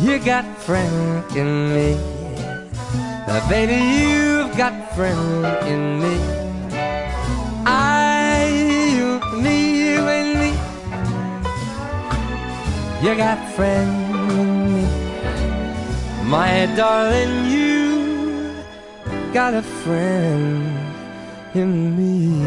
[0.01, 1.97] You got a friend in me.
[3.48, 6.15] Baby, you've got a friend in me.
[7.66, 8.47] I,
[8.94, 10.51] you, me, you and me.
[13.02, 14.10] You got a friend in me.
[16.31, 18.55] My darling, you
[19.35, 20.62] got a friend
[21.55, 22.39] in me.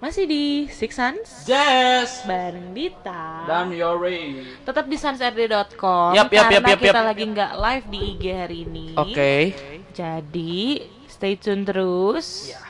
[0.00, 2.24] Masih di Six Sense Yes.
[2.24, 3.44] bareng Dita.
[3.44, 4.48] Dan Yori.
[4.64, 7.08] Tetap di sansrd.com Yap, yap, karena yap, yap, kita yap.
[7.12, 8.86] lagi nggak live di IG hari ini.
[8.96, 9.32] Oke.
[9.92, 12.48] Jadi stay tune terus.
[12.48, 12.69] Iya.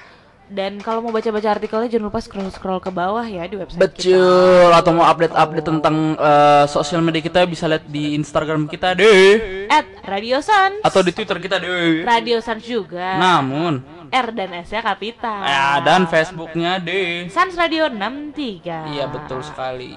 [0.50, 3.86] Dan kalau mau baca-baca artikelnya jangan lupa scroll-scroll ke bawah ya di website kita.
[3.86, 4.70] Betul.
[4.74, 9.70] Atau mau update-update tentang eh, sosial media kita bisa lihat di Instagram kita deh.
[9.70, 10.82] At Radio Sans.
[10.82, 12.02] Atau di Twitter kita deh.
[12.02, 13.14] Radio Sans juga.
[13.22, 13.78] Namun,
[14.10, 15.38] R dan S nya kapital.
[15.46, 17.30] ya dan Facebooknya deh.
[17.30, 18.90] Sans Radio 63.
[18.90, 19.94] Iya betul sekali.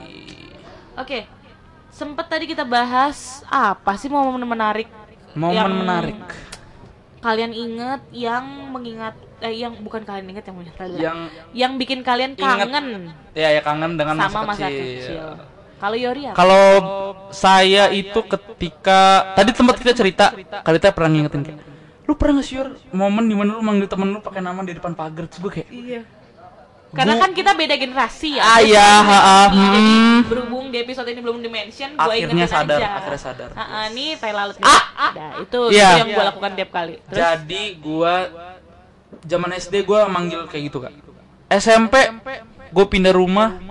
[0.93, 1.25] Oke.
[1.89, 4.89] Sempet tadi kita bahas apa sih momen menarik
[5.34, 6.52] Momen yang menarik.
[7.24, 11.18] Kalian inget yang mengingat eh yang bukan kalian inget yang mengingat Yang
[11.56, 12.88] yang bikin kalian inget- kangen
[13.32, 14.84] Ya ya kangen dengan sama masa masa kecil.
[15.00, 15.26] kecil.
[15.80, 16.36] Kalau Yori apa?
[16.36, 16.66] Kalau
[17.30, 19.00] saya itu ketika
[19.34, 21.60] tadi tempat kita cerita, kita pernah ngingetin kayak
[22.04, 24.76] lu pernah nggak sih Yor, momen di mana lu manggil temen lu pakai nama di
[24.76, 26.02] depan pagar terus gue kayak Iya.
[26.94, 28.44] Karena kan kita beda generasi ya.
[28.45, 30.20] Ah, iya, ha, ha, Jadi hmm.
[30.30, 32.90] berhubung di episode ini belum di-mention, gue Akhirnya ingetin sadar, aja.
[33.02, 33.49] akhirnya sadar.
[33.57, 34.65] Ah, ah, nih tai lalat nih.
[34.70, 35.90] Nah, itu, Iya.
[35.90, 36.95] itu yang gue lakukan tiap kali.
[37.10, 38.14] Terus jadi gua
[39.24, 40.91] zaman SD gua manggil kayak gitu kak
[41.53, 41.95] SMP
[42.74, 43.61] gue pindah rumah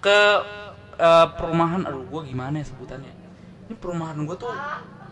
[0.00, 0.20] ke
[0.96, 3.12] eh, perumahan aduh gua gimana ya sebutannya
[3.68, 4.50] ini perumahan gua tuh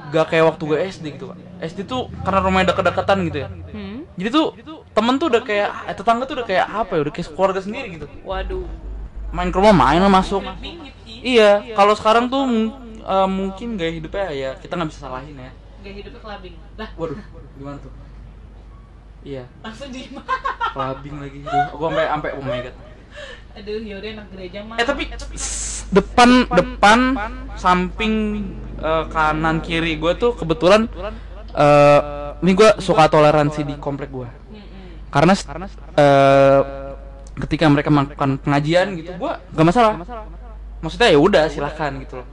[0.08, 3.48] gak kayak waktu gue SD gitu kak SD tuh karena rumahnya deket-deketan gitu ya.
[3.52, 4.08] Hmm.
[4.16, 4.46] jadi tuh
[4.90, 7.86] temen tuh udah kayak eh, tetangga tuh udah kayak apa ya udah kayak keluarga sendiri
[8.00, 8.06] gitu.
[8.24, 8.64] Waduh.
[9.30, 10.42] main ke rumah main lah masuk.
[11.06, 11.38] Ih.
[11.38, 12.42] iya kalau sekarang tuh
[13.04, 15.52] eh, mungkin gaya hidupnya ya kita nggak bisa salahin ya.
[15.80, 16.54] Gaya hidupnya clubbing.
[16.80, 17.18] Lah, waduh
[17.56, 17.92] gimana tuh?
[19.20, 19.44] Iya.
[19.60, 20.08] Langsung di
[20.72, 22.76] clubbing lagi Duh, gua sampai sampai oh my god.
[23.50, 24.78] Aduh, Yori anak gereja mah.
[24.78, 25.04] eh tapi
[25.90, 26.98] depan depan.
[27.58, 28.14] samping
[28.80, 30.88] eh, kanan kiri gue tuh kebetulan
[31.54, 32.00] eh
[32.40, 34.28] ini gue suka toleransi di komplek gue
[35.10, 35.34] karena
[35.98, 36.60] eh,
[37.46, 39.94] ketika mereka melakukan pengajian gitu gue gak masalah.
[40.80, 42.28] Maksudnya ya udah silahkan gitu loh.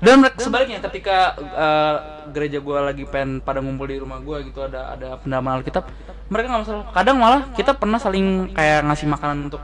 [0.00, 1.96] Dan sebaliknya ketika eh,
[2.32, 5.84] gereja gue lagi pengen pada ngumpul di rumah gue gitu ada ada pendalaman Alkitab
[6.32, 6.84] mereka nggak masalah.
[6.96, 9.60] Kadang malah kita pernah saling kayak ngasih makanan untuk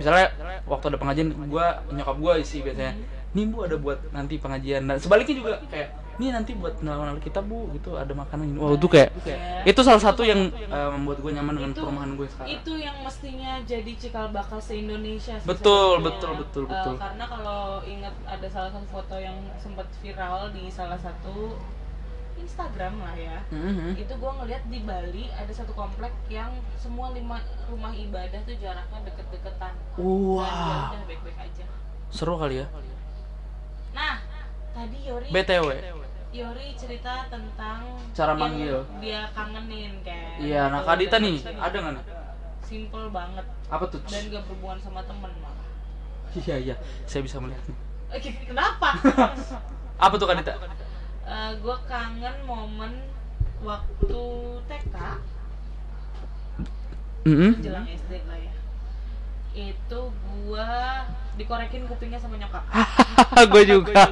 [0.00, 0.32] misalnya
[0.64, 2.96] waktu ada pengajian gue nyokap gue sih biasanya
[3.32, 7.40] nih bu ada buat nanti pengajian dan sebaliknya juga kayak nih nanti buat pendalaman Alkitab
[7.42, 9.08] bu gitu ada makanan ini wow itu kayak
[9.64, 12.96] itu salah satu yang eh, membuat gue nyaman dengan Itu- perumahan gue sekarang Itu yang
[13.00, 16.94] mestinya jadi cikal bakal se-Indonesia sih Betul, betul, betul, Eh, betul.
[16.96, 21.56] karena kalau ingat ada salah satu foto yang sempat viral di salah satu
[22.34, 23.38] Instagram lah ya.
[23.48, 23.94] Mhm.
[23.94, 27.38] Itu gua ngeliat di Bali ada satu komplek yang semua lima
[27.70, 29.72] rumah ibadah tuh jaraknya deket-deketan.
[29.94, 30.42] Wow.
[30.90, 31.64] Dan baik-baik aja.
[32.10, 32.66] seru kali ya
[33.92, 34.14] Nah,
[34.72, 35.68] tadi Yori btw
[36.32, 38.80] Yori cerita tentang Cara manggil.
[38.98, 42.04] dia kangenin kayak iya nah Kak Dita nih ada nggak nih
[42.62, 43.44] simple banget.
[43.68, 44.00] Apa tuh?
[44.02, 45.68] Dan gak berhubungan sama temen malah.
[46.32, 46.74] Iya iya.
[47.04, 47.76] Saya bisa melihatnya
[48.08, 48.96] Oke, kenapa?
[50.04, 50.54] apa tuh Kak Dita?
[51.58, 52.92] Gue kangen momen
[53.60, 54.22] waktu
[54.66, 54.96] TK
[57.22, 57.62] Mhm.
[57.62, 58.54] jelang SD lah ya.
[59.54, 61.06] Itu gua
[61.40, 62.60] dikorekin kupingnya sama nyokap.
[63.52, 64.04] Gue juga.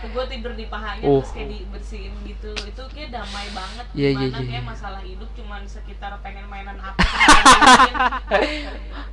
[0.00, 1.22] gue tidur di pahanya Oh.
[1.22, 2.50] terus kayak dibersihin gitu.
[2.54, 3.86] Itu kayak damai banget.
[3.94, 4.50] Iya, gimana iya, iya.
[4.54, 6.98] kayak masalah hidup cuman sekitar pengen mainan apa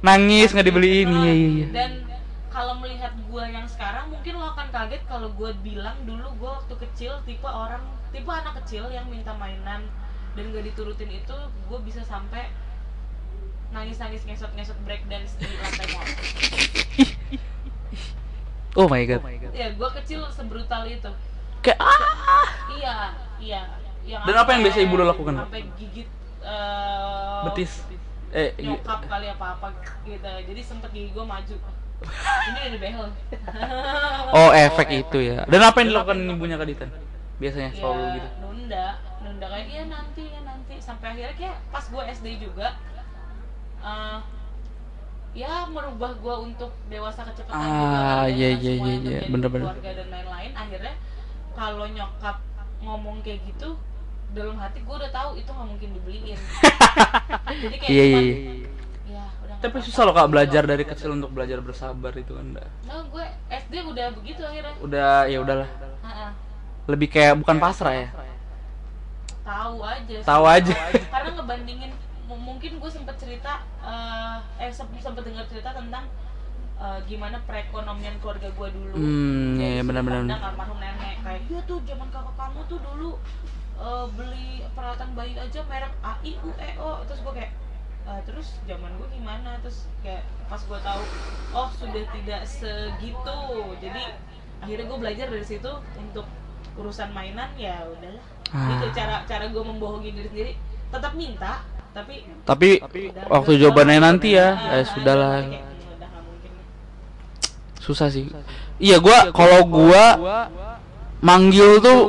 [0.07, 1.09] nangis nggak dibeliin.
[1.09, 1.67] iya iya iya.
[1.73, 1.91] Dan
[2.53, 6.75] kalau melihat gua yang sekarang mungkin lo akan kaget kalau gua bilang dulu gua waktu
[6.89, 7.81] kecil tipe orang
[8.13, 9.85] tipe anak kecil yang minta mainan.
[10.37, 12.49] Dan gak diturutin itu gua bisa sampai
[13.67, 16.07] nangis nangis ngesot ngesot breakdance di lantai mall
[18.77, 19.21] oh my god.
[19.51, 21.09] Ya gua kecil sebrutal itu.
[21.59, 22.45] Kayak ah!
[22.71, 22.95] Iya
[23.41, 23.61] iya.
[24.07, 25.33] Yang Dan apa yang biasa ibu lo lakukan?
[25.35, 26.07] sampai gigit
[26.39, 27.71] eh, betis.
[28.31, 29.67] eh nyokap kali apa apa
[30.05, 30.29] gitu.
[30.47, 31.55] Jadi sempet gigi gua maju.
[32.53, 33.07] Ini ada behel.
[34.37, 35.47] Oh efek itu ya.
[35.49, 36.85] dan apa yang dilakukan ibunya Kak Dita
[37.37, 38.27] biasanya ya selalu gitu.
[38.43, 38.85] nunda
[39.23, 40.75] nunda kayak iya nanti ya nanti.
[40.77, 42.77] Sampai akhirnya kayak pas gue SD juga
[43.81, 44.17] eh,
[45.31, 48.97] ya merubah gue untuk dewasa kecepatan juga Ah, kan, iya, dengan iya, iya, yang iya,
[48.97, 49.65] terjadi di bener-bener.
[49.67, 50.93] keluarga dan lain-lain akhirnya
[51.53, 52.37] kalau nyokap
[52.77, 53.69] ngomong kayak gitu
[54.29, 56.39] dalam hati gue udah tahu itu nggak mungkin dibeliin.
[57.63, 58.25] Jadi kayak iya iya cuman,
[59.07, 62.67] iya ya tapi susah loh kak belajar dari kecil untuk belajar bersabar itu kan udah
[62.85, 64.75] nah gue SD udah begitu akhirnya.
[64.83, 65.69] Udah ya udahlah.
[66.03, 66.27] Ha-ha.
[66.85, 68.07] lebih kayak bukan pasrah ya?
[69.41, 70.17] tahu aja.
[70.23, 70.73] Tahu aja.
[71.07, 71.91] karena ngebandingin
[72.35, 76.03] mungkin gue sempet cerita eh eh sempet, dengar cerita tentang
[76.75, 78.95] eh, gimana perekonomian keluarga gue dulu.
[78.99, 80.19] Hmm, sudut benar-benar.
[80.27, 83.11] pandang almarhum nenek kayak iya tuh zaman kakak kamu tuh dulu
[83.79, 86.99] eh, beli peralatan bayi aja merek A I U E O.
[87.07, 87.51] Terus gue kayak
[88.07, 89.55] "Eh, terus zaman gue gimana?
[89.63, 91.03] Terus kayak pas gue tahu
[91.55, 93.39] oh sudah tidak segitu.
[93.79, 94.03] Jadi
[94.57, 96.27] akhirnya gue belajar dari situ untuk
[96.75, 98.25] urusan mainan ya udahlah.
[98.47, 98.79] Ah.
[98.79, 100.53] itu cara cara gue membohongi diri sendiri
[100.87, 101.65] tetap minta
[101.97, 102.15] tapi
[102.45, 102.69] tapi
[103.25, 105.41] waktu jawabannya nanti ya eh sudahlah.
[105.41, 106.51] kayak, "Hmm, udah nggak mungkin.
[107.81, 108.29] Susah sih.
[108.77, 110.05] Iya gua kalau gua
[111.25, 111.99] manggil tuh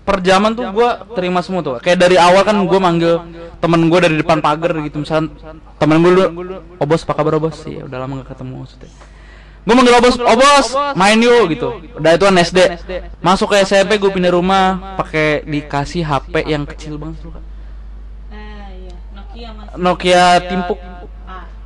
[0.00, 1.76] per zaman tuh gua terima semua tuh.
[1.84, 3.20] kayak dari awal kan gua manggil
[3.60, 5.28] temen gua dari depan pagar gitu misalnya
[5.76, 6.24] temen gua dulu
[6.80, 7.60] oh bos apa kabar bos?
[7.68, 8.90] Ya udah lama gak ketemu maksudnya.
[9.68, 11.68] Gua manggil oh bos oh bos main yuk gitu.
[12.00, 12.58] udah itu kan SD
[13.20, 17.20] masuk ke SMP gua pindah rumah pakai dikasih HP yang kecil banget
[19.36, 20.78] iya Nokia Nokia timpuk.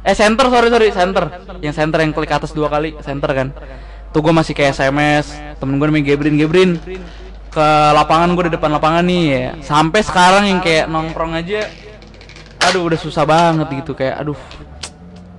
[0.00, 1.24] Eh center sorry sorry center
[1.60, 3.48] Yang center yang klik atas dua kali center kan?
[4.10, 5.30] Tuh gue masih kayak SMS
[5.62, 6.70] Temen gue namanya Gebrin Gebrin.
[7.50, 9.46] Ke lapangan gue di depan lapangan nih ya.
[9.62, 11.70] Sampai sekarang yang kayak nongkrong aja
[12.70, 13.94] Aduh udah susah banget gitu.
[13.94, 14.40] Kayak aduh.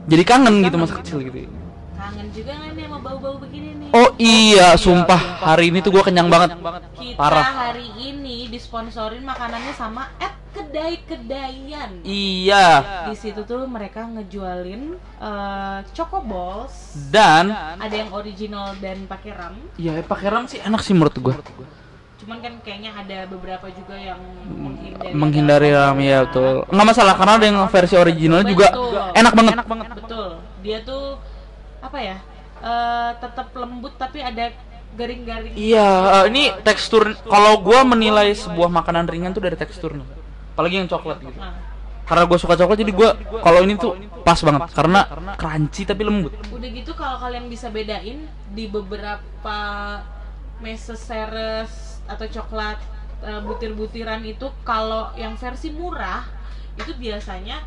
[0.07, 1.45] Jadi kangen gitu masa kecil gitu.
[1.93, 3.89] Kangen juga nih sama bau-bau begini nih.
[3.93, 5.41] Oh iya sumpah.
[5.41, 6.57] hari ini tuh gue kenyang banget.
[7.17, 7.73] Parah.
[7.73, 8.20] hari ini
[8.51, 13.07] disponsorin makanannya sama at kedai kedayan Iya.
[13.07, 16.99] Di situ tuh mereka ngejualin eh, choco balls.
[17.07, 19.55] Dan ada yang original dan pakai ram.
[19.79, 21.35] Ya pakai ram sih enak sih menurut gue
[22.21, 26.69] cuman kan kayaknya ada beberapa juga yang menghindari Menghindari ram ya betul.
[26.69, 28.93] Nggak masalah karena ada yang versi original juga Betul.
[29.17, 29.87] enak banget.
[29.97, 30.29] Betul.
[30.61, 31.17] Dia tuh
[31.81, 32.17] apa ya?
[32.61, 34.53] eh tetap lembut tapi ada
[34.97, 35.53] garing-garing.
[35.55, 35.87] Iya,
[36.21, 40.03] eh, ini tekstur kalau gua menilai sebuah makanan ringan tuh dari teksturnya.
[40.55, 41.39] Apalagi yang coklat gitu.
[41.39, 41.69] Nah,
[42.03, 43.09] Karena gue suka coklat jadi gua
[43.39, 45.01] kalau ini tuh pas banget karena
[45.39, 46.35] crunchy tapi lembut.
[46.51, 49.57] udah gitu kalau kalian bisa bedain di beberapa
[50.61, 52.77] meseseres atau coklat
[53.23, 56.27] eh, butir-butiran itu kalau yang versi murah
[56.77, 57.63] itu biasanya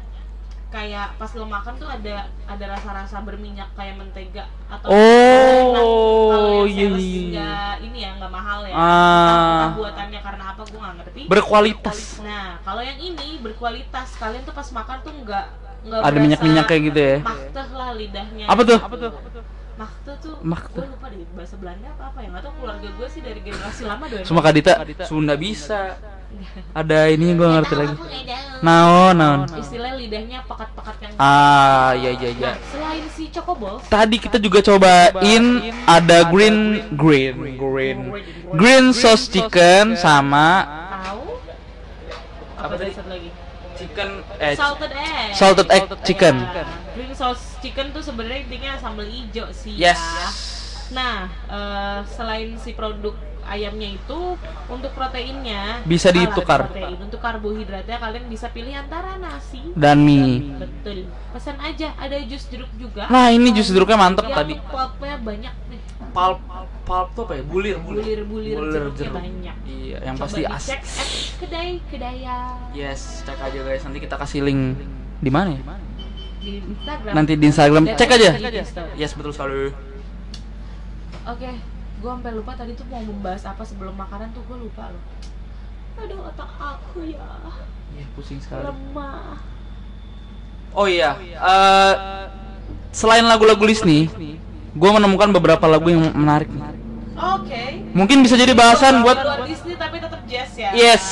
[0.66, 5.84] kayak pas lo makan tuh ada ada rasa-rasa berminyak kayak mentega atau Oh, enak.
[6.28, 7.22] kalau yang iya, Ceres iya.
[7.30, 8.82] nggak ini ya nggak mahal ya Ah.
[8.82, 11.98] Entah- buatannya karena apa gue nggak ngerti Berkualitas.
[12.20, 15.46] nah kalau yang ini berkualitas kalian tuh pas makan tuh nggak
[15.84, 17.16] nggak Ada berasa minyak-minyak kayak gitu ya.
[17.20, 18.78] makteh lah lidahnya Apa tuh?
[18.80, 18.98] Makteh
[19.30, 20.86] tuh Makteh.
[20.86, 23.82] gue lupa deh bahasa Belanda apa apa ya nggak tau keluarga gue sih dari generasi
[23.82, 24.72] lama doang Semua Kak Dita
[25.02, 25.98] Sunda bisa.
[26.74, 27.94] Ada ini gue ngerti lagi.
[28.62, 29.40] Naon, naon.
[29.54, 32.50] istilah lidahnya pekat-pekat yang Ah, iya iya iya.
[32.54, 35.44] Nah, selain si Chocoballs Tadi kita juga cobain
[35.86, 37.98] ada green green green
[38.54, 40.66] green sauce chicken sama
[41.02, 41.38] tahu
[42.58, 42.92] apa, tadi?
[42.94, 43.30] satu lagi
[43.74, 46.34] chicken eh salted egg salted egg chicken.
[47.14, 49.96] Sauce chicken tuh sebenarnya intinya sambal hijau sih Yes.
[49.96, 50.28] ya.
[50.92, 51.16] Nah,
[51.48, 54.36] eh, selain si produk ayamnya itu
[54.66, 56.64] untuk proteinnya Bisa ditukar.
[56.66, 56.96] protein.
[56.98, 60.56] Untuk karbohidratnya kalian bisa pilih antara nasi Dan mie.
[60.56, 61.08] Betul.
[61.30, 63.04] Pesan aja ada jus jeruk juga.
[63.06, 64.54] Nah, ini jus jeruknya mantep Yang tadi.
[64.62, 65.80] pulpnya banyak nih.
[66.10, 66.40] Pulp
[66.84, 67.42] pulp tuh apa ya?
[67.42, 69.56] Bulir, Bulir-bulir jeruknya banyak.
[69.66, 70.64] Iya, yang Coba pasti as.
[70.64, 72.36] dicek at kedai kedaya
[72.72, 73.82] Yes, cek aja guys.
[73.82, 74.78] Nanti kita kasih link
[75.18, 75.62] di mana ya?
[76.44, 77.12] Di Instagram.
[77.12, 77.82] Nanti di Instagram.
[77.90, 78.30] Cek aja.
[78.94, 79.72] Yes, betul sekali.
[81.24, 81.50] Oke,
[81.98, 85.02] gue sampai lupa tadi tuh mau membahas apa sebelum makanan tuh gue lupa loh.
[85.94, 87.22] Aduh otak aku ya
[87.94, 88.66] Iya, pusing sekali.
[88.66, 89.38] lemah.
[90.74, 91.94] Oh iya, eh,
[92.90, 94.10] selain lagu-lagu Disney,
[94.74, 96.50] gue menemukan beberapa lagu yang menarik.
[96.50, 96.62] nih.
[97.14, 97.64] Oke.
[97.94, 100.74] Mungkin bisa jadi bahasan buat luar Disney tapi tetap jazz ya.
[100.74, 101.02] yes,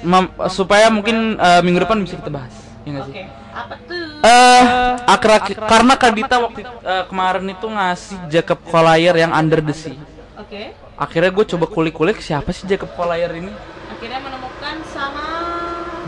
[0.00, 2.56] mem- supaya mungkin eh, minggu depan bisa kita bahas.
[2.82, 3.14] Ya nggak sih?
[3.60, 4.24] Apa tuh?
[4.24, 4.62] Eh,
[5.04, 10.00] akhir karena Kadita waktu eh, kemarin itu ngasih Jacob Collier yang Under the Sea.
[10.40, 10.72] Oke.
[10.96, 13.52] Akhirnya gue coba kulik-kulik siapa sih Jacob Collier ini?
[13.92, 15.26] Akhirnya menemukan sama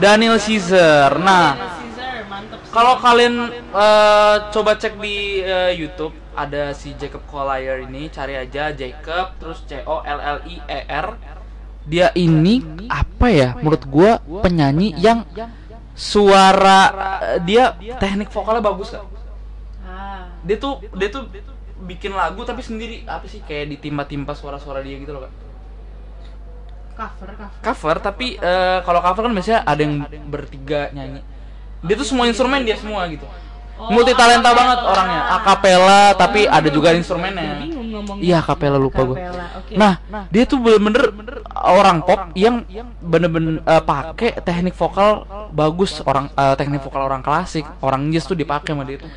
[0.01, 1.16] Daniel Caesar.
[1.20, 2.73] Nah, Daniel Caesar, mantep sih.
[2.73, 8.73] Kalau kalian eh, coba cek di eh, YouTube ada si Jacob Collier ini, cari aja
[8.73, 11.09] Jacob terus C O L L I E R.
[11.83, 13.59] Dia ini apa ya?
[13.59, 15.27] Menurut gua penyanyi yang
[15.93, 16.81] suara
[17.36, 19.05] eh, dia teknik vokalnya bagus kan?
[20.43, 21.28] Dia tuh dia tuh
[21.82, 25.32] bikin lagu tapi sendiri apa sih kayak ditimpa-timpa suara-suara dia gitu loh kan?
[26.93, 27.60] cover cover.
[27.64, 29.94] Cover tapi eh, kalau cover kan biasanya ada yang
[30.28, 31.24] bertiga nyanyi.
[31.82, 33.27] Dia tuh semua instrumen dia semua gitu.
[33.81, 38.23] Oh, multi talenta banget orangnya akapela tapi ada juga instrumennya Bingung ngomongnya.
[38.23, 39.74] iya akapela lupa gue Acapella, oke.
[39.74, 39.93] nah
[40.27, 42.64] dia tuh bener-bener orang pop yang
[42.98, 48.35] bener-bener eh, pakai teknik vokal bagus orang eh, teknik vokal orang klasik orang jazz tuh
[48.35, 49.12] dipakai sama dia tuh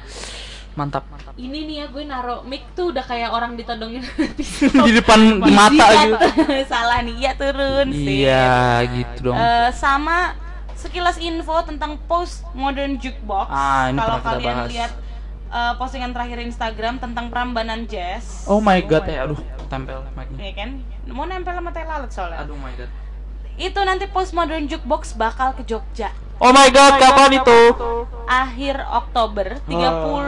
[0.73, 4.03] mantap Ini nih ya gue naro mic tuh udah kayak orang ditodongin
[4.85, 6.27] di depan di mata gitu
[6.65, 8.23] Salah nih, iya turun sih.
[8.23, 8.47] iya
[8.85, 10.35] gitu dong Eh, sama
[10.76, 13.47] sekilas info tentang post modern jukebox.
[13.47, 14.69] Ah, ini Kalau pernah kita kalian bahas.
[14.69, 14.91] lihat
[15.47, 20.53] eh, postingan terakhir Instagram tentang Prambanan Jazz, oh my god ya aduh tempel mic-nya ya
[20.55, 20.69] kan?
[21.05, 22.39] Mau nempel sama teh lalat soalnya.
[22.39, 22.89] aduh my god
[23.55, 26.11] Itu nanti post modern jukebox bakal ke Jogja.
[26.38, 27.59] oh my god kapan itu
[28.26, 29.80] Akhir Oktober, 30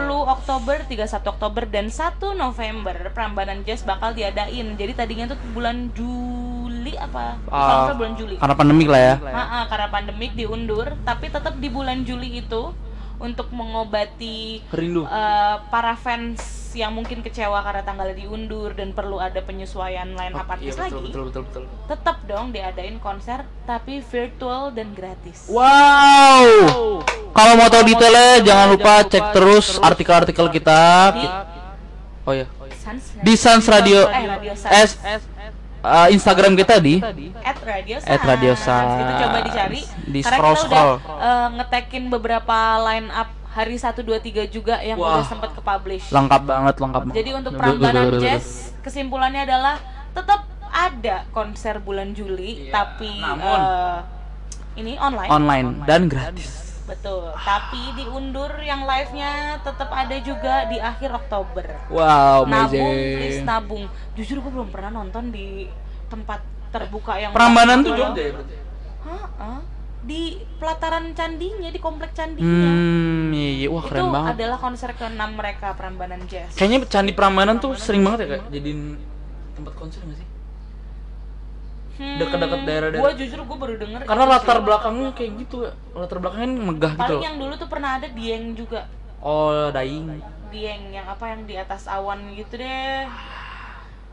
[0.08, 0.24] Oh.
[0.28, 1.98] Oktober, 31 Oktober dan 1
[2.34, 4.74] November Prambanan Jazz bakal diadain.
[4.74, 7.36] Jadi tadinya tuh bulan Juli apa?
[7.46, 8.34] Ah, nggak bulan Juli.
[8.36, 12.72] karena pandemik lah ya Ha-ha, karena pandemik diundur, tapi tetap di bulan Juli itu
[13.18, 15.02] untuk mengobati Rindu.
[15.02, 16.38] eh, para fans
[16.70, 20.84] yang mungkin kecewa karena tanggalnya diundur dan perlu ada penyesuaian line up iya artis betul
[20.84, 21.02] lagi.
[21.02, 25.48] betul betul betul Tetap dong diadain konser tapi virtual dan gratis.
[25.48, 27.00] Wow.
[27.30, 31.14] Kalau mau tahu detailnya jangan lupa cek terus artikel-artikel kita.
[32.22, 32.44] Oh ya.
[33.18, 34.68] Di Sans Radio eh Radio Sans.
[34.70, 34.90] S
[35.80, 36.98] uh, Instagram kita di
[37.38, 38.08] at Radio Sans.
[38.08, 38.90] At Radio Sans.
[38.96, 39.80] Gitu coba dicari.
[40.08, 44.96] Di Karena kita udah eh, ngetekin beberapa line up hari 1 2 3 juga yang
[44.96, 45.18] Wah.
[45.18, 46.08] udah sempat ke publish.
[46.08, 47.02] lengkap banget lengkap.
[47.04, 47.16] banget.
[47.16, 48.04] Jadi untuk Prambanan.
[48.18, 48.46] Jazz
[48.80, 49.76] kesimpulannya adalah
[50.12, 53.98] tetap ada konser bulan Juli Iya, tapi namun- eh,
[54.76, 55.28] ini online.
[55.28, 56.67] online dan gratis.
[56.88, 57.36] Betul.
[57.36, 61.66] Tapi diundur yang live-nya tetap ada juga di akhir Oktober.
[61.92, 63.16] Wow, nabung, amazing.
[63.20, 63.84] please nabung.
[64.16, 65.68] Jujur gue belum pernah nonton di
[66.08, 66.40] tempat
[66.72, 67.92] terbuka yang Prambanan tuh.
[67.92, 68.56] Jogja ya berarti?
[69.98, 73.68] Di pelataran candinya di komplek candinya Hmm, iya, iya.
[73.68, 74.30] wah itu keren banget.
[74.40, 78.96] adalah konser ke-6 mereka Prambanan Jazz Kayaknya Candi Prambanan tuh sering banget ya kayak jadiin
[79.52, 80.28] tempat konser gak sih?
[81.98, 83.02] Dekat-dekat daerah-daerah.
[83.02, 85.56] gue Hmm, jujur gue baru denger Karena latar belakangnya kayak gitu.
[85.92, 87.02] Latar belakangnya megah gitu.
[87.02, 88.86] paling yang dulu tuh pernah ada Dieng juga
[89.18, 90.22] Oh, Daing.
[90.48, 93.04] Dieng yang apa yang di atas awan gitu deh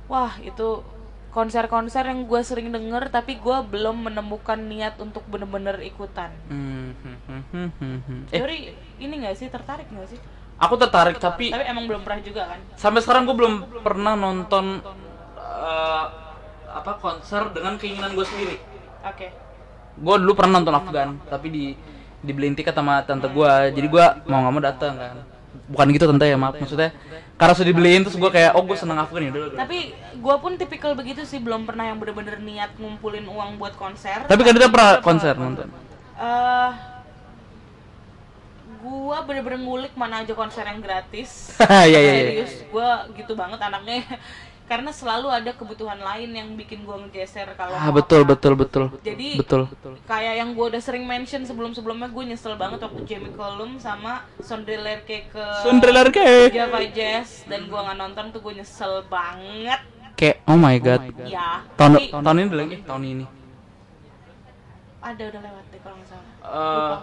[0.05, 0.85] wah itu
[1.33, 7.17] konser-konser yang gue sering denger tapi gue belum menemukan niat untuk bener-bener ikutan Hmm, hmm,
[7.27, 8.21] hmm, hmm, hmm, hmm.
[8.31, 8.59] Eh, Yori
[9.01, 10.19] ini gak sih tertarik gak sih
[10.55, 14.79] aku tertarik tapi tapi emang belum pernah juga kan sampai sekarang gue belum pernah nonton
[15.35, 16.05] eh,
[16.75, 18.55] apa konser dengan keinginan gue sendiri.
[19.01, 19.27] oke
[19.95, 21.65] Gue dulu pernah nonton Afgan, tapi di
[22.19, 25.15] dibeliin tiket sama tante gue, jadi gue mau nggak mau datang kan.
[25.71, 26.91] Bukan gitu tante ya maaf, maksudnya
[27.35, 29.59] karena sudah dibeliin terus gue kayak oh gue seneng Afgan ya dulu.
[29.59, 34.23] tapi gue pun tipikal begitu sih belum pernah yang bener-bener niat ngumpulin uang buat konser
[34.23, 35.67] Tapi kan kita pernah konser nonton.
[36.15, 36.71] eh
[38.85, 41.49] gua bener-bener ngulik mana aja konser yang gratis.
[41.89, 42.13] Iya, iya, iya.
[42.21, 44.05] Serius, gua gitu banget anaknya.
[44.65, 48.33] Karena selalu ada kebutuhan lain yang bikin gua ngegeser kalau Ah betul apa.
[48.33, 48.83] betul betul.
[49.05, 49.69] Jadi betul.
[50.09, 55.29] kayak yang gua udah sering mention sebelum-sebelumnya gue nyesel banget waktu Jamie Cullum sama Sondrelerke
[55.29, 56.49] ke Sondrelerke.
[56.49, 59.85] Java Jazz dan gua nggak nonton tuh gue nyesel banget.
[60.17, 61.13] Kayak oh my god.
[61.29, 61.61] Ya.
[61.77, 63.25] Tahun tapi tahun ini udah lagi tahun ini.
[65.05, 66.25] ada udah lewat deh kalau nggak salah.
[66.41, 66.95] Eh,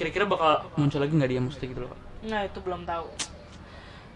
[0.00, 1.92] kira-kira bakal muncul lagi nggak dia mesti gitu loh.
[2.24, 3.04] Nah itu belum tahu.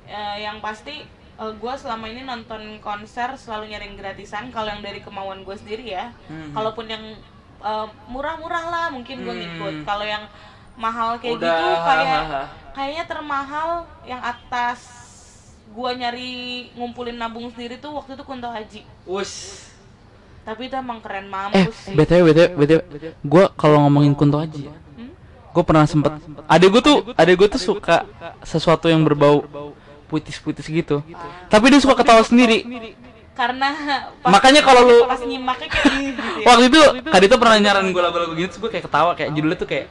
[0.09, 4.49] Eh, yang pasti gue selama ini nonton konser selalu nyari yang gratisan.
[4.49, 6.15] Kalau yang dari kemauan gue sendiri ya.
[6.27, 6.53] Hmm.
[6.53, 7.05] Kalaupun yang
[7.61, 9.41] eh, murah-murah lah mungkin gue Hmm.
[9.41, 9.75] ngikut.
[9.83, 10.25] Kalau yang
[10.75, 12.23] mahal kayak Udah, gitu kayak
[12.73, 13.71] kayaknya termahal
[14.03, 14.79] yang atas
[15.67, 16.31] gue nyari
[16.73, 18.83] ngumpulin nabung sendiri tuh waktu itu Kunto Haji.
[19.05, 19.65] Wus.
[20.45, 21.95] Tapi itu emang keren Eh, mampus sih.
[21.95, 22.81] btw btw btw.
[23.23, 25.11] Gue kalau ngomongin Kunto Aji, Hmm?
[25.51, 26.15] gue pernah sempet.
[26.45, 28.05] Adek gue tuh, adek gue tuh suka
[28.45, 29.43] sesuatu yang berbau
[30.07, 31.01] puitis-puitis gitu.
[31.49, 32.65] Tapi dia suka ketawa sendiri.
[33.35, 33.75] Karena
[34.23, 36.47] Makanya kalau lu- pas nyimaknya kayak gitu ya.
[36.47, 39.69] Waktu itu Kadito pernah nyaran gue lagu-lagu gitu, terus gue kayak ketawa, kayak judulnya tuh
[39.69, 39.87] kayak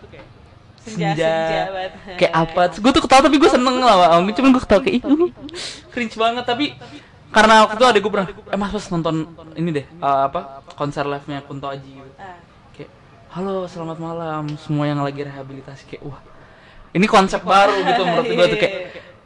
[0.84, 1.91] Senja, senja, senja banget.
[2.19, 2.61] kayak apa?
[2.72, 4.31] Terus gue tuh ketawa tapi gue seneng lah, Om.
[4.31, 5.03] Cuman gue ketawa kayak ih,
[5.91, 6.44] cringe banget.
[6.44, 6.65] Tapi
[7.31, 9.15] karena waktu itu ada gue pernah, eh mas pas nonton
[9.56, 12.11] ini deh, eh, apa konser live nya Kunto Aji gitu.
[12.15, 12.35] Ah.
[12.72, 12.91] Kayak,
[13.31, 16.19] halo selamat malam semua yang lagi rehabilitasi kayak wah
[16.94, 18.73] ini konsep baru gitu menurut gue tuh kayak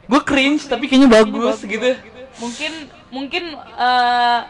[0.08, 1.92] gue cringe tapi kayaknya bagus gitu.
[2.38, 2.72] mungkin
[3.08, 4.40] mungkin eh,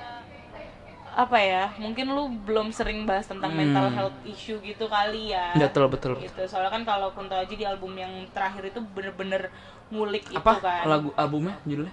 [1.11, 3.59] apa ya mungkin lu belum sering bahas tentang Hmm.
[3.61, 7.67] mental health issue gitu kali ya Betul, betul, gitu soalnya kan kalau Kunto Aji di
[7.67, 9.51] album yang terakhir itu bener-bener
[9.89, 11.91] ngulik itu Apa kan lagu albumnya judulnya?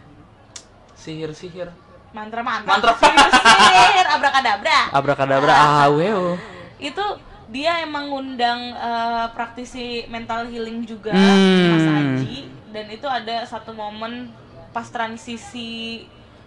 [0.94, 1.74] Sihir sihir.
[2.12, 2.94] mantra mantra Mantra.
[2.96, 6.38] sihir abrakadabra Abrakadabra ah weo.
[6.78, 7.04] itu
[7.48, 11.72] dia emang ngundang eh, praktisi mental healing juga Hmm.
[11.72, 12.38] Mas Aji
[12.76, 14.27] dan itu ada satu momen
[14.76, 16.03] pas transisi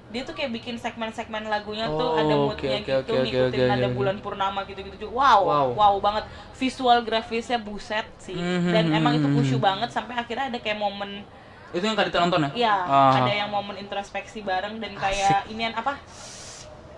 [0.08, 3.28] dia tuh kayak bikin segmen-segmen lagunya tuh Oh, ada oke, moodnya oke, gitu oke, oke,
[3.28, 3.96] ngikutin oke, ada oke.
[3.96, 5.92] bulan purnama gitu-gitu wow, wow Wow.
[6.00, 6.24] banget
[6.56, 10.78] visual grafisnya buset sih Mhm, dan emang itu mhm, khusyuk banget sampai akhirnya ada kayak
[10.80, 11.24] momen
[11.68, 12.50] Itu yang Kadito nonton ya?
[12.56, 13.12] Iya, Ah.
[13.20, 16.00] ada yang momen introspeksi bareng dan kayak inian apa?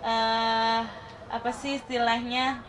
[0.06, 0.80] eh
[1.30, 2.62] apa sih istilahnya?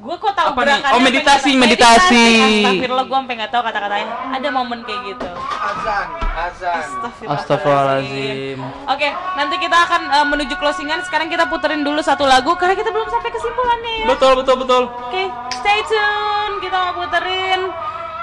[0.00, 0.66] Gue kok tahu Apa nih?
[0.72, 2.24] gerakannya Oh, meditasi, nggak- meditasi.
[2.58, 4.06] Astagfirullah, gue sampai nggak tahu kata-katanya.
[4.32, 5.26] Ada momen kayak gitu.
[5.60, 6.82] Azan, azan.
[7.28, 8.58] Astagfirullahaladzim.
[8.86, 11.04] Oke, nanti kita akan eh, menuju closingan.
[11.04, 14.06] Sekarang kita puterin dulu satu lagu karena kita belum sampai kesimpulannya ya.
[14.08, 14.82] Betul betul betul.
[14.88, 15.24] Oke,
[15.54, 16.54] stay tune.
[16.58, 17.60] Kita mau puterin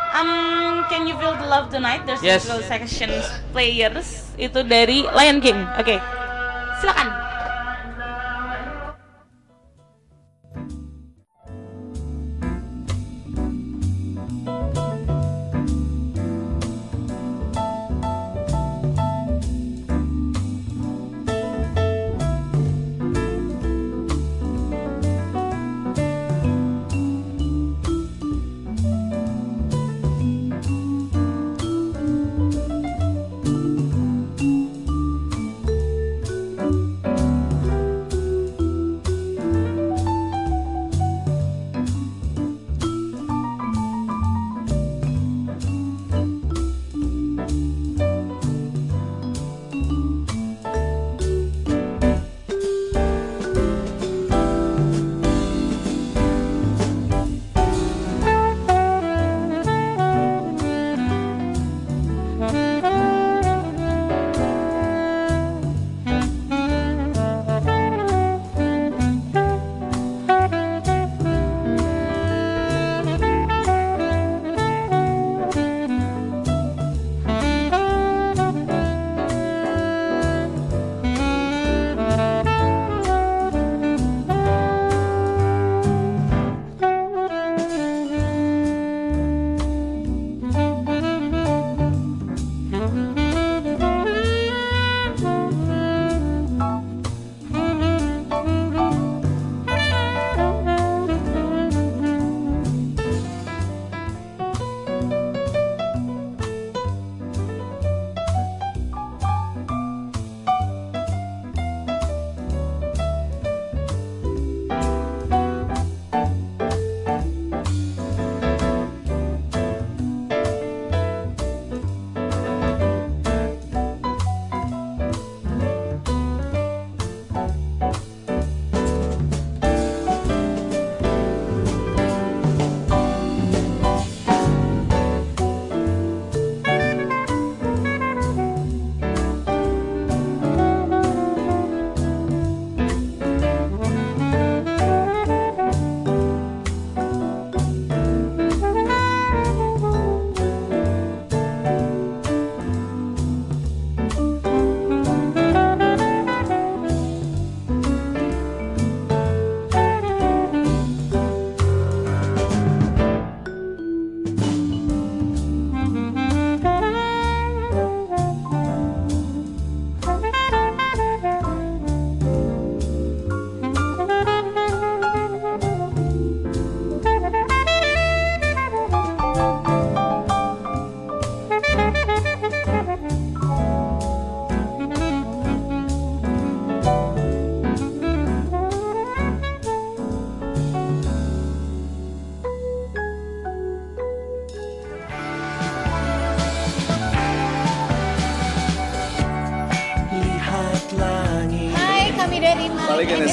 [0.09, 2.07] Um, Can You Feel the Love Tonight?
[2.07, 2.47] There's Yes.
[2.47, 3.21] Little Sections
[3.51, 5.67] Players itu dari Lion King.
[5.75, 5.99] Oke,
[6.79, 7.11] silakan.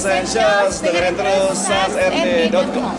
[0.05, 2.94] In Essentials, dengerin terus.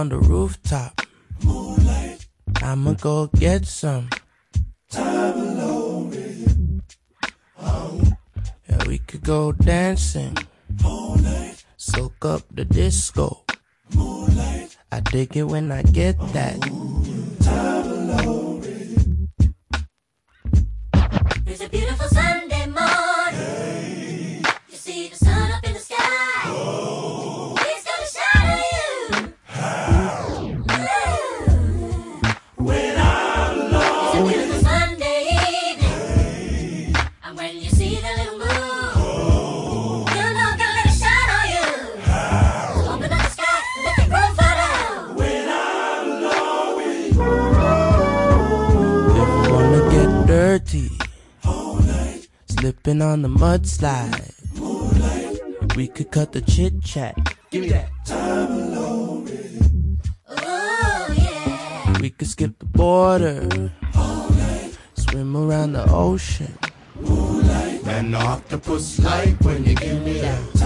[0.00, 1.02] On the rooftop,
[2.62, 4.08] I'ma go get some.
[4.88, 6.80] Time alone with you.
[7.58, 8.16] Um.
[8.66, 10.38] Yeah, we could go dancing,
[11.76, 13.44] soak up the disco.
[14.90, 16.56] I dig it when I get that.
[52.90, 54.34] Slipping on the mudslide.
[55.76, 57.14] We could cut the chit chat.
[57.50, 59.98] Give me that time alone with
[60.28, 61.98] Oh yeah.
[62.00, 63.70] We could skip the border,
[64.94, 66.58] swim around the ocean.
[67.84, 70.59] Man, the octopus like when you give me that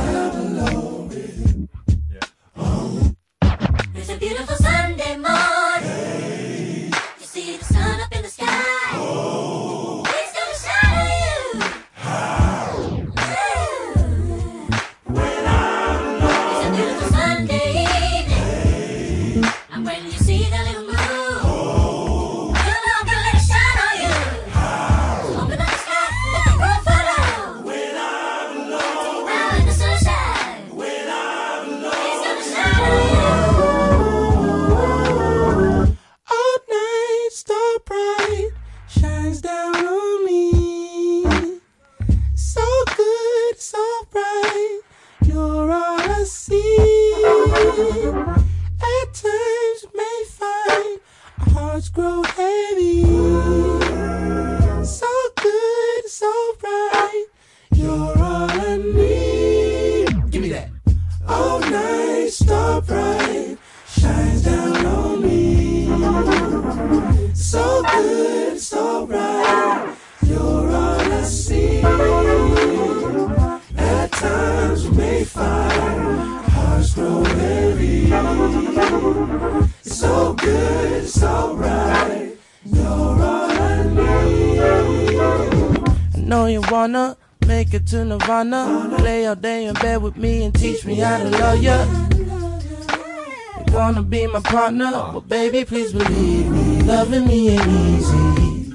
[94.35, 98.75] my partner, but baby, please believe me, loving me ain't easy.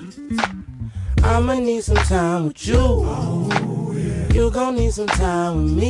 [1.21, 2.79] I'ma need some time with you.
[4.33, 5.89] You gon' need some time with me.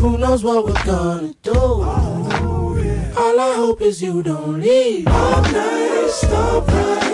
[0.00, 1.58] Who knows what we're gonna do?
[1.58, 5.08] All I hope is you don't leave.
[5.08, 7.12] All night, star bright.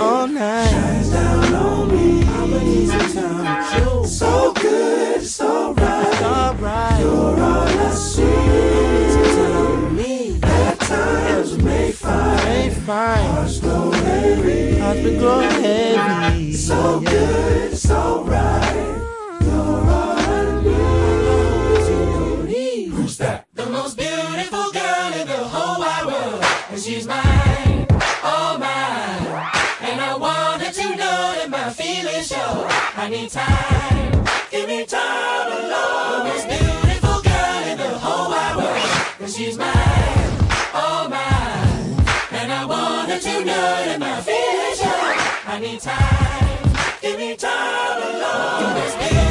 [14.94, 15.00] Heavy.
[15.00, 16.52] Hearts will grow heavy.
[16.54, 18.96] So good, so right.
[19.40, 20.70] You're all I need.
[20.70, 22.92] All I hope is you don't leave.
[22.92, 23.46] Who's that?
[23.54, 26.44] The most beautiful girl in the whole wide world.
[26.70, 27.86] And she's mine,
[28.22, 29.26] oh mine.
[29.82, 32.66] And I want her to know that my feelings show.
[32.96, 36.26] I need time, give me time alone.
[36.26, 39.20] The most beautiful girl in the whole wide world.
[39.20, 40.30] And she's mine,
[40.74, 42.06] oh mine.
[42.32, 44.79] And I want her to know that my feelings
[45.50, 45.56] show.
[45.56, 49.29] I need time, give me time alone.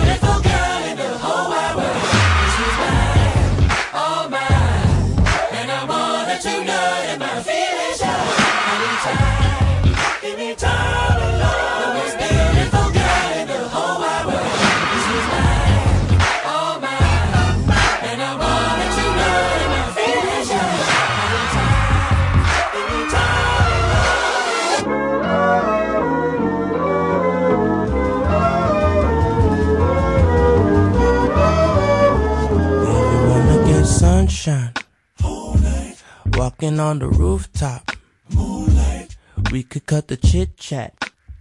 [36.61, 37.89] On the rooftop.
[38.35, 39.15] Moonlight.
[39.49, 40.93] We could cut the chit chat.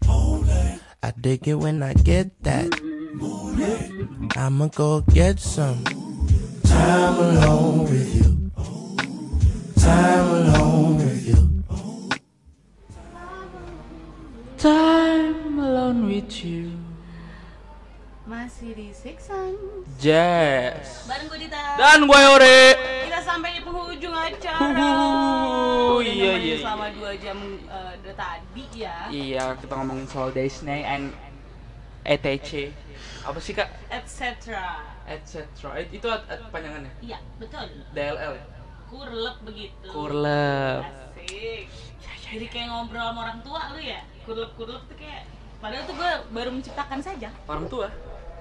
[0.06, 2.72] I dig it when I get that.
[4.36, 5.82] I'ma go get some
[6.62, 8.50] time alone with you.
[9.80, 11.62] Time alone with you.
[14.56, 16.87] Time alone with you.
[18.28, 19.88] Masih di Six Sense.
[19.96, 21.08] Jazz.
[21.08, 21.80] Bareng gue Dita.
[21.80, 22.60] Dan gue Yore.
[23.08, 24.60] Kita sampai di penghujung acara.
[24.60, 28.96] Huhu, Udah iya, iya, Selama dua jam eh, dari tadi ya.
[29.08, 31.16] Iya, kita ngomongin soal Disney and
[32.04, 32.68] ETC.
[33.24, 33.72] Apa sih kak?
[33.88, 34.52] Etc.
[35.08, 35.40] Etc.
[35.88, 36.92] Itu at- at- panjangannya.
[37.00, 37.64] Iya betul.
[37.96, 38.44] DLL ya?
[38.92, 39.88] Kurlep begitu.
[39.88, 40.84] Kurlep.
[40.84, 41.64] Asik.
[42.28, 44.04] Jadi kayak ngobrol sama orang tua lu ya.
[44.28, 45.24] Kurlep kurlep tuh kayak.
[45.64, 47.32] Padahal tuh gue baru menciptakan saja.
[47.48, 47.88] Orang tua.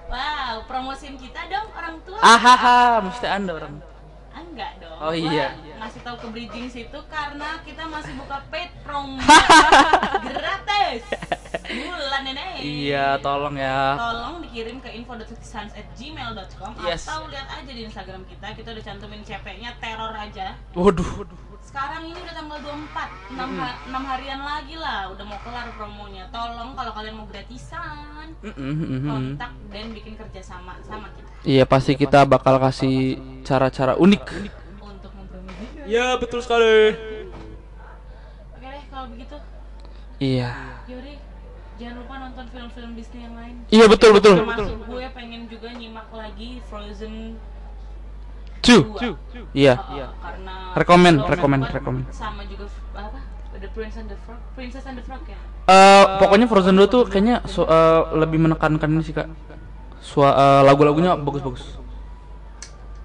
[0.08, 2.16] Wow, promosiin kita dong orang tua.
[2.18, 3.76] Ahaha, mesti anda orang.
[4.32, 4.98] Ah, Enggak dong.
[4.98, 5.52] Oh, iya.
[5.76, 9.20] Ngasih tahu ke bridging situ karena kita masih buka paid promo
[10.26, 11.02] gratis.
[11.68, 12.46] Bulan ini.
[12.88, 13.94] Iya, tolong ya.
[13.94, 17.04] Tolong dikirim ke info.sunsat@gmail.com Yes.
[17.04, 18.56] atau lihat aja di Instagram kita.
[18.56, 20.56] Kita udah cantumin CP-nya teror aja.
[20.72, 21.28] Waduh.
[21.68, 26.24] Sekarang ini udah tanggal 24, 6, ha- 6 harian lagi lah udah mau kelar promonya.
[26.28, 29.04] Tolong kalau kalian mau gratisan, Mm-mm, mm-mm.
[29.04, 34.24] kontak dan bikin kerjasama sama kita Iya, pasti kita bakal kasih cara-cara unik.
[34.80, 35.84] untuk mempromosikan.
[35.84, 36.72] Iya, betul sekali.
[38.50, 39.36] Oke deh kalau begitu,
[40.18, 40.50] Iya.
[40.88, 41.14] Yuri
[41.76, 43.54] jangan lupa nonton film-film Disney yang lain.
[43.68, 44.34] Iya, betul, betul.
[44.40, 47.36] Termasuk gue pengen juga nyimak lagi Frozen
[48.62, 48.80] Two.
[48.94, 49.16] dua.
[49.56, 49.74] Iya.
[49.80, 52.02] Uh, karena Rekomen, rekomen, rekomen.
[52.12, 53.18] Sama juga apa?
[53.58, 55.34] The Prince and the Frog, Princess and the Frog ya.
[55.66, 59.26] Eh, pokoknya Frozen 2 tuh kayaknya su- eh, lebih menekankan ini sih kak.
[59.98, 61.74] Sua, eh, lagu-lagunya bagus-bagus.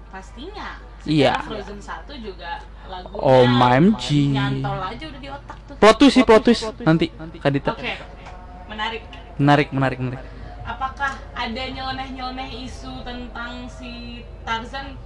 [0.08, 0.78] Pastinya.
[1.04, 1.36] Iya.
[1.36, 2.50] Secara Frozen 1 juga
[2.86, 4.06] lagunya OMG.
[4.30, 5.74] nyantol aja udah di otak tuh.
[5.76, 7.06] Plot twist sih, plot twist nanti
[7.42, 7.74] Kadita.
[7.74, 7.92] Oke.
[8.70, 9.02] Menarik.
[9.36, 10.22] Menarik, menarik, menarik.
[10.64, 14.96] Apakah ada nyeleneh-nyeleneh isu tentang si Tarzan?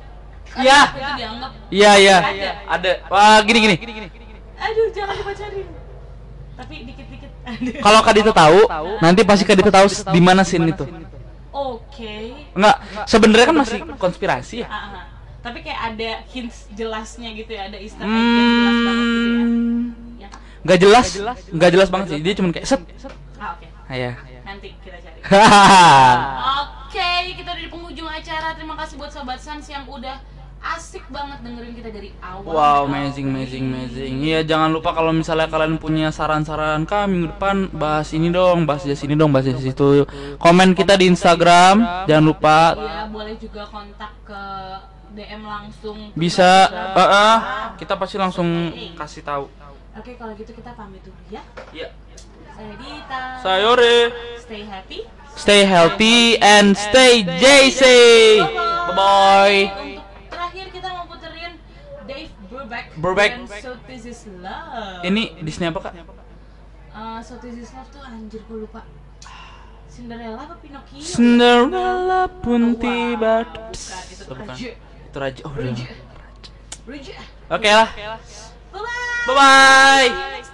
[0.56, 0.80] Iya.
[0.88, 2.16] Itu dianggap Iya, iya.
[2.64, 2.90] Ada.
[3.06, 3.76] Wah, gini gini.
[4.58, 5.68] Aduh, jangan dipacarin.
[6.54, 7.30] Tapi dikit-dikit.
[7.86, 8.60] Kalau Kadita tahu,
[8.98, 10.84] nanti pasti Kadita tahu s- di mana scene itu.
[11.48, 12.34] Oke.
[12.52, 14.68] Enggak, sebenarnya kan masih konspirasi ya.
[14.68, 15.04] Ah, ah.
[15.38, 19.38] Tapi kayak ada hints jelasnya gitu ya, ada easter egg yang jelas banget gitu ya.
[19.38, 19.84] Hmm.
[20.18, 20.76] Ya kan?
[20.76, 21.06] Jelas,
[21.48, 22.20] gak jelas banget sih.
[22.20, 22.80] Dia cuma kayak set.
[23.38, 23.66] Ah, oke.
[23.88, 24.12] Iya.
[24.42, 25.18] Nanti kita cari.
[25.22, 25.86] Hahaha.
[26.88, 28.56] Oke, kita udah di penghujung acara.
[28.56, 30.16] Terima kasih buat sobat Sans yang udah
[30.58, 32.50] asik banget dengerin kita dari awal.
[32.50, 34.14] Wow, amazing, amazing, amazing.
[34.22, 38.82] Iya, jangan lupa kalau misalnya kalian punya saran-saran kami minggu depan bahas ini dong, bahas
[38.82, 40.04] di sini dong, bahas di situ.
[40.42, 42.74] Komen kita di Instagram, jangan lupa.
[42.74, 44.42] Iya, boleh juga kontak ke
[45.14, 45.98] DM langsung.
[46.12, 47.38] Bisa, eh, eh,
[47.78, 49.44] kita pasti langsung kasih tahu.
[49.98, 51.42] Oke, kalau gitu kita pamit dulu ya.
[51.74, 51.90] Iya.
[52.58, 53.22] Saya Dita.
[53.38, 53.98] Saya Yore.
[54.42, 54.98] Stay happy.
[55.38, 57.82] Stay healthy and stay JC.
[58.42, 59.62] Bye bye.
[59.70, 60.02] Untuk
[60.34, 61.54] terakhir kita mau puterin
[62.68, 62.86] Brubeck.
[63.00, 63.32] Brubeck.
[63.32, 65.00] dan So This Is Love.
[65.00, 65.92] Ini Disney apa kak?
[66.92, 68.84] Uh, so This Is Love tuh anjir gue lupa.
[69.88, 71.00] Cinderella apa Pinocchio?
[71.00, 73.48] Cinderella pun tiba.
[73.48, 73.72] Bukan,
[74.12, 74.52] itu Oh, bukan.
[74.52, 74.70] Raja.
[75.08, 75.42] Itu raja.
[75.48, 75.52] Oh.
[75.56, 75.86] Raja.
[76.84, 77.16] Raja.
[77.48, 77.88] Oke lah.
[78.68, 79.24] Bye bye.
[79.24, 80.47] Bye bye.